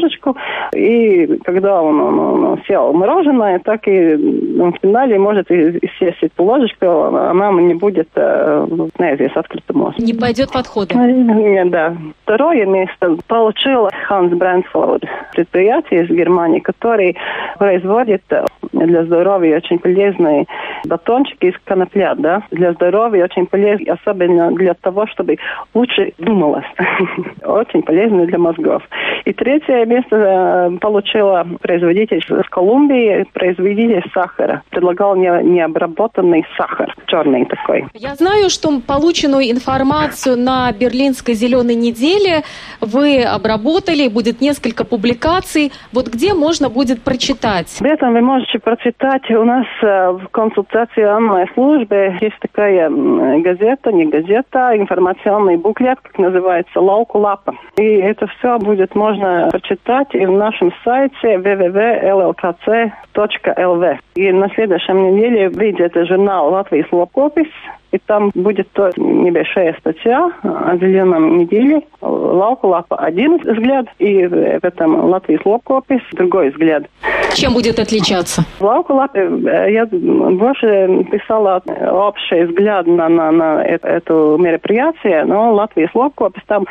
и 0.73 1.39
когда 1.43 1.81
он, 1.81 1.99
он, 1.99 2.19
он 2.19 2.61
съел 2.65 2.93
мороженое, 2.93 3.59
так 3.59 3.87
и 3.87 4.15
в 4.15 4.73
финале 4.81 5.17
может 5.19 5.47
съесть 5.47 6.21
эту 6.21 6.43
ложечку, 6.43 6.85
а 6.85 7.33
мама 7.33 7.61
не 7.61 7.73
будет, 7.73 8.09
неизвестно, 8.15 9.39
э, 9.39 9.39
открытым 9.39 9.93
Не 9.97 10.13
пойдет 10.13 10.49
в 10.49 10.55
отходы. 10.55 10.95
Нет, 10.95 11.69
да. 11.69 11.95
Второе 12.23 12.65
место 12.65 13.17
получил 13.27 13.89
Ханс 14.07 14.33
Брэнсфорд, 14.33 15.03
предприятие 15.33 16.03
из 16.03 16.09
Германии, 16.09 16.59
который 16.59 17.17
производит 17.57 18.23
для 18.71 19.03
здоровья 19.05 19.57
очень 19.57 19.79
полезные 19.79 20.45
батончики 20.85 21.47
из 21.47 21.53
конопля, 21.65 22.15
да, 22.15 22.43
для 22.51 22.73
здоровья 22.73 23.25
очень 23.25 23.45
полезно, 23.45 23.93
особенно 23.93 24.51
для 24.51 24.73
того, 24.73 25.07
чтобы 25.07 25.37
лучше 25.73 26.13
думалось. 26.17 26.65
очень 27.43 27.81
полезно 27.83 28.25
для 28.25 28.37
мозгов. 28.37 28.83
И 29.25 29.33
третье 29.33 29.85
место 29.89 30.15
э, 30.15 30.77
получила 30.79 31.45
производитель 31.61 32.17
из 32.17 32.49
Колумбии, 32.49 33.25
производитель 33.33 34.03
сахара. 34.13 34.61
Предлагал 34.69 35.15
необработанный 35.15 36.45
сахар, 36.57 36.95
черный 37.07 37.45
такой. 37.45 37.85
Я 37.93 38.15
знаю, 38.15 38.49
что 38.49 38.69
полученную 38.85 39.51
информацию 39.51 40.37
на 40.37 40.71
Берлинской 40.71 41.33
зеленой 41.33 41.75
неделе 41.75 42.43
вы 42.81 43.23
обработали, 43.23 44.07
будет 44.07 44.41
несколько 44.41 44.85
публикаций. 44.85 45.71
Вот 45.91 46.07
где 46.07 46.33
можно 46.33 46.69
будет 46.69 47.01
прочитать? 47.01 47.77
Об 47.79 47.87
этом 47.87 48.13
вы 48.13 48.21
можете 48.21 48.59
прочитать 48.59 49.29
у 49.31 49.43
нас 49.43 49.65
э, 49.81 50.11
в 50.11 50.27
консультации 50.31 51.03
онлайн 51.03 51.47
службе. 51.53 52.17
Есть 52.21 52.39
такая 52.39 52.89
газета, 52.89 53.91
не 53.91 54.05
газета, 54.05 54.71
информационный 54.75 55.57
буклет, 55.57 55.99
как 56.01 56.17
называется, 56.19 56.79
Лауку 56.79 57.17
Лапа. 57.17 57.55
И 57.77 57.83
это 57.83 58.27
все 58.27 58.57
будет 58.59 58.93
можно 58.95 59.47
прочитать 59.51 59.78
и 60.13 60.25
в 60.25 60.31
нашем 60.31 60.71
сайте 60.83 61.35
www.llkc.lv. 61.35 62.97
И 64.15 64.31
на 64.31 64.49
следующем 64.49 65.15
неделе 65.15 65.49
выйдет 65.49 65.93
журнал 66.07 66.51
«Латвийс 66.51 66.85
Лопкопис», 66.91 67.47
и 67.91 67.97
там 67.97 68.31
будет 68.35 68.71
то 68.73 68.91
небольшая 68.97 69.75
статья 69.79 70.29
о 70.43 70.77
зеленом 70.77 71.39
неделе. 71.39 71.81
Лаука 72.01 72.65
лапа 72.65 72.97
один 72.97 73.37
взгляд, 73.37 73.87
и 73.97 74.27
в 74.27 74.33
этом 74.63 75.09
Латвии 75.09 75.39
лопкопис 75.43 76.01
другой 76.13 76.49
взгляд. 76.49 76.83
Чем 77.33 77.53
будет 77.53 77.79
отличаться? 77.79 78.43
Лаука 78.59 78.91
лапе 78.91 79.21
э, 79.21 79.71
я 79.71 79.85
больше 79.85 81.05
писала 81.11 81.61
общий 81.91 82.43
взгляд 82.43 82.85
на, 82.85 83.09
на, 83.09 83.31
на 83.31 83.63
это, 83.63 84.01
мероприятие, 84.39 85.25
но 85.25 85.53
Латвии 85.53 85.89
лопкопис 85.93 86.43
там 86.45 86.65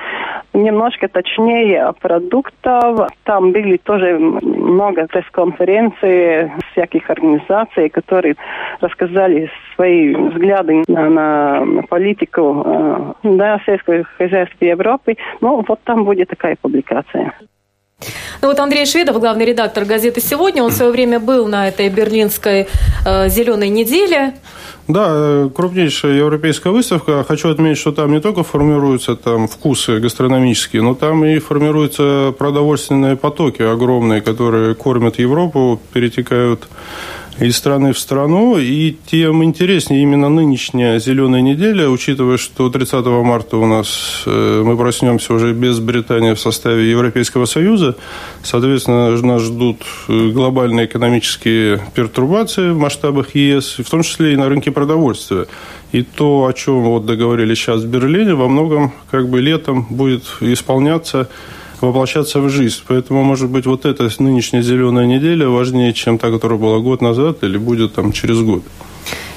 немножко 0.53 1.09
точнее 1.09 1.93
продуктов. 2.01 3.09
Там 3.25 3.53
были 3.53 3.77
тоже 3.79 4.19
много 4.19 5.07
пресс-конференций 5.07 6.51
всяких 6.73 7.09
организаций, 7.11 7.89
которые 7.89 8.37
рассказали 8.81 9.51
свои 9.75 10.15
взгляды 10.15 10.85
на 10.89 11.09
на 11.09 11.83
политику 11.89 12.63
э, 12.65 13.13
да, 13.23 13.61
сельского 13.65 14.05
хозяйства 14.05 14.65
Европы. 14.65 15.17
Ну, 15.41 15.65
вот 15.67 15.81
там 15.85 16.05
будет 16.05 16.29
такая 16.29 16.57
публикация. 16.61 17.33
Ну 18.41 18.49
вот 18.49 18.61
Андрей 18.61 18.87
Шведов, 18.87 19.19
главный 19.19 19.45
редактор 19.45 19.85
газеты 19.85 20.21
«Сегодня», 20.21 20.63
он 20.63 20.71
в 20.71 20.75
свое 20.75 20.93
время 20.93 21.19
был 21.19 21.49
на 21.49 21.67
этой 21.67 21.89
берлинской 21.89 22.69
э, 23.05 23.29
«Зеленой 23.29 23.69
неделе». 23.69 24.35
Да, 24.87 25.51
крупнейшая 25.55 26.13
европейская 26.13 26.71
выставка. 26.71 27.25
Хочу 27.25 27.51
отметить, 27.51 27.79
что 27.79 27.93
там 27.93 28.13
не 28.13 28.21
только 28.21 28.43
формируются 28.45 29.17
там 29.17 29.47
вкусы 29.49 29.99
гастрономические, 29.99 30.83
но 30.83 30.95
там 30.95 31.25
и 31.25 31.39
формируются 31.41 32.33
продовольственные 32.39 33.17
потоки 33.17 33.61
огромные, 33.61 34.23
которые 34.23 34.75
кормят 34.75 35.19
Европу, 35.19 35.79
перетекают 35.93 36.69
из 37.41 37.57
страны 37.57 37.93
в 37.93 37.99
страну, 37.99 38.59
и 38.59 38.97
тем 39.07 39.45
интереснее 39.45 40.03
именно 40.03 40.29
нынешняя 40.29 40.99
«Зеленая 40.99 41.41
неделя», 41.41 41.89
учитывая, 41.89 42.37
что 42.37 42.69
30 42.69 43.07
марта 43.07 43.57
у 43.57 43.67
нас 43.67 44.25
э, 44.27 44.63
мы 44.65 44.77
проснемся 44.77 45.35
уже 45.35 45.53
без 45.53 45.79
Британии 45.79 46.35
в 46.35 46.41
составе 46.41 46.91
Европейского 46.91 47.45
Союза, 47.45 47.97
соответственно, 48.43 49.17
нас 49.23 49.43
ждут 49.43 49.83
э, 50.09 50.31
глобальные 50.31 50.87
экономические 50.87 51.81
пертурбации 51.95 52.71
в 52.71 52.79
масштабах 52.79 53.35
ЕС, 53.37 53.79
в 53.79 53.89
том 53.89 54.03
числе 54.03 54.33
и 54.33 54.37
на 54.37 54.49
рынке 54.49 54.73
продовольствия. 54.73 55.47
И 55.93 56.03
то, 56.03 56.47
о 56.47 56.53
чем 56.53 56.83
вот 56.83 57.07
договорились 57.07 57.59
сейчас 57.59 57.83
в 57.83 57.87
Берлине, 57.87 58.35
во 58.35 58.49
многом 58.49 58.93
как 59.11 59.29
бы 59.29 59.41
летом 59.41 59.87
будет 59.89 60.25
исполняться 60.41 61.29
воплощаться 61.81 62.41
в 62.41 62.49
жизнь. 62.49 62.81
Поэтому, 62.87 63.23
может 63.25 63.49
быть, 63.49 63.67
вот 63.67 63.85
эта 63.85 64.09
нынешняя 64.19 64.63
зеленая 64.63 65.07
неделя 65.07 65.49
важнее, 65.49 65.93
чем 65.93 66.19
та, 66.19 66.31
которая 66.31 66.59
была 66.59 66.79
год 66.79 67.03
назад 67.03 67.43
или 67.43 67.59
будет 67.59 67.95
там 67.95 68.13
через 68.13 68.41
год. 68.41 68.63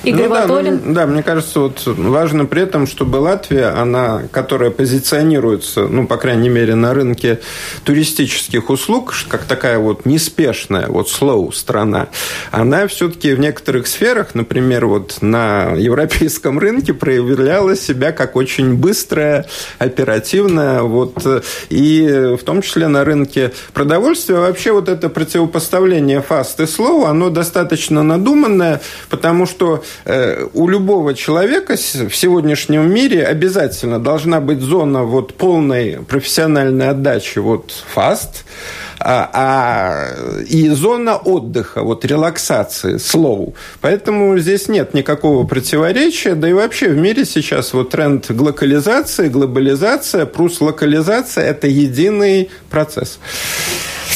Игорь 0.04 0.28
ну, 0.28 0.30
Ватолин. 0.30 0.78
Да, 0.78 0.84
ну, 0.86 0.94
да, 0.94 1.06
мне 1.06 1.24
кажется, 1.24 1.60
вот 1.60 1.84
важно 1.86 2.46
при 2.46 2.64
этом, 2.64 2.88
чтобы 2.88 3.18
Латвия, 3.18 3.68
она, 3.68 4.24
которая 4.32 4.72
позиционируется, 4.72 5.88
ну, 5.88 6.08
по 6.08 6.18
крайней 6.18 6.50
мере, 6.50 6.74
на 6.74 6.94
рынке 6.94 7.40
туристических 7.84 8.70
услуг, 8.70 9.14
как 9.28 9.44
такая 9.44 9.78
вот 9.78 10.06
неспешная, 10.06 10.88
вот 10.88 11.08
slow 11.08 11.54
страна, 11.54 12.08
она 12.52 12.88
все-таки 12.88 13.34
в 13.34 13.40
некоторых 13.40 13.86
сферах, 13.86 14.34
например, 14.34 14.88
вот 14.88 15.18
на 15.22 15.74
европейском 15.76 16.58
рынке 16.58 16.94
проявляла 16.94 17.76
себя 17.76 18.12
как 18.12 18.36
очень 18.36 18.76
быстрая, 18.76 19.46
оперативная, 19.78 20.82
вот, 20.82 21.26
и 21.70 22.36
в 22.40 22.44
том 22.44 22.64
числе 22.64 22.88
на 22.88 23.04
рынке 23.04 23.52
продовольствия. 23.74 24.38
Вообще 24.38 24.72
вот 24.72 24.90
это 24.90 25.10
противопоставление 25.10 26.24
fast 26.28 26.56
и 26.58 26.64
slow, 26.64 27.06
оно 27.06 27.30
достаточно 27.30 28.02
надуманное, 28.02 28.82
потому 29.10 29.46
что 29.46 29.84
у 30.54 30.68
любого 30.68 31.14
человека 31.14 31.76
в 31.76 32.16
сегодняшнем 32.16 32.92
мире 32.94 33.26
обязательно 33.26 34.00
должна 34.00 34.40
быть 34.40 34.60
зона 34.60 35.04
вот 35.04 35.34
полной 35.36 36.00
профессиональной 36.08 36.90
отдачи, 36.90 37.40
вот 37.40 37.72
фаст, 37.94 38.46
а, 39.04 39.30
а, 39.34 40.42
и 40.44 40.70
зона 40.70 41.18
отдыха, 41.18 41.84
вот 41.84 42.06
релаксации, 42.06 42.98
слоу. 42.98 43.56
Поэтому 43.82 44.38
здесь 44.38 44.68
нет 44.68 44.94
никакого 44.94 45.46
противоречия, 45.46 46.36
да 46.36 46.50
и 46.50 46.54
вообще 46.54 46.90
в 46.90 46.98
мире 46.98 47.26
сейчас 47.26 47.74
вот 47.74 47.90
тренд 47.90 48.32
глокализации, 48.32 49.30
глобализация, 49.30 50.26
плюс 50.26 50.62
локализация– 50.62 51.44
это 51.46 51.68
единый 51.68 52.50
процесс. 52.70 53.20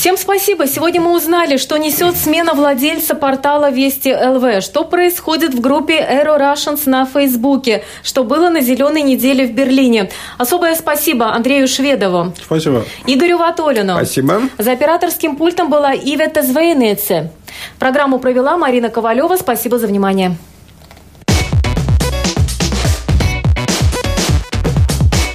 Всем 0.05 0.17
спасибо. 0.17 0.67
Сегодня 0.67 1.01
мы 1.01 1.15
узнали, 1.15 1.57
что 1.57 1.77
несет 1.77 2.15
смена 2.15 2.53
владельца 2.53 3.15
портала 3.15 3.71
Вести 3.71 4.13
ЛВ, 4.13 4.61
что 4.63 4.83
происходит 4.83 5.55
в 5.55 5.61
группе 5.61 5.95
Aero 5.95 6.37
Russians 6.37 6.81
на 6.85 7.07
Фейсбуке, 7.07 7.83
что 8.03 8.23
было 8.23 8.49
на 8.49 8.61
зеленой 8.61 9.01
неделе 9.01 9.47
в 9.47 9.53
Берлине. 9.53 10.11
Особое 10.37 10.75
спасибо 10.75 11.33
Андрею 11.33 11.67
Шведову. 11.67 12.33
Спасибо. 12.39 12.85
Игорю 13.07 13.39
Ватолину. 13.39 13.93
Спасибо. 13.95 14.41
За 14.59 14.74
операторским 14.75 15.37
пультом 15.37 15.69
была 15.69 15.93
Ивета 15.93 16.43
Звейнеце. 16.43 17.31
Программу 17.79 18.19
провела 18.19 18.57
Марина 18.57 18.89
Ковалева. 18.89 19.37
Спасибо 19.37 19.79
за 19.79 19.87
внимание. 19.87 20.35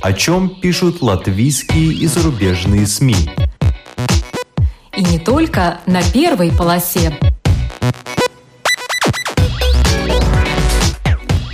О 0.03 0.13
чем 0.13 0.61
пишут 0.61 1.03
латвийские 1.03 1.93
и 1.93 2.07
зарубежные 2.07 2.87
СМИ? 2.87 3.31
И 4.97 5.05
не 5.05 5.19
только 5.19 5.81
на 5.87 6.03
первой 6.03 6.51
полосе. 6.51 7.19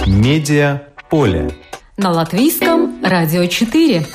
Медиа 0.07 0.83
поле. 1.11 1.51
На 1.97 2.11
латвийском 2.11 3.03
радио 3.05 3.47
4. 3.47 4.07